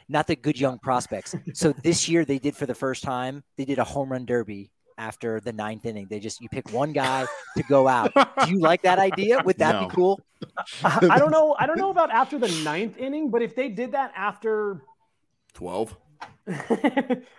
not 0.07 0.27
the 0.27 0.35
good 0.35 0.59
young 0.59 0.79
prospects. 0.79 1.35
So 1.53 1.73
this 1.83 2.07
year 2.07 2.25
they 2.25 2.39
did 2.39 2.55
for 2.55 2.65
the 2.65 2.75
first 2.75 3.03
time 3.03 3.43
they 3.57 3.65
did 3.65 3.79
a 3.79 3.83
home 3.83 4.11
run 4.11 4.25
derby 4.25 4.71
after 4.99 5.39
the 5.39 5.53
ninth 5.53 5.85
inning. 5.85 6.05
They 6.09 6.19
just 6.19 6.41
you 6.41 6.49
pick 6.49 6.71
one 6.71 6.91
guy 6.93 7.25
to 7.57 7.63
go 7.63 7.87
out. 7.87 8.11
Do 8.45 8.51
you 8.51 8.59
like 8.59 8.81
that 8.83 8.99
idea? 8.99 9.39
Would 9.43 9.57
that 9.57 9.73
No. 9.81 9.87
be 9.87 9.95
cool? 9.95 10.19
I 10.83 10.99
I 11.09 11.17
don't 11.19 11.31
know. 11.31 11.55
I 11.57 11.65
don't 11.65 11.77
know 11.79 11.89
about 11.89 12.11
after 12.11 12.37
the 12.37 12.49
ninth 12.63 12.97
inning, 12.97 13.31
but 13.31 13.41
if 13.41 13.55
they 13.55 13.69
did 13.69 13.93
that 13.93 14.11
after, 14.15 14.81
12 15.53 15.95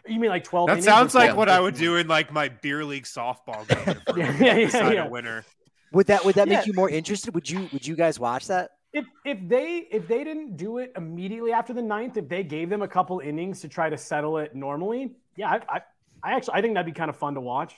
you 0.09 0.21
mean 0.21 0.31
like 0.31 0.45
twelve? 0.45 0.69
That 0.69 0.83
sounds 0.83 1.15
like 1.15 1.27
12? 1.31 1.37
what 1.37 1.49
I 1.49 1.61
would 1.61 1.75
do 1.75 1.97
in 1.97 2.09
like 2.09 2.33
my 2.33 2.49
beer 2.49 2.85
league 2.85 3.05
softball 3.05 3.67
game. 3.69 3.97
Yeah, 4.17 4.33
gonna 4.33 4.45
yeah, 4.45 4.55
yeah, 4.57 4.91
yeah. 4.93 5.05
a 5.07 5.11
winner. 5.11 5.45
Would 5.93 6.07
that 6.07 6.25
would 6.25 6.35
that 6.37 6.49
Yeah. 6.49 6.59
make 6.59 6.67
you 6.67 6.73
more 6.73 6.89
interested? 6.89 7.35
Would 7.35 7.49
you 7.51 7.69
would 7.73 7.87
you 7.87 7.95
guys 7.97 8.19
watch 8.19 8.47
that? 8.47 8.71
If 8.93 9.05
if 9.25 9.39
they 9.49 9.87
if 9.91 10.09
they 10.09 10.25
didn't 10.25 10.57
do 10.57 10.79
it 10.79 10.93
immediately 10.97 11.53
after 11.53 11.73
the 11.73 11.83
ninth, 11.83 12.17
if 12.17 12.29
they 12.29 12.43
gave 12.43 12.71
them 12.71 12.83
a 12.83 12.89
couple 12.89 13.21
innings 13.21 13.61
to 13.61 13.69
try 13.69 13.89
to 13.91 13.97
settle 13.99 14.39
it 14.39 14.55
normally, 14.55 15.13
yeah, 15.37 15.51
I 15.51 15.77
I, 15.77 15.81
I 16.23 16.33
actually 16.33 16.55
I 16.55 16.63
think 16.63 16.75
that'd 16.75 16.87
be 16.93 16.97
kind 16.99 17.11
of 17.11 17.17
fun 17.17 17.35
to 17.35 17.41
watch. 17.41 17.75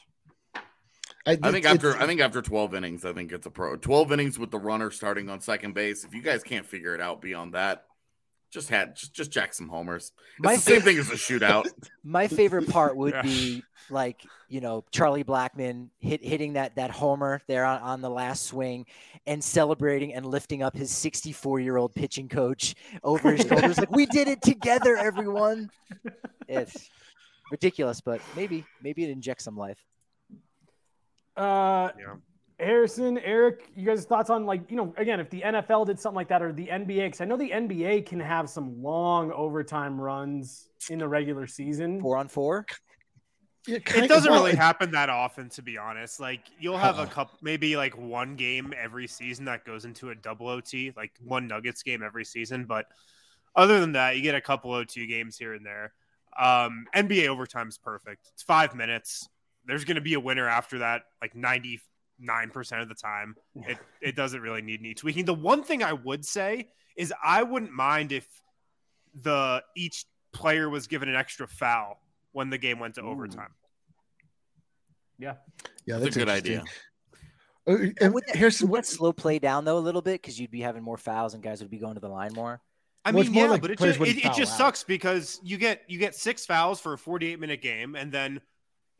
I 1.25 1.37
think 1.37 1.65
after 1.65 1.97
I 1.97 2.07
think 2.07 2.21
after 2.21 2.43
12 2.43 2.75
innings, 2.75 3.05
I 3.05 3.13
think 3.13 3.31
it's 3.31 3.47
a 3.47 3.51
pro. 3.51 3.77
12 3.77 4.11
innings 4.13 4.39
with 4.39 4.51
the 4.51 4.59
runner 4.59 4.91
starting 4.91 5.31
on 5.31 5.41
second 5.41 5.73
base. 5.75 6.05
If 6.05 6.15
you 6.15 6.23
guys 6.23 6.43
can't 6.43 6.67
figure 6.67 6.95
it 6.97 7.01
out 7.01 7.21
beyond 7.21 7.55
that, 7.55 7.85
just 8.51 8.69
had 8.69 8.97
just 8.97 9.15
just 9.15 9.31
jack 9.31 9.55
some 9.55 9.69
homers. 9.69 10.11
It's 10.39 10.45
My 10.45 10.57
the 10.57 10.61
same 10.61 10.81
fa- 10.81 10.87
thing 10.87 10.99
as 10.99 11.11
a 11.11 11.15
shootout. 11.15 11.67
My 12.05 12.27
favorite 12.27 12.69
part 12.69 12.97
would 12.97 13.15
Yeah. 13.15 13.23
be 13.23 13.63
like 13.89 14.21
you 14.49 14.61
know 14.61 14.85
Charlie 14.91 15.23
Blackmon 15.23 15.91
hit 16.01 16.25
hitting 16.25 16.55
that 16.55 16.75
that 16.75 16.91
homer 16.91 17.41
there 17.47 17.65
on, 17.67 17.81
on 17.83 18.01
the 18.01 18.11
last 18.11 18.47
swing 18.47 18.87
and 19.25 19.43
celebrating 19.45 20.15
and 20.15 20.27
lifting 20.27 20.61
up 20.65 20.77
his 20.77 20.91
64 20.91 21.61
year 21.61 21.77
old 21.77 21.95
pitching 21.95 22.29
coach 22.29 22.75
over 23.05 23.31
his 23.33 23.47
shoulders 23.47 23.79
like 23.79 23.93
we 23.93 24.07
did 24.07 24.27
it 24.27 24.43
together 24.43 24.97
everyone. 24.97 25.71
It's 26.49 26.91
ridiculous, 27.53 28.01
but 28.01 28.21
maybe 28.35 28.65
maybe 28.83 29.05
it 29.05 29.11
injects 29.11 29.45
some 29.45 29.57
life. 29.57 29.79
Uh, 31.37 31.91
Yeah. 31.99 32.15
Harrison, 32.61 33.19
Eric, 33.19 33.71
you 33.75 33.85
guys' 33.85 34.05
thoughts 34.05 34.31
on 34.31 34.47
like 34.47 34.71
you 34.71 34.77
know 34.77 34.95
again 34.97 35.19
if 35.19 35.29
the 35.31 35.41
NFL 35.43 35.87
did 35.87 35.99
something 35.99 36.17
like 36.17 36.29
that 36.29 36.43
or 36.43 36.53
the 36.53 36.67
NBA? 36.69 37.07
Because 37.07 37.21
I 37.21 37.25
know 37.25 37.37
the 37.37 37.51
NBA 37.51 38.07
can 38.07 38.21
have 38.21 38.49
some 38.49 38.81
long 38.83 39.33
overtime 39.33 40.01
runs 40.01 40.69
in 40.91 40.99
the 41.01 41.09
regular 41.09 41.47
season. 41.47 42.01
Four 42.01 42.17
on 42.19 42.29
four. 42.29 42.65
Yeah, 43.67 43.77
It 43.77 44.09
doesn't 44.09 44.31
well, 44.31 44.41
really 44.43 44.53
it- 44.53 44.59
happen 44.59 44.91
that 44.93 45.09
often, 45.09 45.49
to 45.51 45.62
be 45.62 45.77
honest. 45.79 46.21
Like 46.21 46.41
you'll 46.61 46.79
have 46.79 46.99
a 46.99 47.03
Uh-uh. 47.03 47.07
couple, 47.07 47.38
maybe 47.43 47.77
like 47.77 47.97
one 47.97 48.37
game 48.37 48.73
every 48.81 49.07
season 49.09 49.45
that 49.47 49.65
goes 49.65 49.85
into 49.85 50.11
a 50.11 50.15
double 50.15 50.49
OT, 50.49 50.93
like 50.97 51.12
one 51.21 51.47
Nuggets 51.49 51.83
game 51.83 52.03
every 52.03 52.25
season. 52.25 52.65
But 52.65 52.87
other 53.57 53.81
than 53.81 53.93
that, 53.93 54.17
you 54.17 54.23
get 54.23 54.35
a 54.37 54.41
couple 54.41 54.73
OT 54.73 55.07
games 55.07 55.37
here 55.37 55.55
and 55.55 55.65
there. 55.67 55.95
Um, 56.38 56.87
NBA 56.95 57.29
overtime 57.29 57.69
is 57.69 57.79
perfect. 57.79 58.29
It's 58.33 58.42
five 58.42 58.75
minutes. 58.75 59.29
There's 59.67 59.85
going 59.85 59.96
to 59.96 60.02
be 60.02 60.15
a 60.15 60.21
winner 60.21 60.48
after 60.48 60.81
that, 60.81 61.02
like 61.21 61.35
ninety 61.35 61.81
nine 62.19 62.50
percent 62.50 62.83
of 62.83 62.88
the 62.88 62.94
time. 62.94 63.37
It 63.67 63.79
it 64.00 64.17
doesn't 64.17 64.40
really 64.40 64.63
need 64.63 64.81
any 64.81 64.94
tweaking. 64.94 65.25
The 65.25 65.35
one 65.35 65.63
thing 65.63 65.83
I 65.83 65.92
would 65.92 66.25
say 66.25 66.69
is 66.96 67.13
I 67.23 67.42
wouldn't 67.42 67.73
mind 67.73 68.13
if 68.13 68.27
the 69.15 69.63
each 69.77 70.04
player 70.33 70.69
was 70.69 70.87
given 70.87 71.09
an 71.09 71.15
extra 71.15 71.46
foul 71.46 72.00
when 72.33 72.50
the 72.50 72.59
game 72.59 72.79
went 72.79 72.94
to 72.96 73.02
overtime. 73.02 73.52
Yeah. 75.19 75.35
Yeah, 75.87 75.98
That's 75.98 76.04
that's 76.04 76.17
a 76.17 76.19
good 76.19 76.29
idea. 76.29 76.65
Uh, 77.67 77.77
and 78.00 78.13
Would 78.13 78.25
that, 78.27 78.37
Harrison, 78.37 78.69
would 78.69 78.79
that 78.79 78.79
what, 78.79 78.87
slow 78.87 79.13
play 79.13 79.38
down 79.38 79.65
though 79.65 79.79
a 79.79 79.81
little 79.81 80.02
bit 80.02 80.21
because 80.21 80.40
you'd 80.40 80.50
be 80.50 80.61
having 80.61 80.83
more 80.83 80.96
fouls 80.96 81.35
and 81.35 81.42
guys 81.42 81.61
would 81.61 81.71
be 81.71 81.79
going 81.79 81.94
to 81.94 82.00
the 82.00 82.09
line 82.09 82.33
more. 82.33 82.61
I 83.05 83.11
Well, 83.11 83.25
mean, 83.25 83.35
yeah, 83.35 83.46
like 83.46 83.63
but 83.63 83.71
it 83.73 83.79
just, 83.79 84.00
it, 84.00 84.19
it 84.19 84.33
just 84.35 84.53
out. 84.53 84.59
sucks 84.59 84.85
because 84.85 85.40
you 85.42 85.57
get 85.59 85.83
you 85.88 85.98
get 85.98 86.15
six 86.15 86.46
fouls 86.46 86.81
for 86.81 86.92
a 86.92 86.98
48 86.98 87.40
minute 87.40 87.61
game, 87.61 87.96
and 87.96 88.13
then 88.13 88.40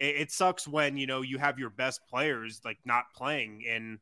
it, 0.01 0.17
it 0.17 0.31
sucks 0.33 0.67
when 0.67 0.97
you 0.97 1.07
know 1.07 1.23
you 1.23 1.39
have 1.39 1.59
your 1.59 1.71
best 1.71 2.01
players 2.09 2.61
like 2.65 2.79
not 2.85 3.05
playing 3.15 3.63
in 3.63 3.99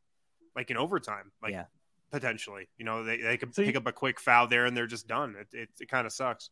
like 0.57 0.70
in 0.70 0.76
overtime, 0.78 1.30
like 1.42 1.53
Yeah. 1.53 1.64
potentially. 2.11 2.68
You 2.78 2.84
know, 2.86 3.05
they, 3.05 3.18
they 3.18 3.36
could 3.36 3.55
So 3.55 3.62
pick 3.62 3.74
you- 3.74 3.78
up 3.80 3.86
a 3.86 3.92
quick 3.92 4.18
foul 4.18 4.46
there 4.48 4.64
and 4.64 4.74
they're 4.76 4.86
just 4.86 5.07
done. 5.07 5.36
It 5.38 5.48
it, 5.53 5.68
it 5.80 5.88
kind 5.90 6.07
of 6.07 6.12
sucks. 6.12 6.48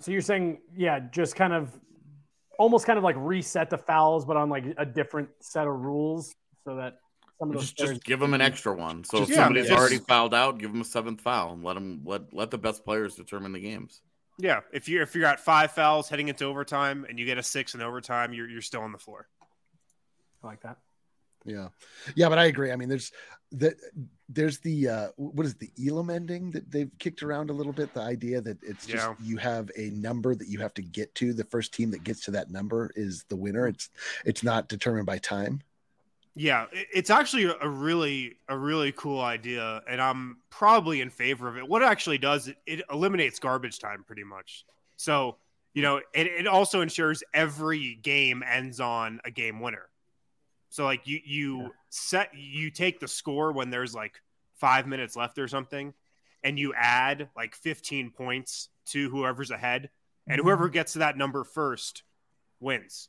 So 0.00 0.10
you're 0.10 0.20
saying, 0.22 0.58
yeah, 0.74 0.98
just 0.98 1.36
kind 1.36 1.52
of 1.52 1.78
almost 2.58 2.86
kind 2.86 2.96
of 2.98 3.04
like 3.04 3.16
reset 3.18 3.68
the 3.70 3.78
fouls, 3.78 4.24
but 4.24 4.36
on 4.38 4.48
like 4.48 4.64
a 4.78 4.86
different 4.86 5.28
set 5.40 5.66
of 5.66 5.74
rules 5.74 6.34
so 6.64 6.76
that 6.76 6.94
some 7.38 7.50
of 7.50 7.54
those 7.56 7.72
Just, 7.72 7.76
just 7.92 8.04
give 8.04 8.20
them 8.20 8.34
an 8.34 8.40
extra 8.40 8.74
one. 8.74 9.04
So 9.04 9.22
if 9.22 9.28
Yeah, 9.28 9.36
somebody's 9.36 9.68
just- 9.68 9.78
already 9.78 9.98
fouled 9.98 10.34
out, 10.34 10.58
give 10.58 10.72
them 10.72 10.80
a 10.80 10.84
seventh 10.84 11.20
foul 11.20 11.52
and 11.52 11.62
let 11.64 11.74
them 11.74 12.00
let 12.04 12.32
let 12.32 12.50
the 12.50 12.58
best 12.58 12.84
players 12.84 13.14
determine 13.14 13.52
the 13.52 13.60
games. 13.60 14.00
Yeah, 14.38 14.60
if 14.72 14.88
you're 14.88 15.02
if 15.02 15.14
you're 15.14 15.26
at 15.26 15.40
five 15.40 15.72
fouls 15.72 16.08
heading 16.08 16.28
into 16.28 16.44
overtime 16.44 17.06
and 17.08 17.18
you 17.18 17.24
get 17.26 17.38
a 17.38 17.42
six 17.42 17.74
in 17.74 17.80
overtime, 17.82 18.32
you're 18.32 18.48
you're 18.48 18.62
still 18.62 18.82
on 18.82 18.92
the 18.92 18.98
floor. 18.98 19.28
I 20.42 20.46
like 20.46 20.60
that. 20.62 20.78
Yeah, 21.44 21.68
yeah, 22.16 22.28
but 22.28 22.38
I 22.38 22.46
agree. 22.46 22.72
I 22.72 22.76
mean, 22.76 22.88
there's 22.88 23.12
the 23.52 23.76
there's 24.28 24.58
the 24.58 24.88
uh 24.88 25.08
what 25.16 25.46
is 25.46 25.52
it, 25.52 25.60
the 25.60 25.88
Elam 25.88 26.10
ending 26.10 26.50
that 26.50 26.70
they've 26.70 26.90
kicked 26.98 27.22
around 27.22 27.50
a 27.50 27.52
little 27.52 27.72
bit. 27.72 27.94
The 27.94 28.00
idea 28.00 28.40
that 28.40 28.58
it's 28.64 28.84
just 28.86 29.06
Yeah. 29.06 29.14
you 29.22 29.36
have 29.36 29.70
a 29.76 29.90
number 29.90 30.34
that 30.34 30.48
you 30.48 30.58
have 30.58 30.74
to 30.74 30.82
get 30.82 31.14
to. 31.16 31.32
The 31.32 31.44
first 31.44 31.72
team 31.72 31.90
that 31.92 32.02
gets 32.02 32.24
to 32.24 32.32
that 32.32 32.50
number 32.50 32.90
is 32.96 33.24
the 33.28 33.36
winner. 33.36 33.68
It's 33.68 33.90
it's 34.24 34.42
not 34.42 34.68
determined 34.68 35.06
by 35.06 35.18
time. 35.18 35.62
Yeah, 36.38 36.66
it's 36.72 37.08
actually 37.08 37.44
a- 37.44 37.68
really 37.68 38.36
a 38.46 38.56
really 38.58 38.92
cool 38.92 39.22
idea, 39.22 39.80
and 39.88 40.02
I'm 40.02 40.36
probably 40.50 41.00
in 41.00 41.08
favor 41.08 41.48
of 41.48 41.56
it. 41.56 41.66
What 41.66 41.80
it 41.80 41.86
actually 41.86 42.18
does, 42.18 42.48
it, 42.48 42.58
it 42.66 42.82
eliminates 42.90 43.38
garbage 43.38 43.78
time 43.78 44.04
pretty 44.06 44.22
much. 44.22 44.66
So 44.96 45.38
you 45.72 45.82
know, 45.82 45.96
it, 45.96 46.26
it 46.26 46.46
also 46.46 46.80
ensures 46.82 47.22
every 47.34 47.96
game 47.96 48.42
ends 48.42 48.80
on 48.80 49.20
a 49.24 49.30
game 49.30 49.60
winner. 49.60 49.88
So 50.68 50.84
like 50.84 51.06
you 51.06 51.20
you 51.24 51.70
set 51.88 52.30
you 52.34 52.70
take 52.70 53.00
the 53.00 53.08
score 53.08 53.52
when 53.52 53.70
there's 53.70 53.94
like 53.94 54.20
five 54.56 54.86
minutes 54.86 55.16
left 55.16 55.38
or 55.38 55.48
something, 55.48 55.94
and 56.44 56.58
you 56.58 56.74
add 56.74 57.30
like 57.34 57.54
15 57.54 58.10
points 58.10 58.68
to 58.86 59.08
whoever's 59.08 59.50
ahead, 59.50 59.88
and 60.26 60.38
mm-hmm. 60.38 60.46
whoever 60.46 60.68
gets 60.68 60.94
to 60.94 60.98
that 60.98 61.16
number 61.16 61.44
first 61.44 62.02
wins. 62.60 63.08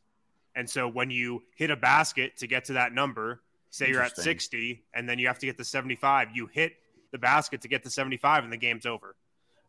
And 0.57 0.67
so 0.67 0.87
when 0.87 1.11
you 1.11 1.43
hit 1.55 1.69
a 1.69 1.75
basket 1.75 2.35
to 2.37 2.47
get 2.47 2.65
to 2.65 2.73
that 2.73 2.91
number, 2.91 3.41
say 3.69 3.89
you're 3.89 4.01
at 4.01 4.17
60 4.17 4.83
and 4.95 5.07
then 5.07 5.19
you 5.19 5.27
have 5.27 5.37
to 5.37 5.45
get 5.45 5.55
to 5.59 5.63
75, 5.63 6.29
you 6.35 6.47
hit 6.47 6.73
the 7.11 7.19
basket 7.19 7.61
to 7.61 7.67
get 7.67 7.83
to 7.83 7.91
75 7.91 8.43
and 8.43 8.51
the 8.51 8.57
game's 8.57 8.87
over. 8.87 9.15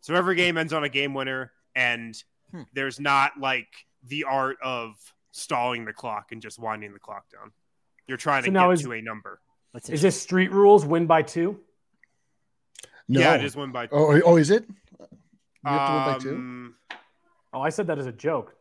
So 0.00 0.14
every 0.14 0.34
game 0.34 0.56
ends 0.56 0.72
on 0.72 0.84
a 0.84 0.88
game 0.88 1.12
winner 1.12 1.52
and 1.76 2.20
Hmm. 2.50 2.62
there's 2.72 2.98
not 2.98 3.38
like 3.38 3.68
the 4.02 4.24
art 4.24 4.56
of 4.62 4.94
stalling 5.32 5.84
the 5.84 5.92
clock 5.92 6.32
and 6.32 6.40
just 6.40 6.58
winding 6.58 6.94
the 6.94 6.98
clock 6.98 7.28
down. 7.30 7.52
You're 8.06 8.16
trying 8.16 8.42
So 8.44 8.46
to 8.46 8.52
now 8.52 8.68
get 8.68 8.72
is- 8.78 8.82
to 8.84 8.92
a 8.92 9.02
number. 9.02 9.42
That's 9.74 9.90
Is 9.90 10.00
this 10.00 10.18
street 10.18 10.50
rules 10.50 10.86
win 10.86 11.06
by 11.06 11.20
two? 11.20 11.60
No. 13.06 13.20
Yeah, 13.20 13.34
it 13.34 13.44
is 13.44 13.54
win 13.54 13.70
by 13.72 13.88
Oh, 13.92 14.18
oh, 14.24 14.36
is 14.38 14.48
it? 14.48 14.64
You 14.66 15.06
have 15.64 15.88
to 15.88 15.94
win 15.94 16.04
by 16.14 16.18
two. 16.18 16.34
Um, 16.34 16.74
Oh, 17.52 17.60
I 17.60 17.68
said 17.70 17.86
that 17.88 17.98
as 17.98 18.06
a 18.06 18.12
joke. 18.12 18.54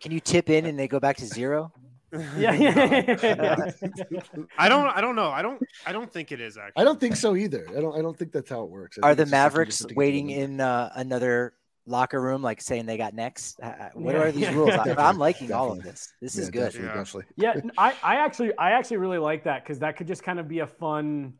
Can 0.00 0.12
you 0.12 0.20
tip 0.20 0.48
in 0.50 0.66
and 0.66 0.78
they 0.78 0.88
go 0.88 1.00
back 1.00 1.16
to 1.18 1.26
zero? 1.26 1.72
Yeah, 2.38 2.52
yeah, 2.52 3.16
yeah. 3.20 3.56
I 4.56 4.68
don't 4.68 4.86
I 4.86 5.00
don't 5.00 5.16
know. 5.16 5.30
I 5.30 5.42
don't 5.42 5.60
I 5.84 5.90
don't 5.90 6.08
think 6.12 6.30
it 6.30 6.40
is 6.40 6.56
actually. 6.56 6.80
I 6.80 6.84
don't 6.84 7.00
think 7.00 7.16
so 7.16 7.34
either. 7.34 7.66
I 7.76 7.80
don't. 7.80 7.98
I 7.98 8.02
don't 8.02 8.16
think 8.16 8.30
that's 8.30 8.48
how 8.50 8.62
it 8.62 8.70
works. 8.70 8.98
I 9.02 9.08
Are 9.08 9.14
the 9.16 9.22
it's 9.22 9.32
like 9.32 9.36
Mavericks 9.36 9.78
just 9.78 9.80
have 9.80 9.88
to 9.88 9.88
get 9.88 9.88
to 9.88 9.94
the 9.94 9.98
waiting 9.98 10.30
in 10.30 10.60
uh, 10.60 10.92
another 10.94 11.54
locker 11.86 12.20
room, 12.20 12.40
like 12.40 12.60
saying 12.60 12.86
they 12.86 12.96
got 12.96 13.14
next? 13.14 13.58
Uh, 13.60 13.66
uh, 13.66 13.88
What 13.94 14.14
Yeah, 14.14 14.20
are 14.22 14.30
these 14.30 14.42
yeah, 14.42 14.54
rules? 14.54 14.70
I, 14.70 14.76
Definitely, 14.76 15.02
I'm 15.04 15.18
liking 15.18 15.52
all 15.52 15.72
of 15.72 15.82
this. 15.82 16.12
This 16.22 16.36
Yeah, 16.36 16.42
is 16.42 16.50
good. 16.50 16.60
Definitely, 16.66 16.86
Yeah. 16.88 16.94
definitely. 16.94 17.24
Yeah, 17.36 17.50
n- 17.56 17.72
I, 17.76 17.94
I 18.04 18.14
actually 18.24 18.56
I 18.58 18.70
actually 18.70 18.98
really 18.98 19.18
like 19.18 19.42
that 19.44 19.64
because 19.64 19.80
that 19.80 19.96
could 19.96 20.06
just 20.06 20.22
kind 20.22 20.38
of 20.38 20.46
be 20.46 20.60
a 20.60 20.68
fun 20.68 21.34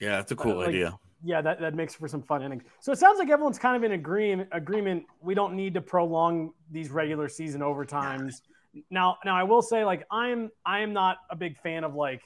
Yeah, 0.00 0.18
it's 0.18 0.32
a 0.32 0.36
cool 0.36 0.56
like- 0.56 0.68
idea. 0.70 0.98
Yeah 1.24 1.40
that, 1.40 1.60
that 1.60 1.74
makes 1.74 1.94
for 1.94 2.08
some 2.08 2.22
fun 2.22 2.42
innings. 2.42 2.62
So 2.80 2.92
it 2.92 2.98
sounds 2.98 3.18
like 3.18 3.30
everyone's 3.30 3.58
kind 3.58 3.76
of 3.76 3.84
in 3.84 3.92
agreement 3.92 4.48
agreement. 4.52 5.04
We 5.20 5.34
don't 5.34 5.54
need 5.54 5.74
to 5.74 5.80
prolong 5.80 6.52
these 6.70 6.90
regular 6.90 7.28
season 7.28 7.60
overtimes. 7.60 8.42
Now 8.90 9.18
now 9.24 9.36
I 9.36 9.44
will 9.44 9.62
say 9.62 9.84
like 9.84 10.04
I'm 10.10 10.50
I 10.64 10.80
am 10.80 10.92
not 10.92 11.18
a 11.30 11.36
big 11.36 11.58
fan 11.58 11.84
of 11.84 11.94
like 11.94 12.22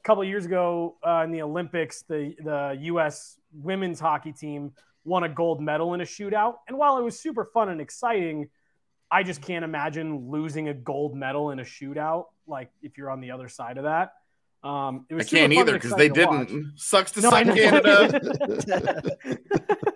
a 0.00 0.02
couple 0.02 0.24
years 0.24 0.46
ago 0.46 0.96
uh, 1.06 1.22
in 1.24 1.32
the 1.32 1.42
Olympics 1.42 2.02
the 2.02 2.34
the 2.42 2.78
U.S. 2.82 3.38
women's 3.52 4.00
hockey 4.00 4.32
team 4.32 4.72
won 5.04 5.24
a 5.24 5.28
gold 5.28 5.60
medal 5.60 5.94
in 5.94 6.00
a 6.00 6.04
shootout, 6.04 6.56
and 6.68 6.76
while 6.76 6.98
it 6.98 7.02
was 7.02 7.18
super 7.18 7.44
fun 7.44 7.68
and 7.68 7.80
exciting. 7.80 8.48
I 9.08 9.22
just 9.22 9.40
can't 9.40 9.64
imagine 9.64 10.32
losing 10.32 10.68
a 10.68 10.74
gold 10.74 11.14
medal 11.14 11.52
in 11.52 11.60
a 11.60 11.62
shootout. 11.62 12.24
Like 12.48 12.72
if 12.82 12.98
you're 12.98 13.08
on 13.08 13.20
the 13.20 13.30
other 13.30 13.48
side 13.48 13.78
of 13.78 13.84
that, 13.84 14.14
um, 14.66 15.06
it 15.08 15.14
I 15.14 15.16
was 15.16 15.28
super 15.28 15.40
can't 15.40 15.52
either 15.52 15.72
because 15.74 15.94
they 15.94 16.06
exciting 16.06 16.14
to 16.14 16.36
watch. 16.36 16.48
didn't. 16.48 16.72
Sucks 16.76 17.12
to 17.12 17.20
No, 17.20 17.30
suck. 17.30 17.44
Canada. 17.44 19.16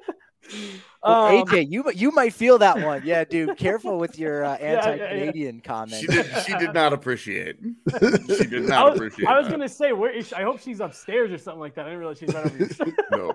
Well, 1.02 1.38
Um, 1.38 1.46
AJ, 1.46 1.70
you 1.70 1.90
you 1.94 2.10
might 2.10 2.34
feel 2.34 2.58
that 2.58 2.82
one. 2.84 3.02
Yeah, 3.06 3.24
dude. 3.24 3.56
Careful 3.56 3.98
with 3.98 4.18
your 4.18 4.44
uh, 4.44 4.58
yeah, 4.60 4.72
yeah. 4.72 4.78
anti-Canadian 4.92 5.60
comment. 5.60 6.00
she 6.00 6.06
did. 6.08 6.26
She 6.46 6.54
did 6.58 6.74
not 6.74 6.92
appreciate. 6.92 7.56
She 7.60 8.44
did 8.44 8.64
I 8.64 8.68
not 8.68 8.90
was, 8.90 8.96
appreciate. 8.96 9.26
I 9.28 9.38
was 9.38 9.46
that. 9.46 9.52
gonna 9.52 9.68
say, 9.68 9.92
where 9.92 10.10
is 10.10 10.28
she? 10.28 10.34
I 10.34 10.42
hope 10.42 10.60
she's 10.60 10.80
upstairs 10.80 11.30
or 11.32 11.38
something 11.38 11.60
like 11.60 11.74
that. 11.76 11.82
I 11.86 11.90
didn't 11.90 12.00
realize 12.00 12.18
she's 12.18 12.34
right 12.34 12.44
over 12.44 12.56
here. 12.58 12.94
No. 13.12 13.32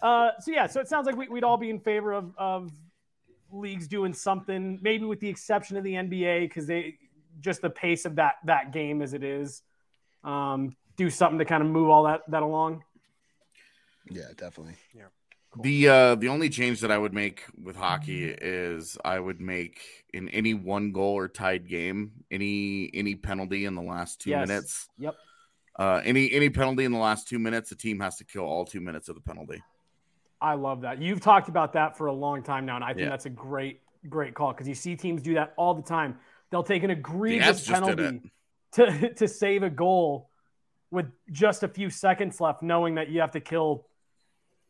Uh, 0.00 0.30
so 0.40 0.50
yeah, 0.50 0.66
so 0.66 0.80
it 0.80 0.88
sounds 0.88 1.06
like 1.06 1.16
we, 1.16 1.28
we'd 1.28 1.44
all 1.44 1.56
be 1.58 1.68
in 1.70 1.78
favor 1.80 2.12
of, 2.12 2.32
of 2.38 2.70
leagues 3.50 3.86
doing 3.88 4.14
something, 4.14 4.78
maybe 4.80 5.04
with 5.04 5.20
the 5.20 5.28
exception 5.28 5.76
of 5.76 5.84
the 5.84 5.92
NBA, 5.94 6.42
because 6.48 6.66
they 6.66 6.94
just 7.40 7.60
the 7.62 7.70
pace 7.70 8.04
of 8.06 8.14
that 8.16 8.36
that 8.44 8.72
game 8.72 9.02
as 9.02 9.12
it 9.12 9.22
is, 9.24 9.60
um, 10.26 10.76
do 10.96 11.08
something 11.08 11.38
to 11.38 11.44
kind 11.44 11.62
of 11.62 11.68
move 11.68 11.88
all 11.88 12.04
that 12.04 12.22
that 12.28 12.42
along. 12.42 12.82
Yeah, 14.10 14.28
definitely. 14.36 14.74
Yeah. 14.94 15.04
The 15.62 15.88
uh 15.88 16.14
the 16.16 16.28
only 16.28 16.50
change 16.50 16.80
that 16.82 16.90
I 16.90 16.98
would 16.98 17.14
make 17.14 17.44
with 17.60 17.76
hockey 17.76 18.26
is 18.28 18.98
I 19.04 19.18
would 19.18 19.40
make 19.40 19.80
in 20.12 20.28
any 20.28 20.52
one 20.52 20.92
goal 20.92 21.14
or 21.14 21.28
tied 21.28 21.66
game 21.66 22.12
any 22.30 22.90
any 22.92 23.14
penalty 23.14 23.64
in 23.64 23.74
the 23.74 23.82
last 23.82 24.20
two 24.20 24.30
Yes. 24.30 24.46
minutes. 24.48 24.88
Yep. 24.98 25.14
Uh 25.78 26.02
any 26.04 26.30
any 26.32 26.50
penalty 26.50 26.84
in 26.84 26.92
the 26.92 26.98
last 26.98 27.26
two 27.26 27.38
minutes, 27.38 27.70
the 27.70 27.76
team 27.76 28.00
has 28.00 28.16
to 28.16 28.24
kill 28.24 28.44
all 28.44 28.66
two 28.66 28.80
minutes 28.80 29.08
of 29.08 29.14
the 29.14 29.22
penalty. 29.22 29.62
I 30.42 30.54
love 30.54 30.82
that. 30.82 31.00
You've 31.00 31.22
talked 31.22 31.48
about 31.48 31.72
that 31.72 31.96
for 31.96 32.08
a 32.08 32.12
long 32.12 32.42
time 32.42 32.66
now, 32.66 32.76
and 32.76 32.84
I 32.84 32.88
think 32.88 33.00
Yeah. 33.04 33.08
that's 33.08 33.24
a 33.24 33.30
great, 33.30 33.80
great 34.10 34.34
call 34.34 34.52
because 34.52 34.68
you 34.68 34.74
see 34.74 34.94
teams 34.94 35.22
do 35.22 35.34
that 35.34 35.54
all 35.56 35.72
the 35.74 35.82
time. 35.82 36.18
They'll 36.50 36.62
take 36.62 36.82
an 36.82 36.90
egregious 36.90 37.62
Avs 37.62 37.66
just 37.66 37.84
did 37.86 37.96
penalty 37.96 38.32
to, 38.76 39.14
to 39.14 39.28
save 39.28 39.62
a 39.62 39.70
goal 39.70 40.30
with 40.90 41.06
just 41.30 41.62
a 41.62 41.68
few 41.68 41.90
seconds 41.90 42.40
left, 42.40 42.62
knowing 42.62 42.94
that 42.94 43.08
you 43.10 43.20
have 43.20 43.32
to 43.32 43.40
kill 43.40 43.86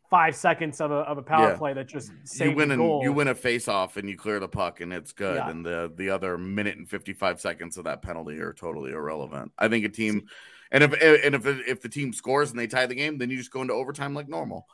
five 0.09 0.37
seconds 0.37 0.81
of 0.81 0.91
a, 0.93 0.95
of 0.95 1.19
a 1.19 1.23
power 1.23 1.51
Yeah. 1.51 1.57
play 1.57 1.73
that 1.75 1.89
just 1.89 2.13
You 2.41 2.53
win 2.53 2.71
a 2.71 2.77
goal. 2.77 3.03
you 3.03 3.13
win 3.13 3.27
a 3.29 3.35
face 3.35 3.67
off 3.69 3.97
and 3.97 4.09
you 4.09 4.17
clear 4.17 4.39
the 4.39 4.49
puck 4.49 4.81
and 4.81 4.93
it's 4.93 5.13
good. 5.13 5.35
Yeah. 5.37 5.51
And 5.51 5.67
the 5.67 5.93
the 5.95 6.11
other 6.11 6.39
minute 6.39 6.77
and 6.79 6.89
fifty 6.89 7.13
five 7.13 7.41
seconds 7.41 7.77
of 7.77 7.85
that 7.85 8.03
penalty 8.03 8.39
are 8.39 8.53
totally 8.53 8.93
irrelevant. 8.93 9.51
I 9.59 9.67
think 9.69 9.85
a 9.85 9.89
team 9.89 10.29
and 10.71 10.85
if 10.85 10.93
and 10.93 11.35
if 11.35 11.45
if 11.45 11.81
the 11.83 11.89
team 11.89 12.13
scores 12.13 12.51
and 12.51 12.59
they 12.59 12.69
tie 12.69 12.87
the 12.87 12.95
game, 12.95 13.19
then 13.19 13.31
you 13.31 13.37
just 13.37 13.51
go 13.51 13.63
into 13.63 13.75
overtime 13.75 14.15
like 14.15 14.29
normal. 14.29 14.69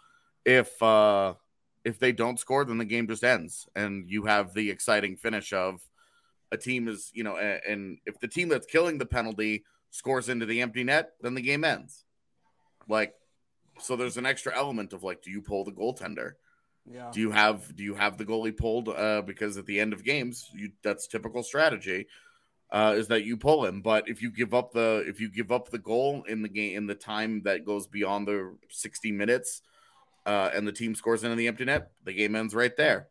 If 0.44 0.80
uh 0.82 1.34
if 1.82 1.98
they 1.98 2.12
don't 2.12 2.38
score, 2.38 2.64
then 2.66 2.76
the 2.78 2.84
game 2.84 3.08
just 3.08 3.24
ends 3.24 3.66
and 3.74 4.08
you 4.10 4.24
have 4.26 4.52
the 4.52 4.70
exciting 4.70 5.16
finish 5.16 5.52
of 5.54 5.80
a 6.52 6.56
team 6.56 6.86
is 6.86 7.10
you 7.12 7.24
know 7.24 7.36
and 7.36 7.98
if 8.06 8.20
the 8.20 8.28
team 8.28 8.48
that's 8.48 8.66
killing 8.66 8.98
the 8.98 9.06
penalty 9.06 9.64
scores 9.90 10.28
into 10.28 10.46
the 10.46 10.60
empty 10.60 10.84
net, 10.84 11.12
then 11.20 11.34
the 11.34 11.42
game 11.42 11.64
ends. 11.64 12.04
Like 12.88 13.14
so 13.80 13.96
there's 13.96 14.16
an 14.16 14.26
extra 14.26 14.56
element 14.56 14.92
of 14.92 15.02
like, 15.02 15.22
do 15.22 15.30
you 15.30 15.42
pull 15.42 15.64
the 15.64 15.72
goaltender? 15.72 16.34
yeah. 16.90 17.10
Do 17.12 17.20
you 17.20 17.30
have 17.30 17.74
do 17.76 17.84
you 17.84 17.94
have 17.94 18.18
the 18.18 18.24
goalie 18.24 18.56
pulled? 18.56 18.88
Uh, 18.88 19.22
because 19.22 19.56
at 19.56 19.66
the 19.66 19.80
end 19.80 19.92
of 19.92 20.04
games, 20.04 20.48
you 20.52 20.72
that's 20.82 21.06
typical 21.06 21.42
strategy. 21.42 22.06
Uh, 22.70 22.94
is 22.96 23.08
that 23.08 23.24
you 23.24 23.36
pull 23.36 23.66
him, 23.66 23.82
but 23.82 24.08
if 24.08 24.22
you 24.22 24.30
give 24.30 24.54
up 24.54 24.72
the 24.72 25.04
if 25.06 25.20
you 25.20 25.28
give 25.28 25.52
up 25.52 25.68
the 25.68 25.78
goal 25.78 26.24
in 26.26 26.40
the 26.40 26.48
game 26.48 26.74
in 26.76 26.86
the 26.86 26.94
time 26.94 27.42
that 27.42 27.66
goes 27.66 27.86
beyond 27.86 28.26
the 28.26 28.56
60 28.70 29.12
minutes, 29.12 29.60
uh, 30.24 30.50
and 30.54 30.66
the 30.66 30.72
team 30.72 30.94
scores 30.94 31.22
into 31.22 31.36
the 31.36 31.48
empty 31.48 31.66
net, 31.66 31.90
the 32.04 32.14
game 32.14 32.34
ends 32.34 32.54
right 32.54 32.74
there. 32.76 33.08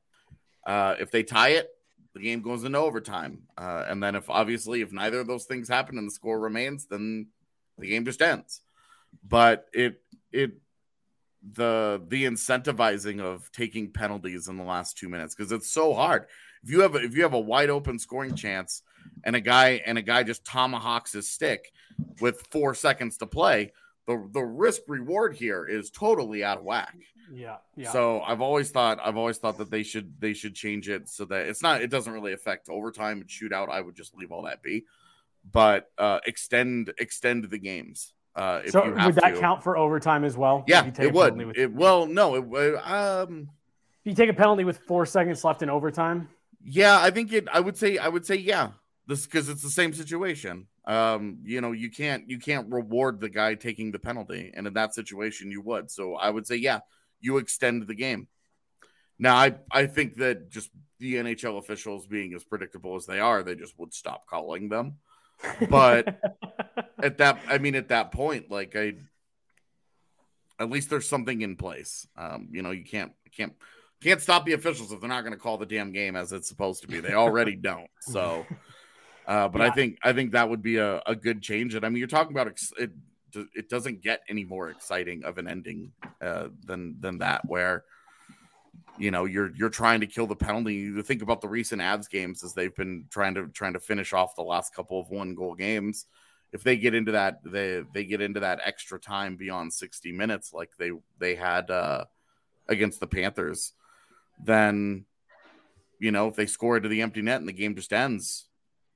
Uh, 0.66 0.96
if 1.00 1.12
they 1.12 1.22
tie 1.22 1.50
it, 1.50 1.70
the 2.14 2.22
game 2.22 2.42
goes 2.42 2.64
into 2.64 2.78
overtime, 2.78 3.44
uh, 3.58 3.86
and 3.88 4.02
then 4.02 4.16
if 4.16 4.30
obviously 4.30 4.82
if 4.82 4.92
neither 4.92 5.20
of 5.20 5.28
those 5.28 5.46
things 5.46 5.70
happen 5.70 5.98
and 5.98 6.08
the 6.08 6.12
score 6.12 6.40
remains, 6.40 6.86
then 6.86 7.28
the 7.78 7.88
game 7.88 8.06
just 8.06 8.22
ends. 8.22 8.62
But 9.28 9.68
it 9.74 10.02
it 10.32 10.54
the 11.54 12.02
the 12.08 12.26
incentivizing 12.26 13.20
of 13.20 13.52
taking 13.52 13.92
penalties 13.92 14.48
in 14.48 14.58
the 14.58 14.64
last 14.64 14.98
two 14.98 15.10
minutes 15.10 15.36
because 15.36 15.52
it's 15.52 15.72
so 15.72 15.94
hard. 15.94 16.28
If 16.64 16.70
you 16.70 16.82
have 16.82 16.96
a, 16.96 17.00
if 17.00 17.16
you 17.16 17.24
have 17.24 17.34
a 17.34 17.40
wide 17.40 17.70
open 17.70 17.98
scoring 17.98 18.36
chance 18.36 18.84
and 19.24 19.36
a 19.36 19.42
guy 19.42 19.82
and 19.86 19.98
a 19.98 20.04
guy 20.04 20.24
just 20.24 20.46
tomahawks 20.46 21.14
his 21.14 21.28
stick 21.28 21.72
with 22.20 22.46
four 22.52 22.76
seconds 22.76 23.18
to 23.18 23.26
play, 23.26 23.74
the 24.08 24.30
the 24.32 24.42
risk 24.42 24.82
reward 24.88 25.36
here 25.36 25.66
is 25.66 25.90
totally 25.90 26.44
out 26.44 26.60
of 26.60 26.64
whack. 26.64 26.96
Yeah, 27.34 27.58
yeah. 27.76 27.92
So 27.92 28.22
I've 28.22 28.42
always 28.42 28.72
thought 28.72 29.00
I've 29.04 29.18
always 29.18 29.38
thought 29.38 29.58
that 29.60 29.72
they 29.72 29.84
should 29.84 30.20
they 30.20 30.34
should 30.34 30.56
change 30.56 30.90
it 30.90 31.08
so 31.08 31.26
that 31.26 31.48
it's 31.48 31.62
not 31.62 31.82
it 31.82 31.90
doesn't 31.90 32.12
really 32.12 32.34
affect 32.34 32.70
overtime 32.70 33.22
and 33.22 33.30
shootout. 33.30 33.70
I 33.70 33.82
would 33.82 33.96
just 33.96 34.16
leave 34.16 34.32
all 34.32 34.44
that 34.44 34.62
be, 34.62 34.86
but 35.50 35.90
uh, 35.98 36.20
extend 36.26 36.94
extend 36.98 37.46
the 37.50 37.58
games. 37.58 38.14
Uh, 38.36 38.62
if 38.66 38.72
so 38.72 38.86
you 38.86 38.96
have 38.96 39.06
would 39.08 39.16
that 39.16 39.36
to. 39.36 39.40
count 39.40 39.64
for 39.64 39.78
overtime 39.78 40.24
as 40.24 40.38
well? 40.38 40.64
Yeah, 40.68 40.86
you 40.86 40.92
take 40.92 41.08
it 41.08 41.14
would. 41.14 41.34
penalty 41.36 41.46
With, 41.46 41.58
It 41.58 41.74
well, 41.74 42.06
no, 42.06 42.36
it 42.36 42.46
would. 42.46 42.76
Um, 42.76 43.50
if 44.04 44.10
you 44.10 44.16
take 44.16 44.30
a 44.30 44.34
penalty 44.34 44.64
with 44.64 44.80
four 44.80 45.06
seconds 45.06 45.44
left 45.44 45.62
in 45.62 45.70
overtime. 45.70 46.30
yeah, 46.64 47.00
I 47.00 47.12
think 47.12 47.32
it. 47.34 47.48
I 47.52 47.60
would 47.60 47.78
say 47.78 47.98
I 47.98 48.08
would 48.08 48.26
say 48.26 48.36
yeah. 48.36 48.72
This 49.08 49.26
because 49.26 49.50
it's 49.50 49.64
the 49.64 49.70
same 49.70 49.94
situation. 49.94 50.68
Um, 50.86 51.40
you 51.44 51.62
know, 51.62 51.72
you 51.72 51.92
can't 51.92 52.30
you 52.30 52.40
can't 52.40 52.72
reward 52.72 53.20
the 53.20 53.30
guy 53.30 53.56
taking 53.56 53.92
the 53.92 54.00
penalty, 54.00 54.52
and 54.54 54.66
in 54.66 54.74
that 54.74 54.96
situation, 54.96 55.52
you 55.52 55.62
would. 55.62 55.92
So 55.92 56.16
I 56.16 56.30
would 56.30 56.48
say 56.48 56.56
yeah, 56.56 56.80
you 57.20 57.38
extend 57.38 57.88
the 57.88 57.96
game. 57.96 58.28
Now, 59.20 59.36
I 59.36 59.56
I 59.72 59.86
think 59.86 60.16
that 60.18 60.50
just 60.50 60.72
the 61.00 61.16
NHL 61.16 61.58
officials 61.60 62.08
being 62.08 62.34
as 62.34 62.44
predictable 62.44 62.96
as 62.96 63.06
they 63.06 63.20
are, 63.20 63.44
they 63.44 63.56
just 63.56 63.78
would 63.80 63.94
stop 63.94 64.26
calling 64.28 64.70
them. 64.70 64.98
But 65.70 66.20
at 67.00 67.18
that, 67.18 67.40
I 67.48 67.58
mean, 67.58 67.76
at 67.76 67.90
that 67.90 68.12
point, 68.12 68.50
like 68.50 68.76
I, 68.76 68.94
at 70.60 70.70
least 70.70 70.90
there's 70.90 71.08
something 71.08 71.42
in 71.42 71.56
place. 71.56 72.08
Um, 72.16 72.50
you 72.52 72.62
know, 72.62 72.72
you 72.72 72.84
can't 72.84 73.14
can't 73.36 73.54
can't 74.02 74.22
stop 74.22 74.46
the 74.46 74.54
officials 74.54 74.92
if 74.92 75.00
they're 75.00 75.10
not 75.10 75.22
going 75.22 75.34
to 75.34 75.40
call 75.40 75.58
the 75.58 75.66
damn 75.66 75.92
game 75.92 76.16
as 76.16 76.32
it's 76.32 76.48
supposed 76.48 76.82
to 76.82 76.88
be. 76.88 77.00
They 77.00 77.14
already 77.14 77.56
don't. 77.56 77.90
So, 78.02 78.46
uh, 79.28 79.48
but 79.48 79.62
I 79.62 79.70
think 79.70 79.98
I 80.04 80.14
think 80.14 80.32
that 80.32 80.50
would 80.50 80.62
be 80.62 80.78
a, 80.78 81.02
a 81.06 81.16
good 81.16 81.42
change. 81.42 81.76
And 81.76 81.86
I 81.86 81.90
mean, 81.90 81.98
you're 81.98 82.08
talking 82.08 82.34
about 82.34 82.48
ex- 82.48 82.74
it. 82.78 82.92
It 83.56 83.70
doesn't 83.70 84.02
get 84.02 84.22
any 84.28 84.44
more 84.44 84.70
exciting 84.70 85.24
of 85.24 85.38
an 85.38 85.48
ending 85.48 85.94
uh, 86.22 86.50
than 86.66 86.98
than 87.00 87.20
that, 87.20 87.46
where 87.46 87.86
you 88.98 89.12
know 89.12 89.26
you're 89.26 89.52
you're 89.56 89.70
trying 89.70 90.02
to 90.02 90.08
kill 90.08 90.28
the 90.28 90.36
penalty. 90.36 90.76
You 90.76 91.02
think 91.02 91.22
about 91.22 91.42
the 91.42 91.48
recent 91.48 91.82
Avs 91.82 92.10
games 92.10 92.44
as 92.44 92.54
they've 92.54 92.76
been 92.76 93.06
trying 93.10 93.36
to 93.36 93.48
trying 93.48 93.74
to 93.74 93.80
finish 93.80 94.14
off 94.14 94.36
the 94.36 94.42
last 94.42 94.76
couple 94.76 95.00
of 95.00 95.10
one 95.10 95.34
goal 95.36 95.56
games. 95.56 96.06
If 96.52 96.64
they 96.64 96.76
get 96.76 96.94
into 96.94 97.14
that, 97.14 97.40
they 97.46 97.84
they 97.94 98.04
get 98.04 98.22
into 98.22 98.42
that 98.42 98.60
extra 98.64 99.00
time 99.00 99.38
beyond 99.38 99.74
60 99.74 100.12
minutes, 100.12 100.52
like 100.54 100.72
they 100.78 100.92
they 101.18 101.36
had 101.36 101.72
uh, 101.72 102.06
against 102.68 103.00
the 103.00 103.08
Panthers, 103.08 103.74
then 104.44 105.06
you 106.00 106.12
know 106.12 106.28
if 106.28 106.36
they 106.36 106.46
score 106.46 106.78
into 106.78 106.90
the 106.90 107.02
empty 107.02 107.22
net 107.22 107.40
and 107.40 107.48
the 107.48 107.54
game 107.54 107.76
just 107.76 107.94
ends, 107.94 108.50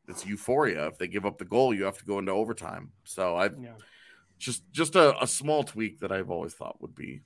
it's 0.08 0.26
euphoria. 0.26 0.88
If 0.88 0.98
they 0.98 1.08
give 1.08 1.26
up 1.26 1.38
the 1.38 1.46
goal, 1.46 1.74
you 1.74 1.84
have 1.86 1.98
to 1.98 2.06
go 2.06 2.20
into 2.20 2.32
overtime. 2.32 2.92
So 3.04 3.36
I 3.36 3.46
Yeah. 3.46 3.74
just 4.40 4.64
just 4.72 4.96
a, 4.96 5.22
a 5.22 5.28
small 5.28 5.64
tweak 5.64 6.00
that 6.00 6.12
I've 6.12 6.30
always 6.30 6.54
thought 6.54 6.82
would 6.82 6.96
be 6.96 7.22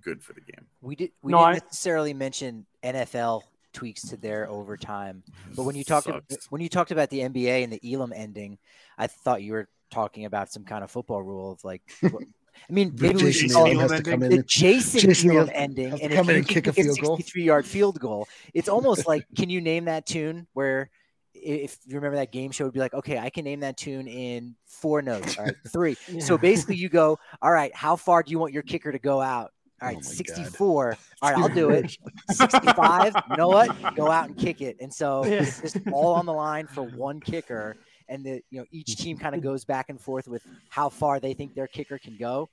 good 0.00 0.22
for 0.22 0.32
the 0.32 0.40
game. 0.40 0.66
We 0.80 0.96
did 0.96 1.10
we 1.22 1.32
No, 1.32 1.38
didn't 1.38 1.48
I- 1.48 1.66
necessarily 1.66 2.14
mention 2.14 2.66
NFL 2.82 3.42
tweaks 3.72 4.02
to 4.10 4.16
their 4.18 4.48
overtime, 4.50 5.22
but 5.56 5.62
when 5.62 5.74
you 5.74 5.84
talked 5.84 6.06
ab- 6.08 6.24
Sucks. 6.30 6.50
when 6.50 6.60
you 6.60 6.68
talked 6.68 6.90
about 6.90 7.08
the 7.10 7.20
NBA 7.20 7.64
and 7.64 7.72
the 7.72 7.80
Elam 7.94 8.12
ending, 8.14 8.58
I 8.98 9.06
thought 9.06 9.42
you 9.42 9.52
were 9.52 9.68
talking 9.90 10.24
about 10.26 10.50
some 10.52 10.64
kind 10.64 10.84
of 10.84 10.90
football 10.90 11.22
rule 11.22 11.52
of 11.52 11.64
like. 11.64 11.82
what- 12.10 12.24
I 12.68 12.72
mean, 12.72 12.94
The 12.94 13.08
maybe 13.08 13.24
we 13.24 13.32
should 13.32 13.50
call 13.50 13.66
it 13.66 13.76
has 13.78 13.90
to 13.92 14.02
come 14.02 14.22
in 14.22 14.30
the 14.30 14.42
Jason, 14.42 15.00
Jason 15.00 15.30
Elam 15.30 15.48
Elam 15.48 15.52
ending, 15.54 15.88
has 15.90 16.00
to 16.00 16.04
and 16.04 16.14
come 16.14 16.28
in 16.28 16.36
and 16.36 16.44
you 16.48 16.54
kick 16.54 16.66
a 16.66 16.72
kick 16.72 16.84
field 16.84 16.98
goal. 17.00 17.16
63 17.16 17.42
yard 17.44 17.66
field 17.66 17.98
goal. 17.98 18.28
It's 18.54 18.68
almost 18.68 19.06
like, 19.08 19.24
can 19.36 19.48
you 19.48 19.60
name 19.62 19.86
that 19.86 20.04
tune? 20.06 20.46
Where 20.52 20.90
i- 20.92 21.01
if 21.34 21.78
you 21.86 21.96
remember 21.96 22.16
that 22.16 22.32
game 22.32 22.50
show, 22.50 22.64
would 22.64 22.74
be 22.74 22.80
like, 22.80 22.94
okay, 22.94 23.18
I 23.18 23.30
can 23.30 23.44
name 23.44 23.60
that 23.60 23.76
tune 23.76 24.06
in 24.08 24.54
four 24.66 25.02
notes. 25.02 25.38
All 25.38 25.44
right, 25.44 25.54
three. 25.72 25.94
So 26.20 26.36
basically, 26.38 26.76
you 26.76 26.88
go, 26.88 27.18
all 27.40 27.52
right, 27.52 27.74
how 27.74 27.96
far 27.96 28.22
do 28.22 28.30
you 28.30 28.38
want 28.38 28.52
your 28.52 28.62
kicker 28.62 28.92
to 28.92 28.98
go 28.98 29.20
out? 29.20 29.52
All 29.80 29.88
right, 29.88 29.96
Oh 29.96 30.00
my 30.08 30.14
God. 30.14 30.16
64. 30.16 30.96
All 31.22 31.30
right, 31.30 31.38
I'll 31.38 31.48
do 31.48 31.70
it. 31.70 31.96
65. 32.30 33.14
You 33.30 33.36
know 33.36 33.48
what? 33.48 33.94
Go 33.96 34.10
out 34.10 34.28
and 34.28 34.36
kick 34.36 34.60
it. 34.60 34.76
And 34.80 34.92
so 34.92 35.24
Yeah. 35.26 35.42
it's 35.42 35.60
just 35.60 35.76
all 35.90 36.14
on 36.14 36.26
the 36.26 36.32
line 36.32 36.66
for 36.66 36.82
one 36.82 37.20
kicker. 37.20 37.76
And 38.08 38.24
the 38.24 38.42
you 38.50 38.60
know 38.60 38.66
each 38.70 38.96
team 38.96 39.16
kind 39.16 39.34
of 39.34 39.40
goes 39.42 39.64
back 39.64 39.88
and 39.88 40.00
forth 40.00 40.28
with 40.28 40.44
how 40.68 40.88
far 40.88 41.18
they 41.18 41.34
think 41.34 41.54
their 41.54 41.66
kicker 41.66 41.98
can 41.98 42.16
go. 42.18 42.50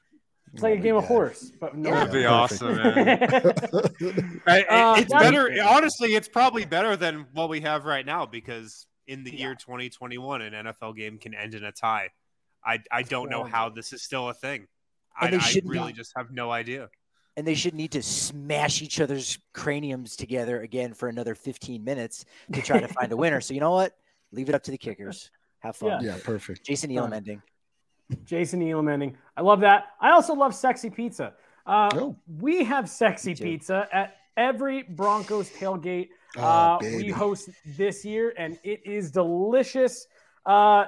It's 0.53 0.63
like 0.63 0.79
a 0.79 0.81
game 0.81 0.95
of 0.95 1.05
horse, 1.05 1.51
but 1.59 1.75
no. 1.77 1.91
That'd 1.91 2.11
be 2.13 2.25
awesome, 2.25 2.75
man. 2.75 2.99
I- 4.47 4.63
Uh, 4.63 4.95
it's 4.99 5.13
better. 5.13 5.49
Honestly, 5.63 6.15
it's 6.15 6.27
probably 6.27 6.65
better 6.65 6.95
than 6.95 7.27
what 7.33 7.49
we 7.49 7.61
have 7.61 7.85
right 7.85 8.05
now 8.05 8.25
because 8.25 8.87
in 9.07 9.23
the 9.23 9.35
year 9.35 9.55
2021, 9.55 10.41
an 10.41 10.53
NFL 10.65 10.95
game 10.95 11.17
can 11.17 11.33
end 11.33 11.55
in 11.55 11.63
a 11.63 11.71
tie. 11.71 12.09
I 12.65 12.79
I 12.91 13.03
don't 13.03 13.29
know 13.29 13.43
how 13.43 13.69
this 13.69 13.93
is 13.93 14.01
still 14.03 14.29
a 14.29 14.33
thing. 14.33 14.67
I, 15.19 15.27
I 15.27 15.37
shouldn't 15.39 15.71
really 15.73 15.91
be. 15.93 15.97
just 15.97 16.13
have 16.17 16.31
no 16.31 16.51
idea. 16.51 16.89
And 17.37 17.47
they 17.47 17.55
should 17.55 17.73
need 17.73 17.91
to 17.93 18.03
smash 18.03 18.81
each 18.81 18.99
other's 18.99 19.37
craniums 19.53 20.15
together 20.17 20.61
again 20.61 20.93
for 20.93 21.07
another 21.07 21.35
15 21.35 21.83
minutes 21.83 22.25
to 22.53 22.61
try 22.61 22.79
to 22.81 22.87
find 22.87 23.11
a 23.13 23.17
winner. 23.17 23.39
So 23.39 23.53
you 23.53 23.59
know 23.61 23.71
what? 23.71 23.95
Leave 24.31 24.49
it 24.49 24.55
up 24.55 24.63
to 24.63 24.71
the 24.71 24.77
kickers. 24.77 25.31
Have 25.59 25.75
fun. 25.77 26.03
Yeah, 26.03 26.17
perfect. 26.23 26.65
Jason 26.65 26.91
Elam 26.91 27.13
ending. 27.13 27.41
Jason 28.25 28.61
Elam 28.61 28.87
ending. 28.87 29.17
I 29.37 29.41
love 29.41 29.59
that. 29.61 29.87
I 29.99 30.11
also 30.11 30.33
love 30.33 30.55
sexy 30.55 30.89
pizza. 30.89 31.33
Uh, 31.65 31.89
Oh. 31.93 32.15
We 32.39 32.63
have 32.63 32.89
sexy 32.89 33.35
pizza 33.35 33.87
at 33.91 34.15
every 34.37 34.83
Broncos 34.83 35.49
tailgate 35.49 36.09
Oh, 36.37 36.41
uh, 36.41 36.77
we 36.81 37.09
host 37.09 37.49
this 37.65 38.05
year, 38.05 38.33
and 38.37 38.59
it 38.63 38.85
is 38.85 39.09
delicious. 39.09 40.05
Uh, 40.45 40.85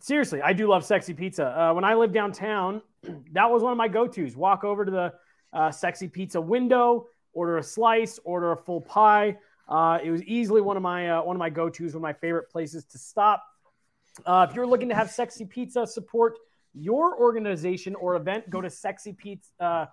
seriously, 0.00 0.42
I 0.42 0.52
do 0.52 0.68
love 0.68 0.84
sexy 0.84 1.14
pizza. 1.14 1.46
Uh, 1.58 1.72
when 1.72 1.84
I 1.84 1.94
lived 1.94 2.12
downtown, 2.12 2.82
that 3.32 3.50
was 3.50 3.62
one 3.62 3.72
of 3.72 3.78
my 3.78 3.88
go-tos. 3.88 4.36
Walk 4.36 4.64
over 4.64 4.84
to 4.84 4.90
the 4.90 5.14
uh, 5.54 5.70
sexy 5.70 6.06
pizza 6.06 6.38
window, 6.40 7.06
order 7.32 7.56
a 7.56 7.62
slice, 7.62 8.20
order 8.24 8.52
a 8.52 8.56
full 8.56 8.82
pie. 8.82 9.38
Uh, 9.68 9.98
it 10.02 10.10
was 10.10 10.22
easily 10.24 10.60
one 10.60 10.76
of 10.76 10.82
my 10.82 11.10
uh, 11.10 11.22
one 11.22 11.34
of 11.34 11.40
my 11.40 11.50
go-tos, 11.50 11.94
one 11.94 11.96
of 11.96 12.02
my 12.02 12.12
favorite 12.12 12.50
places 12.50 12.84
to 12.86 12.98
stop. 12.98 13.42
Uh, 14.26 14.46
if 14.48 14.54
you're 14.54 14.66
looking 14.66 14.88
to 14.88 14.94
have 14.94 15.10
Sexy 15.10 15.44
Pizza 15.44 15.86
support 15.86 16.38
your 16.74 17.18
organization 17.18 17.94
or 17.94 18.16
event, 18.16 18.50
go 18.50 18.60
to 18.60 18.68
Sexy 18.70 19.12
Pizza, 19.12 19.50
uh, 19.60 19.86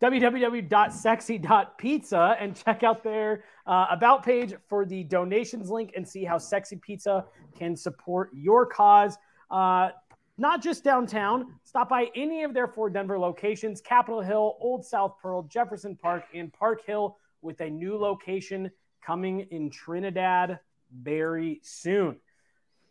www.sexy.pizza 0.00 2.36
and 2.38 2.54
check 2.64 2.82
out 2.82 3.02
their 3.02 3.44
uh, 3.66 3.86
about 3.90 4.22
page 4.22 4.54
for 4.68 4.84
the 4.84 5.02
donations 5.04 5.70
link 5.70 5.92
and 5.96 6.06
see 6.06 6.22
how 6.24 6.36
Sexy 6.38 6.76
Pizza 6.76 7.24
can 7.58 7.74
support 7.74 8.30
your 8.34 8.66
cause. 8.66 9.16
Uh, 9.50 9.88
not 10.38 10.62
just 10.62 10.84
downtown, 10.84 11.54
stop 11.64 11.88
by 11.88 12.10
any 12.14 12.42
of 12.42 12.52
their 12.52 12.68
four 12.68 12.90
Denver 12.90 13.18
locations 13.18 13.80
Capitol 13.80 14.20
Hill, 14.20 14.58
Old 14.60 14.84
South 14.84 15.14
Pearl, 15.20 15.44
Jefferson 15.44 15.96
Park, 15.96 16.24
and 16.34 16.52
Park 16.52 16.84
Hill, 16.84 17.16
with 17.40 17.62
a 17.62 17.70
new 17.70 17.96
location 17.96 18.70
coming 19.02 19.46
in 19.50 19.70
Trinidad 19.70 20.58
very 20.92 21.60
soon. 21.62 22.18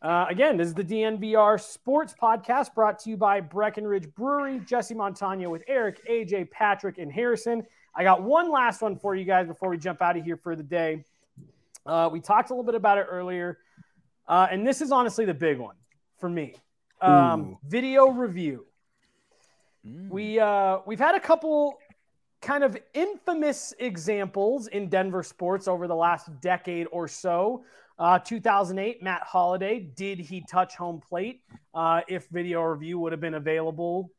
Uh, 0.02 0.26
again, 0.30 0.58
this 0.58 0.68
is 0.68 0.74
the 0.74 0.84
DNVR 0.84 1.60
Sports 1.60 2.14
Podcast 2.22 2.76
brought 2.76 3.00
to 3.00 3.10
you 3.10 3.18
by 3.18 3.40
Breckenridge 3.40 4.14
Brewery, 4.14 4.60
Jesse 4.60 4.94
Montano 4.94 5.50
with 5.50 5.64
Eric, 5.68 6.06
AJ, 6.08 6.52
Patrick, 6.52 6.98
and 6.98 7.12
Harrison. 7.12 7.64
I 7.96 8.04
got 8.04 8.22
one 8.22 8.52
last 8.52 8.82
one 8.82 8.98
for 8.98 9.16
you 9.16 9.26
guys 9.26 9.48
before 9.48 9.70
we 9.70 9.78
jump 9.78 10.02
out 10.02 10.18
of 10.18 10.24
here 10.24 10.38
for 10.38 10.56
the 10.56 10.64
day. 10.64 11.04
Uh, 11.86 12.10
we 12.12 12.20
talked 12.20 12.50
a 12.50 12.54
little 12.54 12.66
bit 12.66 12.76
about 12.76 12.98
it 12.98 13.08
earlier, 13.10 13.60
uh, 14.28 14.48
and 14.52 14.68
this 14.68 14.82
is 14.82 14.92
honestly 14.92 15.26
the 15.26 15.34
big 15.34 15.58
one 15.58 15.76
for 16.20 16.30
me. 16.30 16.56
Um, 17.02 17.58
video 17.68 18.08
review. 18.08 18.66
We 20.10 20.40
uh, 20.40 20.80
we've 20.86 21.00
had 21.00 21.16
a 21.16 21.20
couple 21.20 21.78
kind 22.42 22.64
of 22.64 22.78
infamous 22.94 23.74
examples 23.80 24.68
in 24.68 24.90
Denver 24.90 25.24
sports 25.24 25.68
over 25.68 25.88
the 25.88 25.96
last 25.96 26.30
decade 26.42 26.88
or 26.92 27.08
so. 27.08 27.64
Uh, 27.98 28.20
2008, 28.20 29.02
Matt 29.02 29.24
Holliday, 29.24 29.80
did 29.80 30.20
he 30.20 30.42
touch 30.50 30.76
home 30.76 31.00
plate? 31.00 31.42
Uh, 31.74 32.02
if 32.08 32.28
video 32.28 32.62
review 32.64 33.00
would 33.00 33.14
have 33.14 33.22
been 33.22 33.36
available 33.36 34.12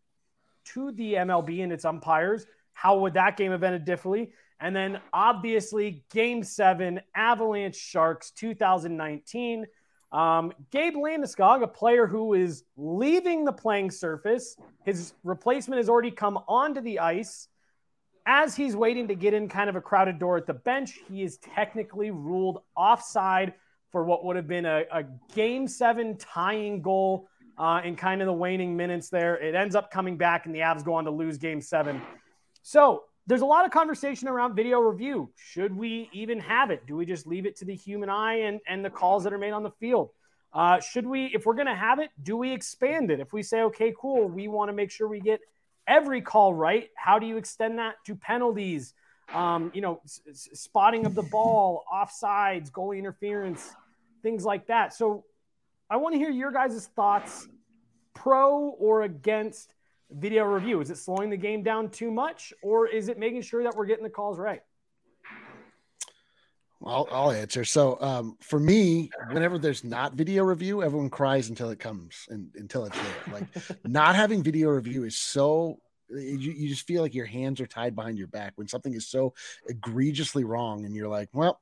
to 0.65 0.93
the 0.93 1.15
MLB 1.15 1.63
and 1.63 1.73
its 1.73 1.85
umpires, 1.85 2.47
how 2.73 2.99
would 3.01 3.15
that 3.15 3.37
game 3.37 3.53
have 3.53 3.63
ended 3.63 3.85
differently? 3.85 4.33
And 4.61 4.75
then 4.75 5.01
obviously, 5.13 6.05
Game 6.11 6.43
Seven, 6.43 7.01
Avalanche 7.15 7.77
Sharks, 7.77 8.31
2019. 8.31 9.67
Um, 10.11 10.53
Gabe 10.71 10.95
Landeskog, 10.95 11.63
a 11.63 11.69
player 11.69 12.07
who 12.07 12.33
is 12.33 12.65
leaving 12.79 13.45
the 13.45 13.53
playing 13.53 13.91
surface, 13.91 14.57
his 14.85 15.13
replacement 15.25 15.79
has 15.79 15.91
already 15.91 16.11
come 16.11 16.39
onto 16.49 16.81
the 16.81 17.01
ice. 17.01 17.49
As 18.25 18.57
he's 18.57 18.75
waiting 18.75 19.09
to 19.09 19.15
get 19.15 19.35
in 19.35 19.49
kind 19.49 19.69
of 19.69 19.77
a 19.77 19.81
crowded 19.81 20.19
door 20.19 20.39
at 20.39 20.47
the 20.47 20.55
bench, 20.55 20.99
he 21.09 21.23
is 21.23 21.37
technically 21.37 22.11
ruled 22.11 22.63
offside 22.75 23.53
for 23.97 24.05
what 24.05 24.27
would 24.27 24.37
have 24.37 24.47
been 24.47 24.67
a, 24.67 24.85
a 24.93 25.05
game 25.35 25.67
seven 25.67 26.19
tying 26.19 26.83
goal 26.83 27.27
uh, 27.57 27.81
in 27.83 27.97
kind 27.97 28.21
of 28.21 28.27
the 28.27 28.33
waning 28.35 28.77
minutes 28.77 29.09
there. 29.09 29.43
It 29.43 29.55
ends 29.55 29.75
up 29.75 29.91
coming 29.91 30.19
back, 30.19 30.45
and 30.45 30.55
the 30.55 30.59
Avs 30.59 30.85
go 30.85 30.93
on 30.93 31.07
to 31.07 31.11
lose 31.11 31.39
game 31.39 31.63
seven. 31.63 32.03
So 32.61 33.05
there's 33.27 33.41
a 33.41 33.47
lot 33.47 33.65
of 33.65 33.71
conversation 33.71 34.29
around 34.29 34.55
video 34.55 34.81
review. 34.81 35.31
Should 35.35 35.75
we 35.75 36.11
even 36.13 36.39
have 36.41 36.71
it? 36.71 36.87
Do 36.87 36.95
we 36.95 37.07
just 37.07 37.27
leave 37.27 37.47
it 37.47 37.57
to 37.57 37.65
the 37.65 37.75
human 37.75 38.11
eye 38.11 38.41
and, 38.41 38.61
and 38.69 38.85
the 38.85 38.91
calls 38.91 39.25
that 39.25 39.33
are 39.33 39.39
made 39.39 39.53
on 39.53 39.63
the 39.63 39.71
field? 39.81 40.11
Uh, 40.53 40.79
should 40.79 41.07
we, 41.07 41.31
if 41.35 41.47
we're 41.47 41.55
going 41.55 41.65
to 41.65 41.75
have 41.75 41.99
it, 41.99 42.11
do 42.23 42.37
we 42.37 42.53
expand 42.53 43.11
it? 43.11 43.19
If 43.19 43.33
we 43.33 43.43
say, 43.43 43.63
okay, 43.63 43.95
cool, 43.99 44.29
we 44.29 44.47
want 44.47 44.69
to 44.69 44.75
make 44.75 44.91
sure 44.91 45.09
we 45.09 45.21
get 45.21 45.41
every 45.89 46.21
call 46.21 46.53
right, 46.53 46.91
how 46.99 47.19
do 47.19 47.25
you 47.25 47.39
extend 47.39 47.79
that 47.79 47.95
to 48.05 48.15
penalties? 48.15 48.93
Um, 49.35 49.73
you 49.75 49.81
know, 49.81 50.01
s- 50.05 50.21
s- 50.29 50.49
spotting 50.53 51.05
of 51.05 51.17
the 51.17 51.23
ball, 51.23 51.83
offsides, 51.93 52.71
goalie 52.71 52.99
interference, 52.99 53.75
things 54.27 54.45
like 54.45 54.67
that. 54.67 54.93
So 54.93 55.25
I 55.89 55.99
want 55.99 56.15
to 56.15 56.19
hear 56.19 56.31
your 56.31 56.51
guys' 56.51 56.89
thoughts 56.97 57.47
pro 58.13 58.71
or 58.71 59.03
against 59.03 59.73
video 60.11 60.43
review. 60.45 60.81
Is 60.81 60.91
it 60.91 60.99
slowing 60.99 61.31
the 61.31 61.37
game 61.37 61.63
down 61.63 61.91
too 61.91 62.11
much 62.11 62.53
or 62.61 62.89
is 62.89 63.09
it 63.09 63.21
making 63.21 63.43
sure 63.43 63.63
that 63.63 63.77
we're 63.77 63.87
getting 63.87 64.03
the 64.03 64.11
calls 64.11 64.37
right? 64.37 64.63
I'll, 66.85 67.09
I'll 67.11 67.31
answer. 67.31 67.65
So, 67.65 67.99
um, 68.01 68.37
for 68.41 68.59
me, 68.59 69.11
whenever 69.31 69.59
there's 69.59 69.85
not 69.85 70.15
video 70.15 70.43
review, 70.43 70.83
everyone 70.83 71.09
cries 71.09 71.49
until 71.49 71.71
it 71.71 71.79
comes 71.79 72.27
and 72.29 72.49
until 72.57 72.85
it's 72.85 72.97
there. 72.97 73.33
Like, 73.33 73.47
not 73.85 74.17
having 74.17 74.43
video 74.43 74.71
review 74.71 75.05
is 75.05 75.17
so 75.17 75.79
you, 76.11 76.53
you 76.53 76.69
just 76.69 76.87
feel 76.87 77.03
like 77.03 77.15
your 77.15 77.27
hands 77.27 77.61
are 77.61 77.67
tied 77.67 77.97
behind 77.97 78.19
your 78.19 78.29
back 78.29 78.53
when 78.57 78.69
something 78.69 78.93
is 78.93 79.09
so 79.09 79.35
egregiously 79.69 80.45
wrong, 80.45 80.85
and 80.85 80.95
you're 80.95 81.09
like, 81.09 81.29
well, 81.33 81.61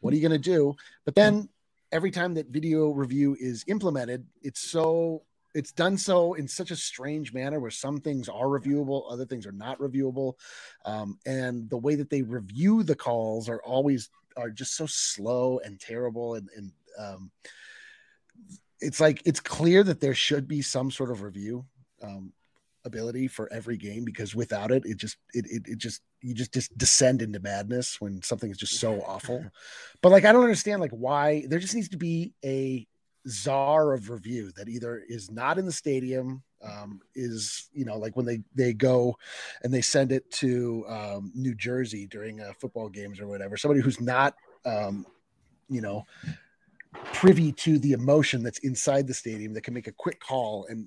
what 0.00 0.12
are 0.12 0.16
you 0.16 0.22
going 0.22 0.40
to 0.40 0.50
do? 0.50 0.74
But 1.04 1.14
then 1.14 1.48
every 1.92 2.10
time 2.10 2.34
that 2.34 2.48
video 2.48 2.90
review 2.90 3.36
is 3.38 3.64
implemented, 3.68 4.26
it's 4.42 4.60
so 4.60 5.22
it's 5.54 5.72
done 5.72 5.98
so 5.98 6.32
in 6.32 6.48
such 6.48 6.70
a 6.70 6.76
strange 6.76 7.34
manner 7.34 7.60
where 7.60 7.70
some 7.70 8.00
things 8.00 8.28
are 8.28 8.46
reviewable, 8.46 9.04
other 9.10 9.26
things 9.26 9.46
are 9.46 9.52
not 9.52 9.78
reviewable, 9.78 10.34
um, 10.86 11.18
and 11.26 11.68
the 11.68 11.76
way 11.76 11.94
that 11.94 12.08
they 12.08 12.22
review 12.22 12.82
the 12.82 12.94
calls 12.96 13.48
are 13.48 13.62
always 13.62 14.08
are 14.36 14.50
just 14.50 14.76
so 14.76 14.86
slow 14.86 15.60
and 15.62 15.78
terrible, 15.78 16.34
and, 16.36 16.48
and 16.56 16.72
um, 16.98 17.30
it's 18.80 19.00
like 19.00 19.22
it's 19.26 19.40
clear 19.40 19.84
that 19.84 20.00
there 20.00 20.14
should 20.14 20.48
be 20.48 20.62
some 20.62 20.90
sort 20.90 21.10
of 21.10 21.22
review. 21.22 21.64
Um, 22.02 22.32
ability 22.84 23.28
for 23.28 23.52
every 23.52 23.76
game 23.76 24.04
because 24.04 24.34
without 24.34 24.70
it, 24.70 24.84
it 24.84 24.96
just 24.96 25.16
it, 25.34 25.46
it 25.50 25.62
it 25.66 25.78
just 25.78 26.02
you 26.20 26.34
just 26.34 26.52
just 26.52 26.76
descend 26.76 27.22
into 27.22 27.40
madness 27.40 28.00
when 28.00 28.22
something 28.22 28.50
is 28.50 28.58
just 28.58 28.80
so 28.80 29.02
awful. 29.06 29.44
But 30.00 30.12
like 30.12 30.24
I 30.24 30.32
don't 30.32 30.42
understand 30.42 30.80
like 30.80 30.92
why 30.92 31.44
there 31.48 31.58
just 31.58 31.74
needs 31.74 31.88
to 31.90 31.96
be 31.96 32.34
a 32.44 32.86
czar 33.28 33.92
of 33.92 34.10
review 34.10 34.50
that 34.56 34.68
either 34.68 35.02
is 35.08 35.30
not 35.30 35.58
in 35.58 35.64
the 35.64 35.72
stadium 35.72 36.42
um, 36.62 37.00
is 37.14 37.68
you 37.72 37.84
know 37.84 37.96
like 37.96 38.16
when 38.16 38.26
they 38.26 38.40
they 38.54 38.72
go 38.72 39.16
and 39.62 39.72
they 39.72 39.80
send 39.80 40.12
it 40.12 40.30
to 40.30 40.84
um, 40.88 41.32
New 41.34 41.54
Jersey 41.54 42.06
during 42.06 42.40
uh, 42.40 42.52
football 42.60 42.88
games 42.88 43.20
or 43.20 43.26
whatever 43.26 43.56
somebody 43.56 43.80
who's 43.80 44.00
not 44.00 44.34
um, 44.64 45.06
you 45.68 45.80
know 45.80 46.04
privy 47.12 47.52
to 47.52 47.78
the 47.78 47.92
emotion 47.92 48.42
that's 48.42 48.58
inside 48.58 49.06
the 49.06 49.14
stadium 49.14 49.54
that 49.54 49.62
can 49.62 49.74
make 49.74 49.86
a 49.86 49.92
quick 49.92 50.20
call 50.20 50.66
and 50.68 50.86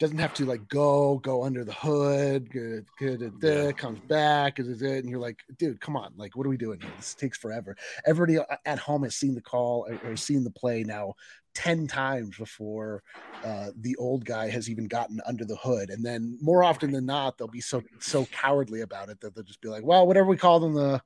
doesn't 0.00 0.18
have 0.18 0.32
to 0.32 0.46
like 0.46 0.66
go 0.68 1.18
go 1.18 1.44
under 1.44 1.62
the 1.62 1.74
hood 1.74 2.50
good, 2.50 2.86
good, 2.98 3.32
yeah. 3.42 3.70
comes 3.70 4.00
back 4.00 4.58
Is 4.58 4.80
it? 4.80 5.04
and 5.04 5.10
you're 5.10 5.20
like 5.20 5.38
dude 5.58 5.78
come 5.80 5.94
on 5.94 6.14
like 6.16 6.34
what 6.36 6.46
are 6.46 6.50
we 6.50 6.56
doing 6.56 6.80
here 6.80 6.90
this 6.96 7.14
takes 7.14 7.36
forever 7.36 7.76
everybody 8.06 8.38
at 8.64 8.78
home 8.78 9.02
has 9.02 9.14
seen 9.14 9.34
the 9.34 9.42
call 9.42 9.86
or, 9.88 10.10
or 10.10 10.16
seen 10.16 10.42
the 10.42 10.50
play 10.50 10.82
now 10.82 11.12
10 11.54 11.86
times 11.86 12.36
before 12.38 13.02
uh, 13.44 13.70
the 13.80 13.94
old 13.96 14.24
guy 14.24 14.48
has 14.48 14.70
even 14.70 14.86
gotten 14.86 15.20
under 15.26 15.44
the 15.44 15.56
hood 15.56 15.90
and 15.90 16.04
then 16.04 16.38
more 16.40 16.64
often 16.64 16.92
than 16.92 17.04
not 17.04 17.36
they'll 17.36 17.46
be 17.48 17.60
so 17.60 17.82
so 17.98 18.24
cowardly 18.26 18.80
about 18.80 19.10
it 19.10 19.20
that 19.20 19.34
they'll 19.34 19.44
just 19.44 19.60
be 19.60 19.68
like 19.68 19.84
well 19.84 20.06
whatever 20.06 20.28
we 20.28 20.36
call 20.36 20.60
them 20.60 20.72
the 20.72 21.02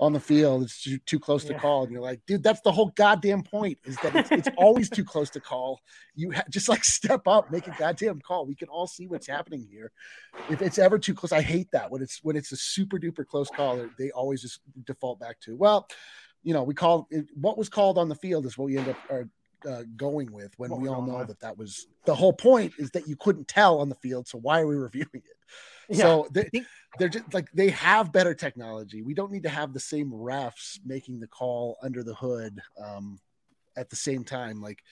on 0.00 0.12
the 0.12 0.20
field 0.20 0.62
it's 0.62 0.82
too, 0.82 0.98
too 1.06 1.18
close 1.18 1.44
yeah. 1.44 1.54
to 1.54 1.58
call 1.58 1.82
and 1.82 1.92
you're 1.92 2.00
like 2.00 2.20
dude 2.26 2.42
that's 2.42 2.60
the 2.60 2.70
whole 2.70 2.92
goddamn 2.94 3.42
point 3.42 3.76
is 3.84 3.96
that 3.96 4.14
it's, 4.14 4.30
it's 4.30 4.48
always 4.56 4.88
too 4.88 5.04
close 5.04 5.30
to 5.30 5.40
call. 5.40 5.80
You 6.14 6.32
ha- 6.32 6.44
just 6.50 6.68
like 6.68 6.84
step 6.84 7.26
up 7.26 7.50
make 7.50 7.66
a 7.66 7.74
goddamn 7.78 8.20
call. 8.20 8.46
We 8.46 8.54
can 8.54 8.68
all 8.68 8.86
see 8.86 9.06
what's 9.06 9.26
happening 9.26 9.66
here. 9.70 9.90
If 10.48 10.62
it's 10.62 10.78
ever 10.78 10.98
too 10.98 11.14
close 11.14 11.32
i 11.32 11.42
hate 11.42 11.68
that. 11.72 11.90
When 11.90 12.02
it's 12.02 12.22
when 12.22 12.36
it's 12.36 12.52
a 12.52 12.56
super 12.56 12.98
duper 12.98 13.26
close 13.26 13.50
call 13.50 13.88
they 13.98 14.10
always 14.10 14.42
just 14.42 14.60
default 14.84 15.18
back 15.18 15.40
to 15.40 15.56
well 15.56 15.88
you 16.42 16.54
know 16.54 16.62
we 16.62 16.74
call 16.74 17.08
it, 17.10 17.26
what 17.34 17.58
was 17.58 17.68
called 17.68 17.98
on 17.98 18.08
the 18.08 18.14
field 18.14 18.46
is 18.46 18.56
what 18.56 18.66
we 18.66 18.78
end 18.78 18.88
up 18.88 18.96
or 19.10 19.28
uh, 19.66 19.82
going 19.96 20.32
with 20.32 20.52
when 20.58 20.70
we 20.80 20.88
all 20.88 21.02
know 21.02 21.24
that 21.24 21.40
that 21.40 21.56
was 21.56 21.86
the 22.04 22.14
whole 22.14 22.32
point 22.32 22.72
is 22.78 22.90
that 22.90 23.08
you 23.08 23.16
couldn't 23.16 23.48
tell 23.48 23.80
on 23.80 23.88
the 23.88 23.94
field. 23.96 24.28
So 24.28 24.38
why 24.38 24.60
are 24.60 24.66
we 24.66 24.76
reviewing 24.88 25.08
it? 25.14 25.22
Yeah. 25.88 26.04
So 26.04 26.28
they, 26.30 26.50
they're 26.98 27.08
just 27.08 27.32
like 27.32 27.48
they 27.52 27.70
have 27.70 28.12
better 28.12 28.34
technology. 28.34 29.02
We 29.02 29.14
don't 29.14 29.32
need 29.32 29.44
to 29.44 29.48
have 29.48 29.72
the 29.72 29.80
same 29.80 30.10
refs 30.10 30.78
making 30.84 31.20
the 31.20 31.28
call 31.28 31.78
under 31.82 32.02
the 32.02 32.14
hood 32.14 32.60
um, 32.82 33.18
at 33.76 33.88
the 33.90 33.96
same 33.96 34.24
time. 34.24 34.60
Like 34.60 34.82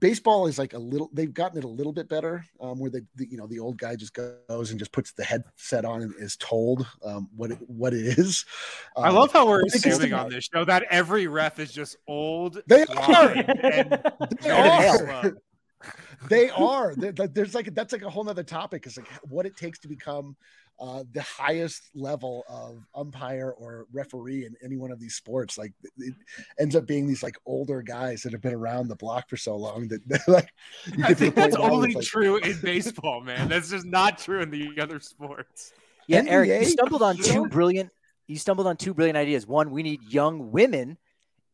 baseball 0.00 0.46
is 0.46 0.58
like 0.58 0.72
a 0.72 0.78
little 0.78 1.10
they've 1.12 1.32
gotten 1.32 1.58
it 1.58 1.64
a 1.64 1.68
little 1.68 1.92
bit 1.92 2.08
better 2.08 2.44
um, 2.60 2.78
where 2.78 2.90
the, 2.90 3.04
the, 3.16 3.26
you 3.30 3.36
know 3.36 3.46
the 3.46 3.58
old 3.58 3.76
guy 3.76 3.96
just 3.96 4.14
goes 4.14 4.70
and 4.70 4.78
just 4.78 4.92
puts 4.92 5.12
the 5.12 5.24
headset 5.24 5.84
on 5.84 6.02
and 6.02 6.14
is 6.18 6.36
told 6.36 6.86
um, 7.04 7.28
what 7.36 7.50
it 7.50 7.58
what 7.66 7.92
it 7.92 8.18
is. 8.18 8.44
Um, 8.96 9.04
i 9.04 9.10
love 9.10 9.32
how 9.32 9.46
we're 9.46 9.64
assuming 9.66 10.12
on 10.12 10.30
this 10.30 10.48
show 10.52 10.64
that 10.64 10.84
every 10.90 11.26
ref 11.26 11.58
is 11.58 11.72
just 11.72 11.96
old 12.06 12.60
they 12.66 12.84
are. 12.84 13.30
and, 13.30 14.02
they 14.40 14.50
are. 14.50 15.36
they 16.28 16.50
are. 16.50 16.94
There's 16.96 17.54
like 17.54 17.74
that's 17.74 17.92
like 17.92 18.02
a 18.02 18.10
whole 18.10 18.24
nother 18.24 18.42
topic. 18.42 18.86
Is 18.86 18.96
like 18.96 19.08
what 19.22 19.46
it 19.46 19.56
takes 19.56 19.78
to 19.80 19.88
become 19.88 20.36
uh, 20.80 21.04
the 21.12 21.22
highest 21.22 21.90
level 21.94 22.44
of 22.48 22.84
umpire 22.94 23.52
or 23.52 23.86
referee 23.92 24.44
in 24.44 24.54
any 24.62 24.76
one 24.76 24.90
of 24.90 24.98
these 24.98 25.14
sports. 25.14 25.56
Like 25.56 25.72
it 25.98 26.14
ends 26.58 26.74
up 26.74 26.86
being 26.86 27.06
these 27.06 27.22
like 27.22 27.36
older 27.46 27.82
guys 27.82 28.22
that 28.22 28.32
have 28.32 28.42
been 28.42 28.54
around 28.54 28.88
the 28.88 28.96
block 28.96 29.28
for 29.28 29.36
so 29.36 29.56
long 29.56 29.88
that 29.88 30.00
like 30.28 30.50
I 31.04 31.14
think 31.14 31.34
that's 31.34 31.56
only 31.56 31.94
like, 31.94 32.04
true 32.04 32.38
in 32.38 32.58
baseball, 32.60 33.20
man. 33.20 33.48
That's 33.48 33.70
just 33.70 33.86
not 33.86 34.18
true 34.18 34.40
in 34.42 34.50
the 34.50 34.70
other 34.80 35.00
sports. 35.00 35.72
Yeah, 36.06 36.22
NBA, 36.22 36.28
Eric, 36.28 36.48
you 36.48 36.64
stumbled 36.66 37.02
on 37.02 37.16
two 37.16 37.48
brilliant. 37.48 37.90
You 38.26 38.38
stumbled 38.38 38.66
on 38.66 38.76
two 38.76 38.94
brilliant 38.94 39.16
ideas. 39.16 39.46
One, 39.46 39.70
we 39.70 39.82
need 39.82 40.02
young 40.02 40.50
women 40.50 40.98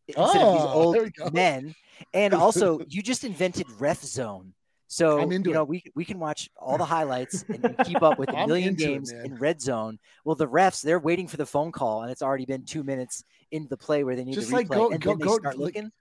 instead 0.08 0.42
oh, 0.42 0.94
of 0.94 1.02
these 1.02 1.22
old 1.22 1.34
men, 1.34 1.74
and 2.14 2.34
also 2.34 2.80
you 2.88 3.02
just 3.02 3.24
invented 3.24 3.66
ref 3.78 4.02
zone. 4.02 4.54
So 4.92 5.20
you 5.30 5.38
know, 5.38 5.62
it. 5.62 5.68
we 5.68 5.84
we 5.94 6.04
can 6.04 6.18
watch 6.18 6.50
all 6.56 6.76
the 6.76 6.84
highlights 6.84 7.44
and 7.48 7.76
keep 7.84 8.02
up 8.02 8.18
with 8.18 8.28
a 8.28 8.46
million 8.48 8.74
games 8.74 9.12
it, 9.12 9.24
in 9.24 9.36
red 9.36 9.60
zone. 9.60 10.00
Well, 10.24 10.34
the 10.34 10.48
refs 10.48 10.82
they're 10.82 10.98
waiting 10.98 11.28
for 11.28 11.36
the 11.36 11.46
phone 11.46 11.70
call, 11.70 12.02
and 12.02 12.10
it's 12.10 12.22
already 12.22 12.44
been 12.44 12.64
two 12.64 12.82
minutes 12.82 13.22
into 13.52 13.68
the 13.68 13.76
play 13.76 14.02
where 14.02 14.16
they 14.16 14.24
need 14.24 14.34
just 14.34 14.48
to 14.48 14.56
replay, 14.56 14.58
like 14.58 14.68
go, 14.68 14.90
and 14.90 15.00
go, 15.00 15.10
then 15.10 15.18
they 15.20 15.26
start 15.26 15.44
like, 15.44 15.58
looking. 15.58 15.92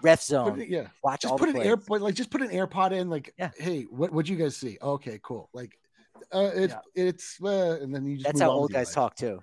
Ref 0.00 0.22
zone, 0.22 0.62
it, 0.62 0.70
yeah. 0.70 0.86
Watch 1.02 1.22
just 1.22 1.32
all 1.32 1.38
put 1.38 1.52
the 1.52 1.60
an 1.60 1.66
AirPod, 1.66 2.00
like 2.00 2.14
just 2.14 2.30
put 2.30 2.40
an 2.40 2.48
AirPod 2.48 2.92
in, 2.92 3.10
like, 3.10 3.34
yeah. 3.36 3.50
hey, 3.58 3.82
what 3.82 4.12
what 4.12 4.26
you 4.26 4.36
guys 4.36 4.56
see? 4.56 4.78
Okay, 4.80 5.20
cool. 5.22 5.50
Like, 5.52 5.76
uh, 6.32 6.50
it's 6.54 6.72
yeah. 6.94 7.04
it's 7.04 7.38
uh, 7.42 7.78
and 7.82 7.94
then 7.94 8.06
you 8.06 8.16
just 8.16 8.24
that's 8.24 8.40
how 8.40 8.50
old 8.50 8.72
guys 8.72 8.86
life. 8.86 8.94
talk 8.94 9.16
too. 9.16 9.42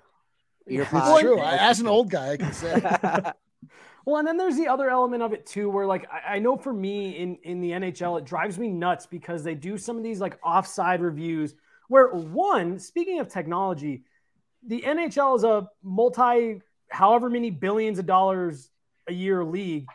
It's 0.66 0.90
true. 0.90 1.40
As 1.40 1.80
an 1.80 1.86
old 1.88 2.10
guy, 2.10 2.32
I 2.32 2.38
can 2.38 2.54
say. 2.54 2.82
Well, 4.06 4.18
and 4.18 4.28
then 4.28 4.38
there's 4.38 4.56
the 4.56 4.68
other 4.68 4.90
element 4.90 5.24
of 5.24 5.34
it 5.34 5.46
too, 5.46 5.70
where 5.70 5.86
like 5.86 6.08
I, 6.12 6.36
I, 6.36 6.40
know 6.40 6.58
for 6.58 6.74
me 6.74 7.18
in 7.18 7.38
in 7.44 7.62
the 7.62 7.72
NHL, 7.72 8.20
it 8.20 8.26
drives 8.26 8.60
me 8.60 8.70
nuts 8.70 9.06
because 9.06 9.44
they 9.44 9.56
do 9.56 9.78
some 9.78 9.98
of 9.98 10.04
these 10.04 10.22
like 10.22 10.38
offside 10.44 11.02
reviews. 11.02 11.56
Where 11.88 12.10
one, 12.10 12.80
speaking 12.80 13.20
of 13.20 13.30
technology, 13.30 14.04
the 14.66 14.82
NHL 14.82 15.38
is 15.38 15.44
a 15.44 15.70
multi, 15.84 16.62
however 16.90 17.30
many 17.30 17.52
billions 17.52 18.00
of 18.00 18.06
dollars 18.06 18.70
a 19.08 19.14
year 19.14 19.44
league, 19.44 19.88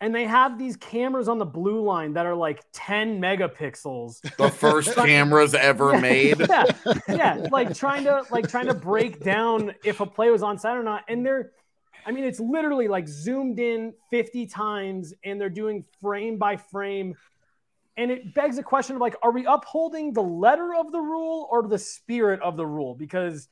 and 0.00 0.14
they 0.14 0.24
have 0.24 0.58
these 0.58 0.76
cameras 0.76 1.28
on 1.28 1.38
the 1.38 1.46
blue 1.46 1.80
line 1.80 2.12
that 2.14 2.26
are 2.26 2.34
like 2.34 2.62
10 2.72 3.20
megapixels. 3.20 4.20
The 4.36 4.50
first 4.50 4.94
cameras 4.96 5.54
ever 5.54 5.94
yeah, 5.94 6.00
made. 6.00 6.40
Yeah, 6.40 6.64
yeah, 7.08 7.46
like 7.50 7.74
trying 7.74 8.04
to 8.04 8.24
like 8.30 8.48
trying 8.48 8.66
to 8.66 8.74
break 8.74 9.20
down 9.20 9.74
if 9.84 10.00
a 10.00 10.06
play 10.06 10.30
was 10.30 10.42
onside 10.42 10.76
or 10.76 10.82
not, 10.82 11.04
and 11.08 11.24
they're 11.24 11.52
I 12.06 12.12
mean, 12.12 12.24
it's 12.24 12.38
literally 12.38 12.86
like 12.86 13.08
zoomed 13.08 13.58
in 13.58 13.92
50 14.10 14.46
times 14.46 15.12
and 15.24 15.40
they're 15.40 15.50
doing 15.50 15.84
frame 16.00 16.38
by 16.38 16.56
frame. 16.56 17.16
And 17.96 18.12
it 18.12 18.32
begs 18.32 18.58
a 18.58 18.62
question 18.62 18.94
of 18.94 19.00
like, 19.00 19.16
are 19.22 19.32
we 19.32 19.44
upholding 19.44 20.12
the 20.12 20.22
letter 20.22 20.72
of 20.74 20.92
the 20.92 21.00
rule 21.00 21.48
or 21.50 21.66
the 21.66 21.78
spirit 21.78 22.40
of 22.42 22.56
the 22.56 22.66
rule? 22.66 22.94
Because 22.94 23.48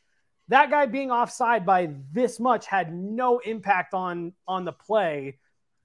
that 0.48 0.70
guy 0.70 0.86
being 0.86 1.10
offside 1.10 1.66
by 1.66 1.90
this 2.12 2.38
much 2.38 2.66
had 2.66 2.94
no 2.94 3.38
impact 3.40 3.92
on 3.92 4.34
on 4.46 4.64
the 4.64 4.72
play. 4.72 5.38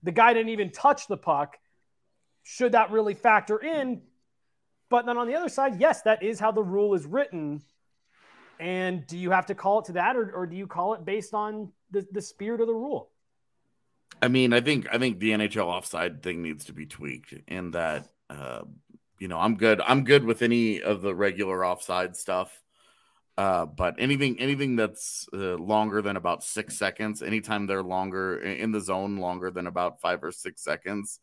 The 0.04 0.12
guy 0.12 0.34
didn't 0.34 0.50
even 0.50 0.72
touch 0.72 1.08
the 1.08 1.18
puck. 1.18 1.58
Should 2.44 2.74
that 2.74 2.92
really 2.92 3.16
factor 3.16 3.58
in? 3.58 4.02
But 4.90 5.06
then 5.06 5.18
on 5.18 5.28
the 5.28 5.36
other 5.36 5.50
side, 5.50 5.80
yes, 5.80 6.02
that 6.04 6.22
is 6.22 6.40
how 6.40 6.52
the 6.52 6.64
rule 6.64 6.94
is 6.94 7.06
written. 7.06 7.62
And 8.60 9.08
do 9.08 9.18
you 9.18 9.32
have 9.32 9.46
to 9.48 9.56
call 9.56 9.80
it 9.80 9.86
to 9.86 9.94
that, 9.94 10.18
or, 10.18 10.32
or 10.36 10.46
do 10.46 10.58
you 10.58 10.68
call 10.68 10.94
it 10.94 11.06
based 11.06 11.34
on 11.34 11.72
the, 11.92 12.06
the 12.12 12.22
spirit 12.22 12.62
of 12.62 12.68
the 12.68 12.74
rule? 12.74 13.10
I 14.22 14.28
mean, 14.28 14.54
I 14.54 14.62
think 14.62 14.88
I 14.92 14.98
think 14.98 15.20
the 15.20 15.32
NHL 15.32 15.66
offside 15.66 16.22
thing 16.22 16.42
needs 16.42 16.66
to 16.66 16.74
be 16.74 16.86
tweaked 16.86 17.34
in 17.48 17.72
that 17.72 18.08
uh, 18.30 18.62
you 19.20 19.28
know, 19.28 19.38
I'm 19.38 19.56
good. 19.56 19.82
I'm 19.82 20.04
good 20.04 20.24
with 20.24 20.42
any 20.42 20.82
of 20.82 21.02
the 21.02 21.14
regular 21.14 21.66
offside 21.66 22.16
stuff. 22.16 22.62
Uh, 23.38 23.66
but 23.66 23.96
anything 24.00 24.38
anything 24.40 24.76
that's 24.76 25.26
uh, 25.34 25.56
longer 25.56 26.02
than 26.02 26.18
about 26.18 26.44
six 26.44 26.78
seconds, 26.78 27.22
anytime 27.22 27.68
they're 27.68 27.84
longer 27.84 28.38
in 28.40 28.72
the 28.72 28.82
zone, 28.82 29.18
longer 29.18 29.50
than 29.50 29.68
about 29.68 30.02
five 30.02 30.24
or 30.24 30.32
six 30.32 30.62
seconds, 30.62 31.20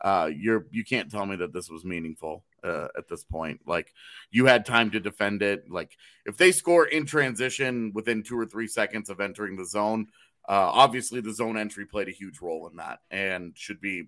uh, 0.00 0.30
you're 0.34 0.66
you 0.70 0.84
can't 0.84 1.10
tell 1.10 1.26
me 1.26 1.36
that 1.36 1.52
this 1.52 1.70
was 1.70 1.84
meaningful 1.84 2.44
uh, 2.62 2.88
at 2.96 3.08
this 3.08 3.24
point. 3.24 3.60
Like 3.66 3.92
you 4.30 4.46
had 4.46 4.66
time 4.66 4.90
to 4.90 5.00
defend 5.00 5.42
it. 5.42 5.70
Like 5.70 5.96
if 6.24 6.36
they 6.36 6.52
score 6.52 6.86
in 6.86 7.06
transition 7.06 7.92
within 7.94 8.22
two 8.22 8.38
or 8.38 8.46
three 8.46 8.68
seconds 8.68 9.08
of 9.08 9.20
entering 9.20 9.56
the 9.56 9.64
zone, 9.64 10.08
uh, 10.48 10.70
obviously 10.72 11.20
the 11.20 11.32
zone 11.32 11.56
entry 11.56 11.86
played 11.86 12.08
a 12.08 12.12
huge 12.12 12.40
role 12.40 12.68
in 12.68 12.76
that 12.76 13.00
and 13.10 13.52
should 13.56 13.80
be. 13.80 14.04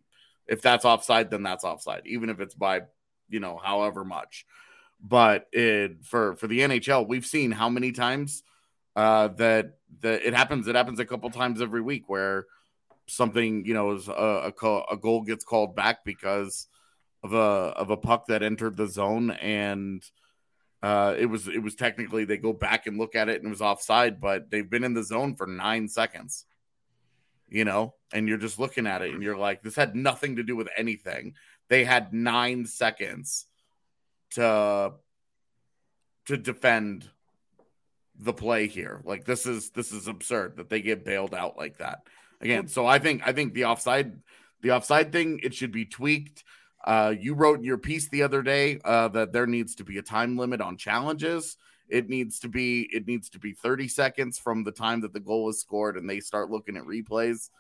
If 0.47 0.63
that's 0.63 0.87
offside, 0.87 1.31
then 1.31 1.43
that's 1.43 1.65
offside, 1.65 2.03
even 2.07 2.31
if 2.31 2.41
it's 2.41 2.55
by 2.55 2.83
you 3.29 3.41
know 3.41 3.61
however 3.63 4.05
much. 4.05 4.47
But 5.01 5.47
it 5.53 6.05
for 6.05 6.37
for 6.37 6.47
the 6.47 6.61
NHL, 6.61 7.07
we've 7.07 7.27
seen 7.27 7.51
how 7.51 7.69
many 7.69 7.93
times 7.93 8.43
uh, 8.97 9.29
that 9.29 9.79
that 10.01 10.27
it 10.27 10.35
happens. 10.35 10.67
It 10.67 10.75
happens 10.75 11.01
a 11.01 11.05
couple 11.05 11.31
times 11.31 11.61
every 11.61 11.83
week 11.83 12.09
where 12.09 12.47
something 13.09 13.65
you 13.65 13.75
know 13.75 13.93
is 13.93 14.09
a, 14.09 14.53
a, 14.63 14.83
a 14.91 14.97
goal 14.97 15.23
gets 15.23 15.45
called 15.45 15.75
back 15.75 16.05
because 16.05 16.69
of 17.23 17.33
a 17.33 17.37
of 17.37 17.91
a 17.91 17.97
puck 17.97 18.27
that 18.29 18.43
entered 18.43 18.77
the 18.77 18.87
zone 18.87 19.31
and 19.31 20.03
uh, 20.83 21.15
it 21.19 21.27
was 21.27 21.49
it 21.49 21.63
was 21.63 21.75
technically 21.75 22.25
they 22.25 22.37
go 22.37 22.53
back 22.53 22.87
and 22.87 22.99
look 22.99 23.17
at 23.17 23.29
it 23.29 23.39
and 23.39 23.47
it 23.47 23.51
was 23.51 23.61
offside, 23.61 24.21
but 24.21 24.51
they've 24.51 24.71
been 24.71 24.85
in 24.85 24.95
the 24.95 25.03
zone 25.03 25.35
for 25.35 25.47
nine 25.47 25.89
seconds. 25.89 26.45
You 27.49 27.65
know, 27.65 27.95
and 28.13 28.29
you're 28.29 28.37
just 28.37 28.59
looking 28.59 28.87
at 28.87 29.01
it 29.01 29.13
and 29.13 29.23
you're 29.23 29.37
like, 29.37 29.63
this 29.63 29.75
had 29.75 29.97
nothing 29.97 30.37
to 30.37 30.43
do 30.43 30.55
with 30.55 30.69
anything. 30.77 31.33
They 31.69 31.83
had 31.83 32.13
nine 32.13 32.67
seconds 32.67 33.47
to 34.33 34.93
to 36.27 36.37
defend 36.37 37.09
the 38.21 38.35
play 38.35 38.67
here. 38.69 39.01
Like 39.03 39.25
this 39.25 39.47
is 39.47 39.71
this 39.71 39.91
is 39.91 40.07
absurd 40.07 40.59
that 40.59 40.69
they 40.69 40.83
get 40.83 41.05
bailed 41.05 41.35
out 41.35 41.57
like 41.57 41.79
that 41.79 42.03
again. 42.41 42.69
So 42.69 42.87
I 42.87 42.99
think 42.99 43.23
I 43.27 43.33
think 43.33 43.55
the 43.55 43.65
offside 43.65 44.13
the 44.63 44.73
offside 44.73 45.13
thing 45.13 45.41
it 45.43 45.55
should 45.55 45.73
be 45.73 45.85
tweaked. 45.85 46.45
Uh, 46.85 47.15
you 47.19 47.35
wrote 47.35 47.59
in 47.59 47.65
your 47.65 47.79
piece 47.79 48.09
the 48.09 48.23
other 48.23 48.43
day 48.43 48.81
uh, 48.85 49.09
that 49.09 49.33
there 49.33 49.47
needs 49.47 49.75
to 49.77 49.85
be 49.85 49.99
a 49.99 50.03
time 50.03 50.37
limit 50.37 50.61
on 50.61 50.77
challenges. 50.77 51.57
It 51.89 52.09
needs 52.09 52.39
to 52.41 52.49
be 52.49 52.89
it 52.93 53.07
needs 53.07 53.31
to 53.31 53.39
be 53.39 53.53
30 53.53 53.89
seconds 53.89 54.39
from 54.39 54.65
the 54.65 54.73
time 54.73 55.01
that 55.03 55.13
the 55.13 55.21
goal 55.21 55.49
is 55.49 55.61
scored 55.61 55.97
and 55.97 56.09
they 56.09 56.21
start 56.21 56.51
looking 56.51 56.77
at 56.77 56.85
replays. 56.85 57.51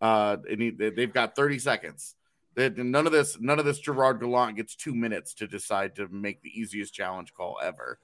Uh, 0.00 0.36
need, 0.56 0.78
they've 0.78 1.12
got 1.12 1.36
30 1.36 1.58
seconds. 1.58 2.14
None 2.56 3.06
of 3.06 3.12
this 3.12 3.38
none 3.40 3.58
of 3.58 3.64
this 3.64 3.78
Gerard 3.78 4.20
Gallant 4.20 4.56
gets 4.56 4.76
two 4.76 4.94
minutes 4.94 5.34
to 5.34 5.46
decide 5.46 5.96
to 5.96 6.08
make 6.08 6.40
the 6.42 6.58
easiest 6.58 6.94
challenge 6.94 7.34
call 7.34 7.58
ever. 7.62 7.98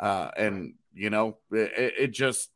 Uh, 0.00 0.30
and 0.36 0.74
you 0.94 1.10
know 1.10 1.36
it, 1.52 1.94
it 1.98 2.08
just 2.08 2.50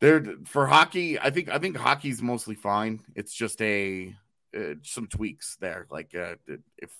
there 0.00 0.24
for 0.44 0.66
hockey. 0.66 1.18
I 1.18 1.30
think 1.30 1.48
I 1.48 1.58
think 1.58 1.76
hockey's 1.76 2.22
mostly 2.22 2.54
fine. 2.54 3.00
It's 3.14 3.34
just 3.34 3.60
a 3.62 4.14
uh, 4.56 4.74
some 4.82 5.06
tweaks 5.06 5.56
there. 5.60 5.86
Like 5.90 6.14
uh, 6.14 6.34
if 6.78 6.90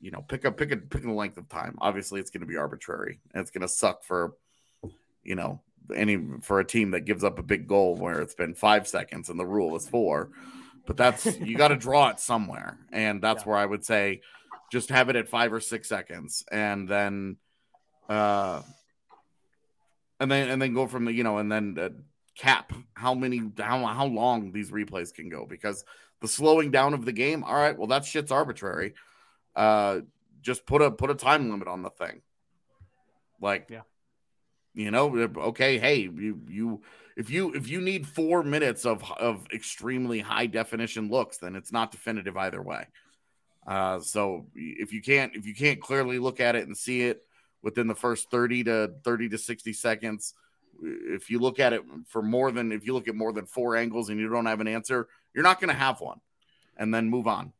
you 0.00 0.10
know, 0.10 0.22
pick 0.22 0.44
up 0.44 0.56
pick 0.56 0.72
a 0.72 0.76
pick 0.76 1.04
a 1.04 1.12
length 1.12 1.38
of 1.38 1.48
time. 1.48 1.76
Obviously, 1.80 2.20
it's 2.20 2.30
going 2.30 2.40
to 2.40 2.46
be 2.46 2.56
arbitrary 2.56 3.20
and 3.32 3.40
it's 3.40 3.50
going 3.50 3.62
to 3.62 3.68
suck 3.68 4.04
for 4.04 4.34
you 5.22 5.34
know 5.34 5.60
any 5.94 6.18
for 6.42 6.60
a 6.60 6.64
team 6.64 6.90
that 6.92 7.04
gives 7.04 7.24
up 7.24 7.38
a 7.38 7.42
big 7.42 7.66
goal 7.66 7.96
where 7.96 8.20
it's 8.20 8.34
been 8.34 8.54
five 8.54 8.86
seconds 8.88 9.28
and 9.28 9.38
the 9.38 9.46
rule 9.46 9.76
is 9.76 9.88
four. 9.88 10.30
But 10.86 10.96
that's 10.96 11.38
you 11.38 11.56
got 11.56 11.68
to 11.68 11.76
draw 11.88 12.10
it 12.10 12.20
somewhere, 12.20 12.78
and 12.92 13.22
that's 13.22 13.42
yeah. 13.42 13.48
where 13.48 13.58
I 13.58 13.66
would 13.66 13.84
say 13.84 14.20
just 14.70 14.90
have 14.90 15.08
it 15.08 15.16
at 15.16 15.28
five 15.28 15.52
or 15.52 15.60
six 15.60 15.88
seconds, 15.88 16.44
and 16.50 16.88
then 16.88 17.36
uh, 18.08 18.62
and 20.20 20.30
then 20.30 20.48
and 20.48 20.60
then 20.60 20.74
go 20.74 20.86
from 20.86 21.04
the 21.04 21.12
you 21.12 21.22
know 21.22 21.38
and 21.38 21.50
then 21.50 21.76
uh, 21.78 21.88
cap 22.36 22.72
how 22.94 23.14
many 23.14 23.42
how 23.58 23.84
how 23.86 24.06
long 24.06 24.52
these 24.52 24.70
replays 24.70 25.12
can 25.12 25.28
go 25.28 25.46
because 25.46 25.84
the 26.20 26.28
slowing 26.28 26.70
down 26.70 26.94
of 26.94 27.04
the 27.04 27.12
game. 27.12 27.44
All 27.44 27.54
right, 27.54 27.76
well 27.76 27.88
that 27.88 28.04
shit's 28.04 28.32
arbitrary. 28.32 28.94
Uh, 29.54 30.00
just 30.40 30.66
put 30.66 30.82
a 30.82 30.90
put 30.90 31.10
a 31.10 31.14
time 31.14 31.50
limit 31.50 31.68
on 31.68 31.82
the 31.82 31.90
thing. 31.90 32.22
Like, 33.40 33.68
yeah, 33.70 33.82
you 34.74 34.90
know, 34.90 35.14
okay, 35.38 35.78
hey, 35.78 36.00
you 36.00 36.40
you 36.48 36.82
if 37.16 37.30
you 37.30 37.54
if 37.54 37.68
you 37.68 37.80
need 37.80 38.06
four 38.06 38.42
minutes 38.42 38.86
of 38.86 39.10
of 39.12 39.46
extremely 39.52 40.20
high 40.20 40.46
definition 40.46 41.08
looks, 41.10 41.38
then 41.38 41.56
it's 41.56 41.72
not 41.72 41.90
definitive 41.90 42.36
either 42.36 42.62
way. 42.62 42.86
Uh, 43.66 44.00
so 44.00 44.46
if 44.54 44.92
you 44.92 45.02
can't 45.02 45.34
if 45.34 45.46
you 45.46 45.54
can't 45.54 45.80
clearly 45.80 46.18
look 46.18 46.40
at 46.40 46.54
it 46.54 46.66
and 46.66 46.76
see 46.76 47.02
it 47.02 47.25
within 47.66 47.88
the 47.88 47.94
first 47.96 48.30
30 48.30 48.62
to 48.62 48.92
30 49.02 49.30
to 49.30 49.36
60 49.38 49.72
seconds. 49.72 50.34
If 50.80 51.30
you 51.30 51.40
look 51.40 51.58
at 51.58 51.72
it 51.72 51.82
for 52.06 52.22
more 52.22 52.52
than 52.52 52.70
if 52.70 52.86
you 52.86 52.94
look 52.94 53.08
at 53.08 53.16
more 53.16 53.32
than 53.32 53.44
four 53.44 53.76
angles 53.76 54.08
and 54.08 54.20
you 54.20 54.28
don't 54.28 54.46
have 54.46 54.60
an 54.60 54.68
answer 54.68 55.08
you're 55.34 55.42
not 55.42 55.60
going 55.60 55.68
to 55.68 55.78
have 55.78 56.00
one. 56.00 56.20
And 56.78 56.94
then 56.94 57.10
move 57.10 57.26
on. 57.26 57.52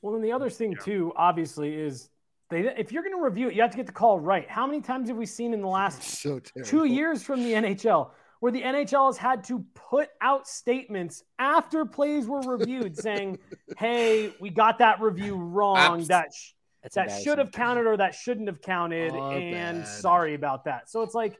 Well 0.00 0.12
then 0.12 0.22
the 0.22 0.30
other 0.30 0.48
thing 0.48 0.72
yeah. 0.72 0.78
too 0.78 1.12
obviously 1.16 1.74
is 1.74 2.08
they 2.50 2.60
if 2.78 2.92
you're 2.92 3.02
going 3.02 3.16
to 3.16 3.22
review 3.22 3.48
it 3.48 3.56
you 3.56 3.62
have 3.62 3.72
to 3.72 3.76
get 3.76 3.86
the 3.86 3.92
call 3.92 4.20
right. 4.20 4.48
How 4.48 4.64
many 4.64 4.80
times 4.80 5.08
have 5.08 5.18
we 5.18 5.26
seen 5.26 5.52
in 5.52 5.60
the 5.60 5.66
last 5.66 6.00
so 6.04 6.40
two 6.64 6.84
years 6.84 7.20
from 7.20 7.42
the 7.42 7.54
nhl 7.54 8.10
where 8.38 8.52
the 8.52 8.62
nhl 8.62 9.06
has 9.08 9.16
had 9.16 9.42
to 9.44 9.64
put 9.74 10.08
out 10.20 10.46
statements 10.46 11.24
after 11.40 11.84
plays 11.84 12.28
were 12.28 12.42
reviewed 12.42 12.96
saying 12.96 13.38
hey 13.76 14.32
we 14.38 14.50
got 14.50 14.78
that 14.78 15.00
review 15.00 15.34
wrong. 15.34 15.98
Abs- 15.98 16.08
that 16.08 16.32
sh- 16.32 16.52
that 16.94 17.22
should 17.22 17.38
have 17.38 17.52
counted 17.52 17.86
or 17.86 17.96
that 17.96 18.14
shouldn't 18.14 18.46
have 18.48 18.60
counted 18.62 19.12
oh, 19.12 19.30
and 19.32 19.80
bad. 19.80 19.88
sorry 19.88 20.34
about 20.34 20.64
that. 20.64 20.88
So 20.88 21.02
it's 21.02 21.14
like 21.14 21.38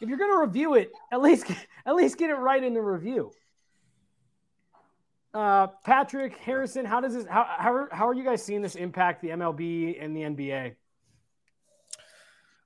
if 0.00 0.08
you're 0.08 0.18
going 0.18 0.32
to 0.32 0.38
review 0.38 0.74
it 0.74 0.90
at 1.12 1.20
least 1.20 1.50
at 1.86 1.94
least 1.94 2.18
get 2.18 2.30
it 2.30 2.34
right 2.34 2.62
in 2.62 2.74
the 2.74 2.82
review. 2.82 3.32
Uh, 5.34 5.66
patrick 5.84 6.34
harrison 6.38 6.86
how 6.86 6.98
does 6.98 7.12
this 7.12 7.26
how, 7.26 7.44
how, 7.58 7.86
how 7.92 8.08
are 8.08 8.14
you 8.14 8.24
guys 8.24 8.42
seeing 8.42 8.62
this 8.62 8.74
impact 8.74 9.20
the 9.20 9.28
mlb 9.28 10.02
and 10.02 10.16
the 10.16 10.22
nba 10.22 10.74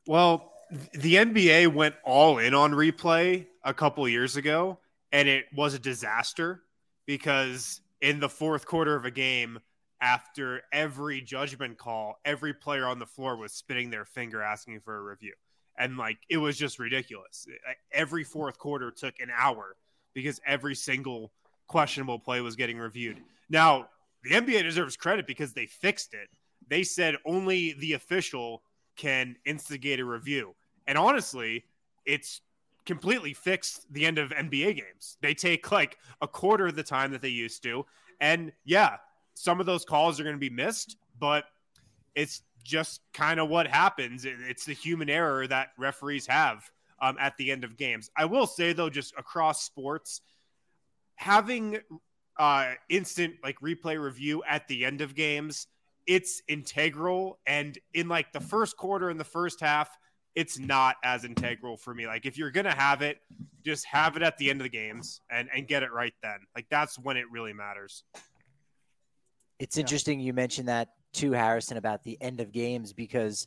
well 0.07 0.53
the 0.93 1.16
nba 1.16 1.66
went 1.66 1.97
all 2.05 2.39
in 2.39 2.55
on 2.55 2.70
replay 2.70 3.45
a 3.64 3.74
couple 3.74 4.09
years 4.09 4.37
ago 4.37 4.78
and 5.11 5.28
it 5.28 5.47
was 5.53 5.74
a 5.74 5.81
disaster 5.81 6.62
because 7.07 7.81
in 8.01 8.20
the 8.20 8.28
fourth 8.28 8.66
quarter 8.66 8.95
of 8.95 9.05
a 9.05 9.11
game 9.11 9.59
after 10.01 10.62
every 10.72 11.20
judgment 11.20 11.78
call, 11.78 12.18
every 12.24 12.55
player 12.55 12.86
on 12.86 12.98
the 12.98 13.07
floor 13.07 13.36
was 13.36 13.53
spitting 13.53 13.90
their 13.90 14.05
finger 14.05 14.42
asking 14.42 14.80
for 14.80 14.96
a 14.96 15.03
review. 15.03 15.34
And 15.78 15.96
like 15.96 16.18
it 16.28 16.38
was 16.38 16.57
just 16.57 16.78
ridiculous. 16.78 17.46
Every 17.92 18.24
fourth 18.24 18.59
quarter 18.59 18.90
took 18.90 19.14
an 19.20 19.30
hour 19.36 19.76
because 20.14 20.40
every 20.46 20.74
single 20.74 21.32
questionable 21.68 22.18
play 22.18 22.40
was 22.40 22.57
getting 22.57 22.78
reviewed. 22.78 23.18
Now, 23.48 23.88
the 24.24 24.30
NBA 24.30 24.62
deserves 24.62 24.96
credit 24.96 25.26
because 25.26 25.53
they 25.53 25.66
fixed 25.66 26.14
it. 26.14 26.28
They 26.68 26.82
said 26.82 27.16
only 27.24 27.74
the 27.74 27.94
official 27.94 28.62
can 28.96 29.36
instigate 29.46 30.01
a 30.01 30.05
review. 30.05 30.55
And 30.86 30.98
honestly, 30.98 31.64
it's 32.05 32.40
completely 32.84 33.32
fixed 33.32 33.90
the 33.92 34.05
end 34.05 34.18
of 34.18 34.30
NBA 34.30 34.76
games. 34.76 35.16
They 35.22 35.34
take 35.34 35.70
like 35.70 35.98
a 36.20 36.28
quarter 36.28 36.66
of 36.66 36.76
the 36.76 36.82
time 36.82 37.12
that 37.12 37.22
they 37.22 37.28
used 37.28 37.62
to. 37.62 37.86
And 38.20 38.53
yeah, 38.64 38.96
some 39.41 39.59
of 39.59 39.64
those 39.64 39.86
calls 39.86 40.20
are 40.20 40.22
going 40.22 40.36
to 40.36 40.41
be 40.41 40.51
missed, 40.51 40.99
but 41.18 41.45
it's 42.14 42.43
just 42.62 43.01
kind 43.14 43.41
of 43.41 43.49
what 43.49 43.66
happens. 43.66 44.26
It's 44.26 44.66
the 44.66 44.74
human 44.74 45.09
error 45.09 45.47
that 45.47 45.68
referees 45.78 46.26
have 46.26 46.70
um, 47.01 47.16
at 47.18 47.38
the 47.38 47.51
end 47.51 47.64
of 47.64 47.78
games. 47.78 48.11
I 48.14 48.26
will 48.26 48.47
say 48.47 48.74
though, 48.74 48.91
just 48.91 49.14
across 49.16 49.64
sports, 49.64 50.20
having 51.14 51.78
uh, 52.38 52.72
instant 52.91 53.36
like 53.43 53.59
replay 53.61 53.99
review 53.99 54.43
at 54.47 54.68
the 54.68 54.84
end 54.84 55.01
of 55.01 55.14
games, 55.14 55.68
it's 56.07 56.43
integral. 56.47 57.38
And 57.47 57.78
in 57.95 58.09
like 58.09 58.34
the 58.34 58.41
first 58.41 58.76
quarter 58.76 59.09
and 59.09 59.18
the 59.18 59.24
first 59.24 59.59
half, 59.62 59.88
it's 60.34 60.59
not 60.59 60.97
as 61.03 61.24
integral 61.24 61.78
for 61.78 61.95
me. 61.95 62.07
Like 62.07 62.26
if 62.26 62.36
you're 62.36 62.51
gonna 62.51 62.74
have 62.74 63.01
it, 63.01 63.22
just 63.64 63.86
have 63.86 64.16
it 64.16 64.22
at 64.22 64.36
the 64.36 64.51
end 64.51 64.61
of 64.61 64.64
the 64.64 64.68
games 64.68 65.22
and 65.30 65.49
and 65.55 65.66
get 65.66 65.82
it 65.82 65.93
right 65.93 66.14
then. 66.22 66.41
Like 66.55 66.66
that's 66.68 66.99
when 66.99 67.16
it 67.16 67.24
really 67.30 67.55
matters. 67.55 68.05
It's 69.61 69.77
yeah. 69.77 69.83
interesting 69.83 70.19
you 70.19 70.33
mentioned 70.33 70.69
that 70.69 70.89
too, 71.13 71.33
Harrison, 71.33 71.77
about 71.77 72.03
the 72.03 72.21
end 72.21 72.41
of 72.41 72.51
games 72.51 72.93
because 72.93 73.47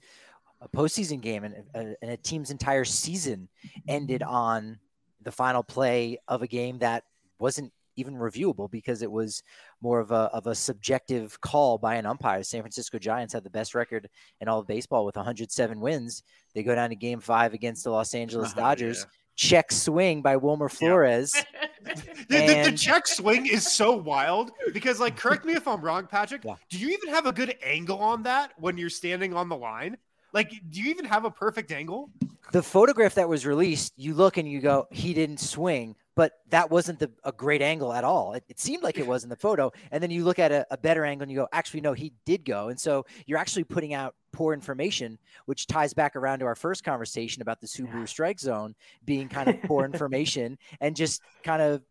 a 0.62 0.70
postseason 0.70 1.20
game 1.20 1.44
and 1.44 1.56
a, 1.74 1.80
uh, 1.80 1.94
and 2.02 2.12
a 2.12 2.18
team's 2.18 2.52
entire 2.52 2.86
season 2.86 3.50
ended 3.88 4.24
on 4.24 4.80
the 5.22 5.32
final 5.32 5.64
play 5.64 6.18
of 6.28 6.42
a 6.42 6.48
game 6.48 6.78
that 6.80 7.04
wasn't 7.40 7.72
even 7.96 8.16
reviewable 8.16 8.70
because 8.72 9.02
it 9.02 9.12
was 9.12 9.44
more 9.82 10.00
of 10.00 10.12
a 10.12 10.30
of 10.34 10.48
a 10.48 10.56
subjective 10.56 11.40
call 11.42 11.78
by 11.78 11.96
an 11.96 12.06
umpire. 12.06 12.44
San 12.44 12.62
Francisco 12.62 12.98
Giants 12.98 13.34
have 13.34 13.44
the 13.44 13.50
best 13.50 13.76
record 13.76 14.10
in 14.40 14.48
all 14.48 14.60
of 14.60 14.68
baseball 14.68 15.06
with 15.06 15.16
107 15.16 15.80
wins. 15.80 16.24
They 16.54 16.64
go 16.64 16.76
down 16.76 16.90
to 16.90 16.96
Game 16.96 17.20
Five 17.20 17.54
against 17.54 17.84
the 17.84 17.92
Los 17.92 18.14
Angeles 18.14 18.52
uh-huh, 18.52 18.62
Dodgers. 18.62 19.00
Yeah 19.00 19.18
check 19.36 19.72
swing 19.72 20.22
by 20.22 20.36
Wilmer 20.36 20.70
Flores. 20.80 21.34
Yeah. 21.36 21.96
the, 22.30 22.38
and... 22.38 22.66
the, 22.66 22.72
the, 22.72 22.78
check 22.78 23.08
swing 23.08 23.46
is 23.46 23.72
so 23.72 23.96
wild 23.96 24.52
because, 24.74 25.00
like, 25.00 25.16
correct 25.16 25.46
me 25.46 25.54
if 25.54 25.68
I'm 25.68 25.82
wrong, 25.82 26.08
Patrick. 26.08 26.44
Yeah. 26.44 26.56
Do 26.70 26.78
you 26.78 26.90
even 26.90 27.10
have 27.10 27.26
a 27.26 27.32
good 27.32 27.56
angle 27.64 28.00
on 28.00 28.24
that 28.24 28.52
when 28.58 28.78
you're 28.78 28.90
standing 28.90 29.34
on 29.34 29.50
the 29.50 29.58
line? 29.58 29.98
Like, 30.34 30.52
do 30.70 30.82
you 30.82 30.90
even 30.90 31.06
have 31.06 31.26
a 31.26 31.32
perfect 31.32 31.72
angle? 31.72 32.10
the 32.52 32.64
photograph 32.64 33.16
that 33.16 33.28
was 33.28 33.46
released, 33.46 33.94
you 33.96 34.14
look 34.14 34.38
and 34.38 34.48
you 34.48 34.60
go, 34.62 34.88
he 34.92 35.14
didn't 35.14 35.40
swing, 35.40 35.96
but 36.16 36.34
that 36.50 36.70
wasn't 36.70 37.00
the, 37.00 37.12
a 37.24 37.32
great 37.32 37.62
angle 37.62 37.92
at 37.92 38.04
all. 38.04 38.34
It, 38.34 38.44
it 38.48 38.60
seemed 38.60 38.84
like 38.84 39.00
it 39.00 39.08
was 39.08 39.24
in 39.24 39.30
the 39.30 39.36
photo. 39.36 39.72
And 39.92 40.04
then 40.04 40.12
you 40.12 40.24
look 40.24 40.40
at 40.40 40.52
a, 40.52 40.66
a, 40.70 40.78
better 40.78 41.04
angle 41.04 41.24
and 41.24 41.32
you 41.32 41.38
go, 41.38 41.48
actually, 41.52 41.82
no, 41.82 41.94
he 41.94 42.14
did 42.26 42.46
go. 42.46 42.70
And 42.70 42.80
so 42.80 43.06
you're 43.26 43.40
actually 43.40 43.64
putting 43.64 43.94
out 43.94 44.16
poor 44.34 44.54
information, 44.54 45.18
which 45.46 45.68
ties 45.68 45.94
back 45.94 46.16
around 46.16 46.40
to 46.40 46.46
our 46.46 46.56
first 46.56 46.84
conversation 46.84 47.42
about 47.42 47.62
the 47.62 47.68
Subaru 47.68 48.08
strike 48.08 48.40
zone 48.40 48.76
being 49.06 49.30
kind 49.30 49.48
of 49.48 49.62
poor 49.64 49.86
information 49.92 50.58
and 50.82 50.96
just 50.96 51.22
kind 51.44 51.62
of, 51.62 51.82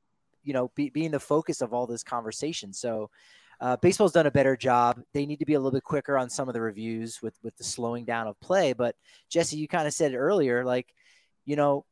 you 0.42 0.52
know, 0.52 0.70
be, 0.74 0.90
being 0.90 1.12
the 1.12 1.20
focus 1.20 1.62
of 1.62 1.72
all 1.72 1.86
this 1.86 2.02
conversation. 2.02 2.72
So, 2.72 3.08
uh, 3.60 3.76
baseball's 3.76 4.12
done 4.12 4.26
a 4.26 4.30
better 4.30 4.56
job. 4.56 5.00
They 5.14 5.24
need 5.24 5.38
to 5.38 5.46
be 5.46 5.54
a 5.54 5.58
little 5.58 5.70
bit 5.70 5.84
quicker 5.84 6.18
on 6.18 6.28
some 6.28 6.48
of 6.48 6.52
the 6.52 6.60
reviews 6.60 7.22
with 7.22 7.38
with 7.44 7.56
the 7.56 7.64
slowing 7.64 8.04
down 8.04 8.26
of 8.26 8.38
play. 8.40 8.72
But 8.72 8.96
Jesse, 9.28 9.56
you 9.56 9.68
kind 9.68 9.86
of 9.86 9.94
said 9.94 10.12
it 10.12 10.16
earlier, 10.16 10.64
like, 10.64 10.92
you 11.44 11.54
know, 11.54 11.84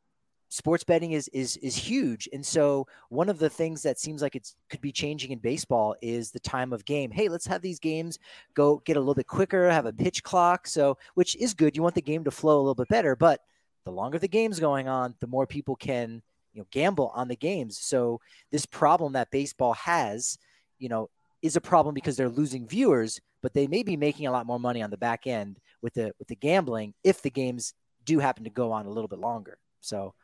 sports 0.51 0.85
betting 0.85 1.13
is 1.13 1.29
is 1.29 1.57
is 1.59 1.75
huge 1.75 2.29
and 2.33 2.45
so 2.45 2.87
one 3.09 3.29
of 3.29 3.39
the 3.39 3.49
things 3.49 3.83
that 3.83 3.99
seems 3.99 4.21
like 4.21 4.37
it 4.37 4.53
could 4.69 4.81
be 4.81 4.93
changing 4.93 5.31
in 5.31 5.39
baseball 5.39 5.95
is 6.03 6.31
the 6.31 6.41
time 6.41 6.73
of 6.73 6.85
game 6.85 7.11
hey 7.11 7.29
let's 7.29 7.47
have 7.47 7.63
these 7.63 7.79
games 7.79 8.19
go 8.55 8.83
get 8.85 8.97
a 8.97 9.01
little 9.01 9.15
bit 9.15 9.27
quicker 9.27 9.71
have 9.71 9.87
a 9.87 9.93
pitch 9.93 10.23
clock 10.23 10.67
so 10.67 10.99
which 11.15 11.37
is 11.37 11.55
good 11.55 11.75
you 11.75 11.83
want 11.83 11.95
the 11.95 12.03
game 12.03 12.25
to 12.25 12.31
flow 12.31 12.57
a 12.57 12.63
little 12.63 12.75
bit 12.75 12.89
better 12.89 13.17
but 13.17 13.41
the 13.85 13.93
longer 13.93 14.19
the 14.19 14.29
game's 14.29 14.61
going 14.61 14.89
on 14.89 15.15
the 15.21 15.27
more 15.27 15.47
people 15.47 15.77
can 15.77 16.21
you 16.53 16.61
know 16.61 16.67
gamble 16.71 17.13
on 17.15 17.29
the 17.29 17.37
games 17.37 17.79
so 17.79 18.21
this 18.51 18.67
problem 18.67 19.13
that 19.13 19.31
baseball 19.31 19.73
has 19.73 20.37
you 20.79 20.89
know 20.89 21.09
is 21.43 21.57
a 21.57 21.61
problem 21.61 21.95
because 21.95 22.17
they're 22.17 22.29
losing 22.29 22.67
viewers, 22.67 23.21
but 23.43 23.55
they 23.55 23.67
may 23.67 23.83
be 23.83 23.97
making 23.97 24.27
a 24.27 24.31
lot 24.31 24.47
more 24.47 24.61
money 24.61 24.83
on 24.83 24.91
the 24.91 24.97
back 24.97 25.27
end 25.27 25.59
with 25.83 25.95
the 25.95 26.13
with 26.19 26.29
the 26.29 26.37
gambling 26.37 26.95
if 27.05 27.23
the 27.23 27.31
games 27.31 27.75
do 28.05 28.19
happen 28.19 28.45
to 28.45 28.51
go 28.51 28.73
on 28.73 28.87
a 28.87 28.91
little 28.91 29.09
bit 29.09 29.19
longer. 29.19 29.59
So 29.81 30.15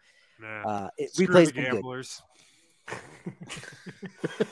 uh, 0.45 0.89
it 0.97 1.15
Screw 1.15 1.27
replays 1.27 1.47
the 1.47 1.53
gamblers. 1.63 2.23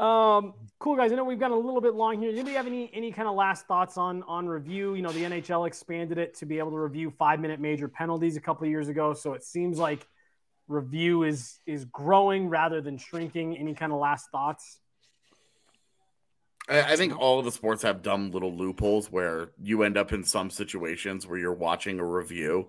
Um, 0.00 0.54
cool 0.78 0.96
guys. 0.96 1.12
I 1.12 1.16
know 1.16 1.24
we've 1.24 1.38
got 1.38 1.50
a 1.50 1.56
little 1.56 1.82
bit 1.82 1.94
long 1.94 2.20
here. 2.20 2.30
Anybody 2.30 2.56
have 2.56 2.66
any 2.66 2.90
any 2.94 3.12
kind 3.12 3.28
of 3.28 3.34
last 3.34 3.66
thoughts 3.66 3.98
on 3.98 4.22
on 4.22 4.48
review? 4.48 4.94
You 4.94 5.02
know, 5.02 5.12
the 5.12 5.22
NHL 5.22 5.66
expanded 5.66 6.16
it 6.16 6.34
to 6.36 6.46
be 6.46 6.58
able 6.58 6.70
to 6.70 6.78
review 6.78 7.10
five 7.10 7.38
minute 7.38 7.60
major 7.60 7.86
penalties 7.86 8.36
a 8.36 8.40
couple 8.40 8.64
of 8.64 8.70
years 8.70 8.88
ago, 8.88 9.12
so 9.12 9.34
it 9.34 9.44
seems 9.44 9.78
like 9.78 10.08
review 10.68 11.24
is 11.24 11.60
is 11.66 11.84
growing 11.84 12.48
rather 12.48 12.80
than 12.80 12.96
shrinking. 12.96 13.58
Any 13.58 13.74
kind 13.74 13.92
of 13.92 13.98
last 13.98 14.30
thoughts? 14.30 14.79
I, 16.70 16.92
I 16.92 16.96
think 16.96 17.18
all 17.18 17.38
of 17.38 17.44
the 17.44 17.52
sports 17.52 17.82
have 17.82 18.02
dumb 18.02 18.30
little 18.30 18.54
loopholes 18.54 19.10
where 19.10 19.50
you 19.60 19.82
end 19.82 19.98
up 19.98 20.12
in 20.12 20.24
some 20.24 20.50
situations 20.50 21.26
where 21.26 21.38
you're 21.38 21.52
watching 21.52 21.98
a 21.98 22.04
review, 22.04 22.68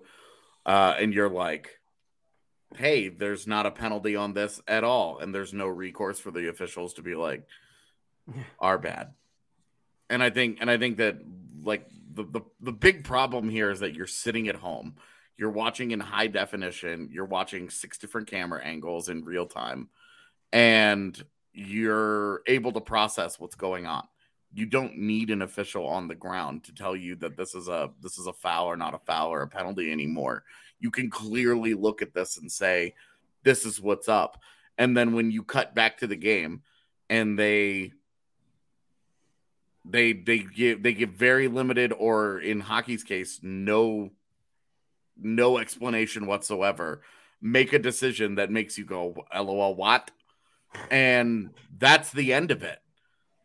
uh, 0.66 0.94
and 0.98 1.14
you're 1.14 1.30
like, 1.30 1.80
hey, 2.76 3.08
there's 3.08 3.46
not 3.46 3.66
a 3.66 3.70
penalty 3.70 4.16
on 4.16 4.32
this 4.32 4.60
at 4.66 4.84
all, 4.84 5.18
and 5.18 5.34
there's 5.34 5.52
no 5.52 5.66
recourse 5.66 6.18
for 6.18 6.30
the 6.30 6.48
officials 6.48 6.94
to 6.94 7.02
be 7.02 7.14
like, 7.14 7.46
are 8.58 8.78
bad. 8.78 9.12
And 10.10 10.22
I 10.22 10.30
think, 10.30 10.58
and 10.60 10.70
I 10.70 10.76
think 10.76 10.98
that 10.98 11.18
like 11.62 11.86
the, 12.12 12.24
the 12.24 12.40
the 12.60 12.72
big 12.72 13.04
problem 13.04 13.48
here 13.48 13.70
is 13.70 13.80
that 13.80 13.94
you're 13.94 14.06
sitting 14.06 14.48
at 14.48 14.56
home, 14.56 14.96
you're 15.38 15.50
watching 15.50 15.90
in 15.90 16.00
high 16.00 16.26
definition, 16.26 17.08
you're 17.12 17.24
watching 17.24 17.70
six 17.70 17.98
different 17.98 18.28
camera 18.28 18.62
angles 18.62 19.08
in 19.08 19.24
real 19.24 19.46
time, 19.46 19.88
and 20.52 21.22
you're 21.52 22.42
able 22.46 22.72
to 22.72 22.80
process 22.80 23.38
what's 23.38 23.56
going 23.56 23.86
on. 23.86 24.06
You 24.54 24.66
don't 24.66 24.98
need 24.98 25.30
an 25.30 25.42
official 25.42 25.86
on 25.86 26.08
the 26.08 26.14
ground 26.14 26.64
to 26.64 26.74
tell 26.74 26.94
you 26.94 27.16
that 27.16 27.36
this 27.36 27.54
is 27.54 27.68
a 27.68 27.90
this 28.00 28.18
is 28.18 28.26
a 28.26 28.32
foul 28.32 28.66
or 28.66 28.76
not 28.76 28.94
a 28.94 28.98
foul 28.98 29.30
or 29.30 29.42
a 29.42 29.48
penalty 29.48 29.90
anymore 29.90 30.44
you 30.82 30.90
can 30.90 31.08
clearly 31.08 31.74
look 31.74 32.02
at 32.02 32.12
this 32.12 32.36
and 32.36 32.50
say, 32.50 32.94
this 33.44 33.64
is 33.64 33.80
what's 33.80 34.08
up. 34.08 34.42
And 34.76 34.96
then 34.96 35.14
when 35.14 35.30
you 35.30 35.44
cut 35.44 35.74
back 35.74 35.98
to 35.98 36.06
the 36.08 36.16
game 36.16 36.62
and 37.08 37.38
they 37.38 37.92
they 39.84 40.12
they 40.12 40.38
give 40.38 40.82
they 40.82 40.92
give 40.92 41.10
very 41.10 41.48
limited 41.48 41.92
or 41.92 42.38
in 42.38 42.60
hockey's 42.60 43.02
case 43.02 43.40
no 43.42 44.10
no 45.20 45.58
explanation 45.58 46.26
whatsoever 46.26 47.02
make 47.40 47.72
a 47.72 47.80
decision 47.80 48.36
that 48.36 48.48
makes 48.48 48.78
you 48.78 48.84
go 48.84 49.12
lol 49.34 49.74
what 49.74 50.12
and 50.90 51.50
that's 51.78 52.10
the 52.12 52.32
end 52.32 52.50
of 52.50 52.62
it 52.62 52.78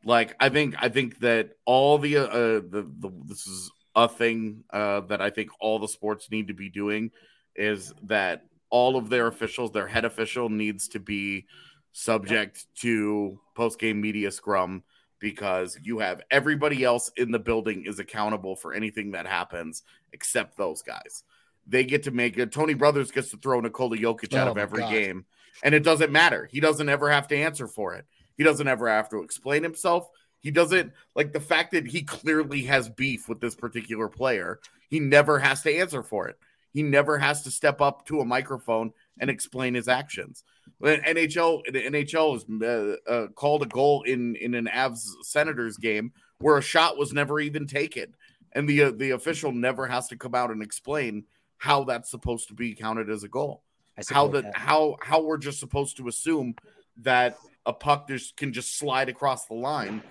like 0.03 0.35
i 0.39 0.49
think 0.49 0.75
i 0.79 0.89
think 0.89 1.19
that 1.19 1.51
all 1.65 1.97
the 1.97 2.17
uh 2.17 2.25
the, 2.33 2.89
the 2.99 3.11
this 3.25 3.47
is 3.47 3.71
a 3.97 4.07
thing 4.07 4.63
uh, 4.71 5.01
that 5.01 5.21
I 5.21 5.31
think 5.31 5.49
all 5.59 5.79
the 5.79 5.87
sports 5.87 6.29
need 6.29 6.49
to 6.49 6.53
be 6.53 6.69
doing 6.69 7.09
is 7.55 7.91
that 8.03 8.45
all 8.69 8.95
of 8.95 9.09
their 9.09 9.25
officials, 9.25 9.71
their 9.71 9.87
head 9.87 10.05
official 10.05 10.49
needs 10.49 10.87
to 10.89 10.99
be 10.99 11.47
subject 11.93 12.67
to 12.81 13.39
post 13.55 13.79
game 13.79 13.99
media 13.99 14.29
scrum 14.29 14.83
because 15.19 15.79
you 15.81 15.97
have 15.97 16.21
everybody 16.29 16.83
else 16.83 17.09
in 17.17 17.31
the 17.31 17.39
building 17.39 17.85
is 17.87 17.97
accountable 17.97 18.55
for 18.55 18.71
anything 18.71 19.11
that 19.11 19.25
happens 19.25 19.81
except 20.13 20.57
those 20.57 20.83
guys. 20.83 21.23
They 21.65 21.83
get 21.83 22.03
to 22.03 22.11
make 22.11 22.37
it. 22.37 22.51
Tony 22.51 22.75
Brothers 22.75 23.09
gets 23.09 23.31
to 23.31 23.37
throw 23.37 23.59
Nikola 23.61 23.97
Jokic 23.97 24.37
out 24.37 24.47
Oh 24.47 24.51
of 24.51 24.57
every 24.59 24.81
God. 24.81 24.91
game, 24.91 25.25
and 25.63 25.73
it 25.75 25.83
doesn't 25.83 26.11
matter. 26.11 26.47
He 26.51 26.59
doesn't 26.59 26.89
ever 26.89 27.09
have 27.09 27.27
to 27.29 27.37
answer 27.37 27.67
for 27.67 27.95
it. 27.95 28.05
He 28.37 28.43
doesn't 28.43 28.67
ever 28.67 28.87
have 28.87 29.09
to 29.09 29.23
explain 29.23 29.63
himself. 29.63 30.09
He 30.39 30.51
doesn't 30.51 30.93
like 31.15 31.33
the 31.33 31.39
fact 31.39 31.71
that 31.71 31.87
he 31.87 32.03
clearly 32.03 32.63
has 32.63 32.89
beef 32.89 33.27
with 33.27 33.41
this 33.41 33.55
particular 33.55 34.07
player. 34.07 34.59
He 34.89 34.99
never 34.99 35.39
has 35.39 35.61
to 35.63 35.75
answer 35.75 36.03
for 36.03 36.27
it. 36.27 36.37
He 36.73 36.83
never 36.83 37.17
has 37.17 37.41
to 37.43 37.51
step 37.51 37.81
up 37.81 38.05
to 38.05 38.21
a 38.21 38.25
microphone 38.25 38.91
and 39.19 39.29
explain 39.29 39.73
his 39.73 39.87
actions. 39.87 40.43
NHL, 40.83 41.63
the 41.65 41.81
NHL 41.81 42.33
has 42.33 42.45
uh, 42.61 43.11
uh, 43.11 43.27
called 43.29 43.63
a 43.63 43.67
goal 43.67 44.03
in 44.03 44.35
in 44.35 44.53
an 44.53 44.69
Avs 44.71 45.07
Senators 45.23 45.77
game 45.77 46.11
where 46.39 46.57
a 46.57 46.61
shot 46.61 46.97
was 46.97 47.13
never 47.13 47.39
even 47.39 47.65
taken, 47.65 48.13
and 48.53 48.69
the 48.69 48.83
uh, 48.83 48.91
the 48.95 49.11
official 49.11 49.51
never 49.51 49.87
has 49.87 50.07
to 50.09 50.17
come 50.17 50.35
out 50.35 50.51
and 50.51 50.61
explain 50.61 51.23
how 51.57 51.83
that's 51.83 52.11
supposed 52.11 52.49
to 52.49 52.53
be 52.53 52.75
counted 52.75 53.09
as 53.09 53.23
a 53.23 53.27
goal. 53.27 53.63
How 54.09 54.27
that 54.27 54.43
that. 54.43 54.55
how 54.55 54.97
how 55.01 55.21
we're 55.23 55.37
just 55.37 55.59
supposed 55.59 55.97
to 55.97 56.07
assume 56.07 56.55
that 56.97 57.37
a 57.65 57.73
puck 57.73 58.07
just 58.07 58.37
can 58.37 58.53
just 58.53 58.77
slide 58.77 59.09
across 59.09 59.45
the 59.45 59.55
line, 59.55 60.03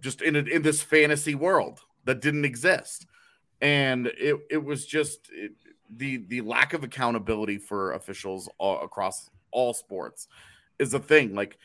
just 0.00 0.22
in 0.22 0.36
a, 0.36 0.40
in 0.40 0.62
this 0.62 0.82
fantasy 0.82 1.34
world 1.34 1.80
that 2.04 2.20
didn't 2.20 2.44
exist, 2.44 3.06
and 3.60 4.06
it 4.06 4.36
it 4.50 4.64
was 4.64 4.86
just 4.86 5.28
it, 5.32 5.52
the 5.90 6.18
the 6.28 6.40
lack 6.42 6.74
of 6.74 6.84
accountability 6.84 7.58
for 7.58 7.92
officials 7.92 8.48
all, 8.58 8.82
across 8.82 9.30
all 9.50 9.72
sports 9.72 10.28
is 10.78 10.92
a 10.92 11.00
thing. 11.00 11.34
Like 11.34 11.58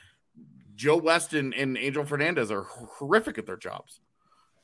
Joe 0.75 0.97
West 0.97 1.33
and, 1.33 1.53
and 1.53 1.77
Angel 1.77 2.05
Hernandez 2.05 2.51
are 2.51 2.63
horrific 2.63 3.37
at 3.37 3.45
their 3.45 3.57
jobs, 3.57 3.99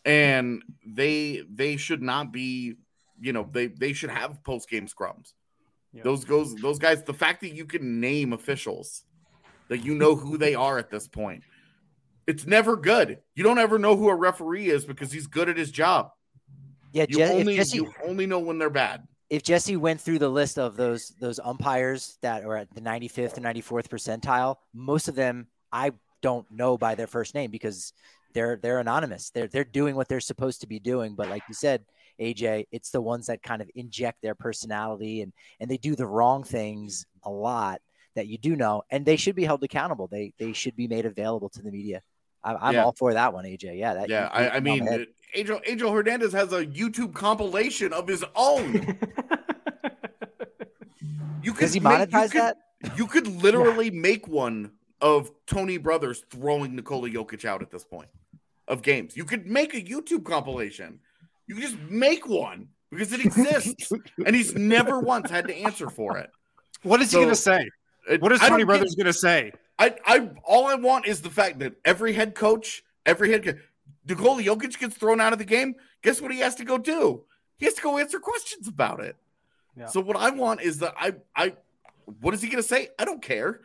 and 0.06 0.64
they 0.86 1.44
they 1.50 1.78
should 1.78 2.02
not 2.02 2.32
be. 2.32 2.76
You 3.22 3.34
know 3.34 3.50
they 3.52 3.68
they 3.68 3.92
should 3.92 4.12
have 4.12 4.42
post 4.46 4.70
game 4.70 4.88
scrums. 4.88 5.34
Yeah. 5.94 6.04
Those 6.04 6.24
goes 6.24 6.56
those 6.56 6.78
guys. 6.80 7.04
The 7.04 7.14
fact 7.14 7.42
that 7.42 7.56
you 7.56 7.66
can 7.66 8.00
name 8.00 8.34
officials, 8.34 9.04
that 9.70 9.80
you 9.80 9.96
know 9.96 10.16
who 10.16 10.38
they 10.38 10.54
are 10.56 10.78
at 10.78 10.90
this 10.92 11.08
point, 11.08 11.44
it's 12.28 12.46
never 12.46 12.76
good. 12.76 13.20
You 13.36 13.44
don't 13.44 13.58
ever 13.58 13.80
know 13.80 13.96
who 13.96 14.10
a 14.10 14.16
referee 14.16 14.68
is 14.70 14.86
because 14.86 15.12
he's 15.12 15.26
good 15.28 15.50
at 15.50 15.58
his 15.58 15.72
job. 15.72 16.12
Yeah, 16.92 17.06
You 17.10 17.18
Je- 17.18 17.24
only 17.32 17.56
Jesse- 17.56 17.78
you 17.78 17.92
only 18.06 18.26
know 18.28 18.40
when 18.40 18.58
they're 18.60 18.70
bad. 18.70 19.08
if 19.30 19.44
Jesse 19.44 19.78
went 19.78 20.02
through 20.02 20.20
the 20.20 20.30
list 20.30 20.58
of 20.60 20.76
those 20.76 21.10
those 21.20 21.40
umpires 21.40 22.18
that 22.22 22.44
are 22.44 22.58
at 22.58 22.74
the 22.74 22.82
95th 22.82 23.36
and 23.38 23.46
94th 23.46 23.88
percentile, 23.90 24.58
most 24.74 25.08
of 25.08 25.16
them 25.16 25.48
I 25.72 25.92
don't 26.22 26.50
know 26.52 26.78
by 26.78 26.96
their 26.96 27.08
first 27.08 27.34
name 27.34 27.50
because 27.50 27.94
they're 28.34 28.58
they're 28.58 28.80
anonymous. 28.80 29.32
They're 29.32 29.48
they're 29.48 29.64
doing 29.64 29.96
what 29.96 30.08
they're 30.08 30.20
supposed 30.20 30.62
to 30.62 30.68
be 30.68 30.80
doing, 30.80 31.16
but 31.16 31.30
like 31.30 31.44
you 31.48 31.54
said, 31.56 31.84
AJ, 32.20 32.66
it's 32.72 32.92
the 32.92 33.02
ones 33.02 33.28
that 33.28 33.42
kind 33.42 33.62
of 33.62 33.70
inject 33.76 34.22
their 34.22 34.36
personality 34.36 35.22
and 35.22 35.34
and 35.60 35.70
they 35.70 35.78
do 35.78 35.96
the 35.96 36.06
wrong 36.06 36.44
things 36.44 37.06
a 37.24 37.30
lot 37.30 37.82
that 38.16 38.28
you 38.28 38.38
do 38.38 38.56
know, 38.56 38.84
and 38.90 39.06
they 39.06 39.16
should 39.16 39.36
be 39.36 39.46
held 39.46 39.64
accountable. 39.64 40.08
They 40.08 40.34
they 40.38 40.54
should 40.54 40.76
be 40.76 40.88
made 40.88 41.06
available 41.06 41.50
to 41.50 41.62
the 41.62 41.72
media. 41.72 42.02
I, 42.44 42.56
I'm 42.56 42.74
Yeah. 42.74 42.84
all 42.86 42.94
for 42.94 43.14
that 43.14 43.34
one, 43.34 43.46
AJ. 43.46 43.78
Yeah, 43.78 43.94
that 43.96 44.10
Yeah, 44.10 44.24
you- 44.24 44.30
I, 44.32 44.42
you 44.44 44.50
I 44.50 44.54
hit 44.54 44.64
mean. 44.64 45.06
Angel 45.36 45.62
Angel 45.68 45.92
Hernandez 45.92 46.34
has 46.34 46.52
a 46.54 46.66
YouTube 46.66 47.14
compilation 47.14 47.94
of 47.94 48.08
his 48.08 48.24
own. 48.36 48.98
You 51.42 51.54
Does 51.54 51.74
he 51.74 51.80
make- 51.80 51.92
you 52.00 52.06
monetize 52.08 52.32
could- 52.32 52.42
that? 52.42 52.58
You 52.98 53.08
could 53.08 53.28
literally 53.42 53.90
make 53.92 54.28
one 54.28 54.72
of 55.02 55.32
Tony 55.48 55.78
Brothers 55.78 56.24
throwing 56.30 56.76
Nikola 56.76 57.10
Jokic 57.10 57.46
out 57.46 57.62
at 57.62 57.72
this 57.72 57.86
point 57.86 58.10
of 58.68 58.82
games. 58.82 59.16
You 59.16 59.24
could 59.24 59.48
make 59.48 59.74
a 59.74 59.82
YouTube 59.82 60.26
compilation. 60.26 61.00
You 61.50 61.56
could 61.56 61.64
just 61.64 61.80
make 61.90 62.28
one 62.28 62.68
because 62.92 63.12
it 63.12 63.26
exists, 63.26 63.92
and 64.26 64.36
he's 64.36 64.54
never 64.56 65.00
once 65.00 65.32
had 65.32 65.48
to 65.48 65.56
answer 65.56 65.90
for 65.90 66.18
it. 66.20 66.30
What 66.84 67.02
is 67.02 67.10
he 67.12 67.18
going 67.18 67.30
to 67.30 67.36
say? 67.36 67.68
it- 68.08 68.22
What 68.22 68.32
is 68.32 68.40
Tony 68.40 68.64
Brothers 68.64 68.94
going 68.94 69.08
to 69.08 69.14
say? 69.14 69.52
I, 69.80 69.96
I, 70.06 70.30
all 70.44 70.68
I 70.68 70.76
want 70.76 71.08
is 71.08 71.22
the 71.22 71.30
fact 71.32 71.58
that 71.60 71.74
every 71.86 72.14
head 72.14 72.36
coach, 72.36 72.84
every 73.08 73.32
head, 73.32 73.44
co- 73.44 73.54
Nikola 74.08 74.44
Jokic 74.44 74.78
gets 74.78 74.96
thrown 74.96 75.20
out 75.20 75.34
of 75.34 75.40
the 75.40 75.46
game, 75.46 75.74
guess 76.04 76.22
what 76.22 76.32
he 76.32 76.40
has 76.40 76.54
to 76.56 76.66
go 76.66 76.78
do? 76.78 77.24
He 77.58 77.66
has 77.66 77.74
to 77.76 77.82
go 77.82 77.98
answer 77.98 78.20
questions 78.20 78.68
about 78.68 79.00
it. 79.00 79.16
Yeah. 79.76 79.88
So 79.88 80.02
what 80.02 80.18
I 80.18 80.30
want 80.30 80.62
is 80.62 80.78
that 80.80 80.94
I 80.98 81.14
I 81.36 81.54
what 82.22 82.34
is 82.34 82.42
he 82.42 82.50
gonna 82.50 82.62
say? 82.64 82.90
I 83.00 83.06
don't 83.06 83.22
care. 83.22 83.62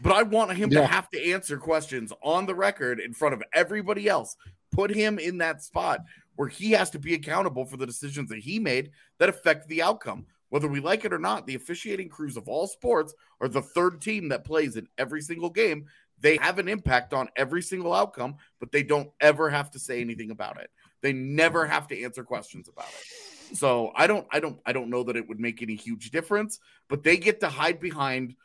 But 0.00 0.12
I 0.12 0.22
want 0.22 0.52
him 0.56 0.70
Yeah. 0.72 0.80
to 0.80 0.86
have 0.86 1.08
to 1.10 1.32
answer 1.32 1.56
questions 1.58 2.12
on 2.22 2.46
the 2.46 2.54
record 2.54 2.98
in 3.00 3.12
front 3.14 3.34
of 3.34 3.42
everybody 3.52 4.08
else. 4.08 4.36
Put 4.72 4.90
him 4.92 5.18
in 5.18 5.38
that 5.38 5.62
spot 5.62 6.00
where 6.36 6.48
he 6.48 6.72
has 6.72 6.90
to 6.90 6.98
be 6.98 7.14
accountable 7.14 7.64
for 7.64 7.76
the 7.76 7.86
decisions 7.86 8.30
that 8.30 8.38
he 8.38 8.58
made 8.58 8.90
that 9.18 9.28
affect 9.28 9.68
the 9.68 9.82
outcome. 9.82 10.26
Whether 10.48 10.68
we 10.68 10.80
like 10.80 11.04
it 11.04 11.12
or 11.12 11.18
not, 11.18 11.46
the 11.46 11.54
officiating 11.54 12.08
crews 12.08 12.36
of 12.36 12.48
all 12.48 12.66
sports 12.66 13.14
are 13.40 13.48
the 13.48 13.62
third 13.62 14.02
team 14.02 14.28
that 14.28 14.44
plays 14.44 14.76
in 14.76 14.86
every 14.98 15.22
single 15.22 15.50
game. 15.50 15.86
They 16.20 16.36
have 16.36 16.58
an 16.58 16.68
impact 16.68 17.14
on 17.14 17.28
every 17.36 17.62
single 17.62 17.94
outcome, 17.94 18.36
but 18.60 18.70
they 18.70 18.82
don't 18.82 19.10
ever 19.20 19.50
have 19.50 19.70
to 19.72 19.78
say 19.78 20.00
anything 20.00 20.30
about 20.30 20.60
it. 20.60 20.70
They 21.00 21.12
never 21.12 21.66
have 21.66 21.88
to 21.88 22.02
answer 22.02 22.22
questions 22.22 22.68
about 22.68 22.88
it. 22.88 23.56
So 23.56 23.92
I 23.96 24.06
don't, 24.06 24.26
I 24.30 24.40
don't, 24.40 24.58
I 24.64 24.72
don't 24.72 24.90
know 24.90 25.02
that 25.04 25.16
it 25.16 25.28
would 25.28 25.40
make 25.40 25.62
any 25.62 25.74
huge 25.74 26.10
difference, 26.10 26.58
but 26.88 27.02
they 27.02 27.16
get 27.16 27.40
to 27.40 27.48
hide 27.48 27.80
behind 27.80 28.36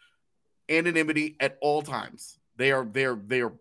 anonymity 0.69 1.35
at 1.39 1.57
all 1.61 1.81
times. 1.81 2.39
They 2.55 2.71
are, 2.71 2.85
they 2.85 3.05
are, 3.05 3.15
they 3.15 3.41
are 3.41 3.53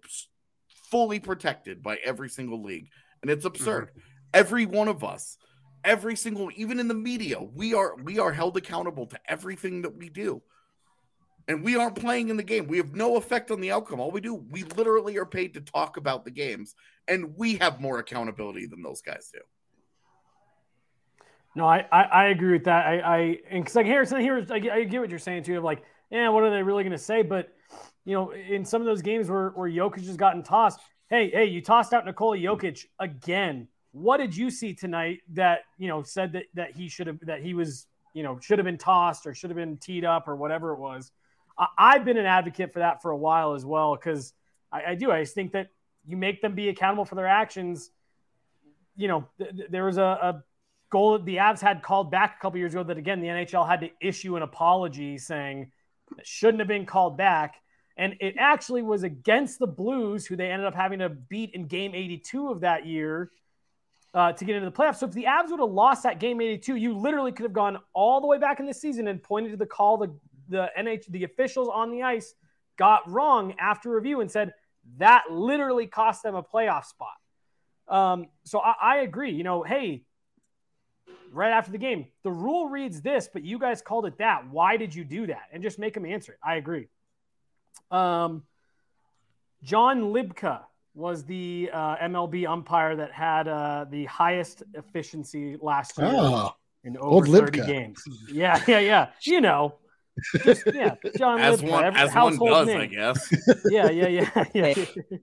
fully 0.91 1.21
protected 1.21 1.83
by 1.83 1.97
every 1.97 2.29
single 2.29 2.63
league, 2.63 2.89
and 3.23 3.31
it's 3.31 3.45
mm-hmm. 3.45 3.55
absurd. 3.55 3.91
Every 4.37 4.67
one 4.67 4.89
of 4.89 5.03
us, 5.03 5.39
every 5.83 6.17
single, 6.17 6.51
even 6.57 6.79
in 6.79 6.89
the 6.89 6.95
media, 6.95 7.41
we 7.41 7.73
are, 7.73 7.97
we 7.97 8.19
are 8.19 8.33
held 8.33 8.57
accountable 8.57 9.07
to 9.07 9.19
everything 9.27 9.83
that 9.83 9.97
we 9.97 10.09
do 10.09 10.43
and 11.49 11.63
we 11.63 11.77
aren't 11.77 11.95
playing 11.95 12.29
in 12.29 12.37
the 12.37 12.43
game. 12.43 12.67
We 12.67 12.79
have 12.79 12.95
no 12.95 13.17
effect 13.17 13.51
on 13.51 13.61
the 13.61 13.71
outcome. 13.71 14.01
All 14.01 14.11
we 14.11 14.21
do, 14.21 14.35
we 14.35 14.65
literally 14.65 15.17
are 15.19 15.27
paid 15.27 15.55
to 15.55 15.61
talk 15.61 15.97
about 15.97 16.25
the 16.25 16.31
games, 16.31 16.75
and 17.07 17.37
we 17.37 17.57
have 17.57 17.81
more 17.81 17.99
accountability 17.99 18.67
than 18.67 18.83
those 18.83 19.01
guys 19.01 19.31
do. 19.33 19.41
No, 21.55 21.67
I, 21.67 21.87
I, 21.91 22.03
I 22.03 22.25
agree 22.27 22.53
with 22.53 22.65
that. 22.65 22.87
I, 22.87 23.01
I 23.01 23.39
because 23.53 23.75
like 23.75 23.87
Harrison, 23.87 24.21
here 24.21 24.45
I, 24.51 24.55
I 24.55 24.85
get 24.85 25.01
what 25.01 25.09
you're 25.09 25.19
saying 25.19 25.45
too. 25.45 25.59
Of 25.59 25.65
like, 25.65 25.83
yeah, 26.11 26.29
what 26.29 26.43
are 26.43 26.51
they 26.51 26.63
really 26.63 26.83
going 26.83 26.93
to 26.93 26.99
say? 26.99 27.23
But 27.23 27.49
you 28.05 28.15
know, 28.15 28.33
in 28.33 28.65
some 28.65 28.83
of 28.83 28.87
those 28.87 29.03
games 29.03 29.31
where 29.31 29.51
where 29.51 29.71
Jokic 29.71 30.07
has 30.07 30.17
gotten 30.17 30.43
tossed, 30.43 30.81
hey, 31.09 31.31
hey, 31.31 31.47
you 31.47 31.63
tossed 31.63 31.93
out 31.93 32.05
Nikola 32.05 32.37
Jokic 32.37 32.85
again. 32.99 33.69
What 33.97 34.19
did 34.19 34.37
you 34.37 34.51
see 34.51 34.75
tonight 34.75 35.21
that 35.33 35.61
you 35.79 35.89
know 35.89 36.03
said 36.03 36.33
that 36.33 36.45
that 36.53 36.73
he 36.73 36.87
should 36.87 37.07
have 37.07 37.19
that 37.23 37.41
he 37.41 37.55
was 37.55 37.87
you 38.13 38.23
know 38.23 38.39
should 38.39 38.59
have 38.59 38.67
been 38.67 38.77
tossed 38.77 39.27
or 39.27 39.33
should 39.33 39.49
have 39.49 39.57
been 39.57 39.79
teed 39.79 40.05
up 40.05 40.29
or 40.29 40.37
whatever 40.37 40.73
it 40.73 40.79
was? 40.79 41.11
I, 41.59 41.67
I've 41.79 42.05
been 42.05 42.19
an 42.19 42.27
advocate 42.27 42.75
for 42.75 42.81
that 42.81 43.01
for 43.01 43.11
a 43.11 43.17
while 43.17 43.55
as 43.55 43.65
well 43.65 43.97
because 43.97 44.35
I, 44.71 44.83
I 44.89 44.95
do. 44.97 45.11
I 45.11 45.23
just 45.23 45.35
think 45.35 45.53
that 45.53 45.69
you 46.07 46.19
make 46.19 46.43
them 46.43 46.55
be 46.55 46.69
accountable 46.69 47.07
for 47.07 47.15
their 47.15 47.27
actions. 47.27 47.91
You 48.97 49.09
know, 49.09 49.29
th- 49.39 49.57
th- 49.57 49.71
there 49.71 49.87
was 49.87 49.97
a, 49.97 50.03
a 50.03 50.45
goal 50.91 51.19
the 51.19 51.37
Avs 51.37 51.63
had 51.63 51.83
called 51.83 52.11
back 52.11 52.37
a 52.39 52.43
couple 52.43 52.59
years 52.59 52.75
ago 52.75 52.83
that 52.83 52.99
again 52.99 53.23
the 53.23 53.29
NHL 53.29 53.67
had 53.67 53.81
to 53.81 53.89
issue 54.03 54.37
an 54.37 54.43
apology 54.43 55.17
saying 55.17 55.73
it 56.19 56.27
shouldn't 56.27 56.59
have 56.59 56.69
been 56.69 56.85
called 56.85 57.17
back. 57.17 57.63
And 57.97 58.17
it 58.21 58.35
actually 58.39 58.83
was 58.83 59.05
against 59.05 59.59
the 59.59 59.67
Blues, 59.67 60.27
who 60.27 60.37
they 60.37 60.51
ended 60.51 60.67
up 60.67 60.75
having 60.75 60.99
to 60.99 61.09
beat 61.09 61.53
in 61.55 61.67
game 61.67 61.95
82 61.95 62.51
of 62.51 62.61
that 62.61 62.85
year 62.85 63.31
uh, 64.17 64.33
to 64.33 64.45
get 64.47 64.57
into 64.57 64.69
the 64.69 64.75
playoffs. 64.75 64.97
So 64.97 65.07
if 65.07 65.13
the 65.13 65.25
Avs 65.25 65.51
would 65.51 65.61
have 65.61 65.71
lost 65.71 66.03
that 66.05 66.19
game 66.19 66.41
82, 66.41 66.75
you 66.77 66.97
literally 66.97 67.33
could 67.33 67.43
have 67.45 67.53
gone 67.53 67.79
all 67.93 68.23
the 68.23 68.27
way 68.27 68.39
back 68.39 68.61
in 68.61 68.67
the 68.67 68.73
season 68.73 69.09
and 69.09 69.23
pointed 69.23 69.51
to 69.51 69.59
the 69.59 69.67
call 69.67 69.99
the 69.99 70.17
the 70.49 70.71
NH 70.79 71.07
the 71.09 71.25
officials 71.25 71.69
on 71.73 71.91
the 71.91 72.03
ice 72.03 72.35
got 72.79 73.11
wrong 73.11 73.55
after 73.59 73.91
review 73.91 74.21
and 74.21 74.31
said 74.31 74.55
that 74.99 75.25
literally 75.31 75.87
cost 75.87 76.23
them 76.23 76.35
a 76.35 76.43
playoff 76.43 76.87
spot. 76.87 77.17
Um, 77.89 78.29
so 78.45 78.61
I, 78.61 78.75
I 78.81 78.97
agree. 78.99 79.33
You 79.33 79.45
know, 79.45 79.63
hey, 79.63 80.05
right 81.31 81.51
after 81.51 81.71
the 81.71 81.79
game, 81.79 82.07
the 82.23 82.31
rule 82.31 82.69
reads 82.69 83.03
this, 83.03 83.29
but 83.31 83.43
you 83.43 83.59
guys 83.59 83.83
called 83.83 84.07
it 84.07 84.17
that. 84.19 84.49
Why 84.49 84.79
did 84.79 84.95
you 84.95 85.05
do 85.05 85.27
that? 85.27 85.43
And 85.53 85.63
just 85.63 85.79
make 85.79 85.93
them 85.93 86.07
answer 86.07 86.33
it. 86.33 86.39
I 86.43 86.57
agree. 86.57 86.89
Um, 87.91 88.45
John 89.63 90.13
Libka 90.13 90.63
was 90.97 91.25
the 91.25 91.71
uh, 91.73 91.97
MLB 91.99 92.49
umpire 92.49 92.97
that 92.97 93.13
had 93.13 93.47
uh, 93.49 93.85
the 93.91 94.07
highest 94.07 94.63
efficiency 94.75 95.57
last 95.61 95.99
year 95.99 96.11
Oh, 96.11 96.53
in 96.85 96.97
old 96.97 97.29
over 97.29 97.47
30 97.47 97.59
Libka. 97.61 97.67
games. 97.67 98.03
Yeah, 98.33 98.63
yeah, 98.67 98.79
yeah. 98.79 99.09
You 99.23 99.41
know, 99.43 99.75
just, 100.43 100.63
yeah, 100.75 100.95
John 101.19 101.39
As 101.39 101.61
Libka, 101.61 101.73
one, 101.73 101.85
every 101.85 102.01
as 102.01 102.07
one 102.09 102.15
household 102.15 102.51
does, 102.51 102.67
name. 102.69 102.81
I 102.81 102.87
guess. 102.87 103.33
yeah, 103.71 103.91
yeah, 103.91 104.09
yeah, 104.55 104.75
yeah. 105.13 105.19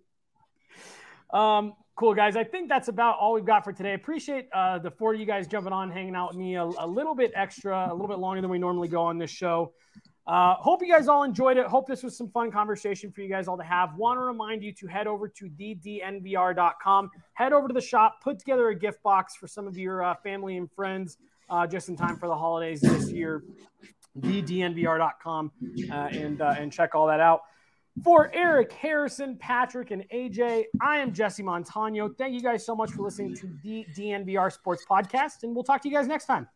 um, 1.34 1.74
cool 1.96 2.14
guys. 2.14 2.36
I 2.36 2.44
think 2.44 2.70
that's 2.70 2.88
about 2.88 3.18
all 3.20 3.34
we've 3.34 3.46
got 3.46 3.64
for 3.64 3.74
today. 3.74 3.96
Appreciate 3.96 4.50
uh, 4.54 4.78
the 4.80 4.92
four 4.92 5.14
of 5.16 5.20
you 5.20 5.26
guys 5.26 5.48
jumping 5.48 5.74
on, 5.74 5.90
hanging 5.92 6.16
out 6.16 6.30
with 6.30 6.38
me 6.38 6.56
a, 6.56 6.64
a 6.64 6.88
little 6.88 7.16
bit 7.16 7.32
extra, 7.36 7.88
a 7.90 7.94
little 7.94 8.08
bit 8.08 8.20
longer 8.20 8.42
than 8.42 8.52
we 8.52 8.60
normally 8.60 8.88
go 8.88 9.02
on 9.02 9.18
this 9.18 9.32
show. 9.32 9.74
Uh, 10.26 10.56
hope 10.56 10.82
you 10.82 10.92
guys 10.92 11.08
all 11.08 11.24
enjoyed 11.24 11.58
it. 11.58 11.66
Hope 11.66 11.86
this 11.86 12.02
was 12.02 12.18
some 12.18 12.30
fun 12.30 12.50
conversation 12.50 13.12
for 13.12 13.22
you 13.22 13.30
guys 13.30 13.48
all 13.48 13.58
to 13.58 13.64
have. 13.64 13.96
Want 13.98 14.18
to 14.18 14.22
remind 14.22 14.64
you 14.64 14.72
to 14.74 14.88
head 14.88 15.06
over 15.06 15.28
to 15.28 15.50
ddnvr.com. 15.50 17.12
Head 17.34 17.52
over 17.52 17.68
to 17.68 17.74
the 17.74 17.82
shop, 17.82 18.22
put 18.24 18.40
together 18.40 18.70
a 18.70 18.76
gift 18.76 19.04
box 19.04 19.36
for 19.36 19.48
some 19.48 19.68
of 19.68 19.78
your 19.78 20.02
uh, 20.02 20.16
family 20.24 20.56
and 20.56 20.72
friends 20.72 21.18
uh, 21.50 21.68
just 21.68 21.90
in 21.90 21.98
time 21.98 22.18
for 22.18 22.28
the 22.28 22.36
holidays 22.36 22.80
this 22.80 23.12
year. 23.12 23.44
ddnvr.com 24.20 25.52
uh, 25.92 25.94
and 25.94 26.42
uh, 26.42 26.56
and 26.58 26.72
check 26.72 26.96
all 26.96 27.08
that 27.08 27.20
out. 27.20 27.42
For 28.04 28.32
Eric, 28.34 28.72
Harrison, 28.72 29.38
Patrick, 29.38 29.92
and 29.92 30.04
AJ, 30.10 30.64
I 30.82 30.98
am 30.98 31.14
Jesse 31.14 31.44
Montano. 31.44 32.10
Thank 32.10 32.34
you 32.34 32.42
guys 32.42 32.66
so 32.66 32.76
much 32.76 32.92
for 32.92 33.04
listening 33.04 33.36
to 33.36 33.48
the 33.62 33.86
DNVR 33.96 34.52
Sports 34.52 34.84
Podcast, 34.90 35.44
and 35.44 35.54
we'll 35.54 35.64
talk 35.64 35.82
to 35.84 35.90
you 35.90 35.96
guys 35.96 36.08
next 36.08 36.26
time. 36.26 36.48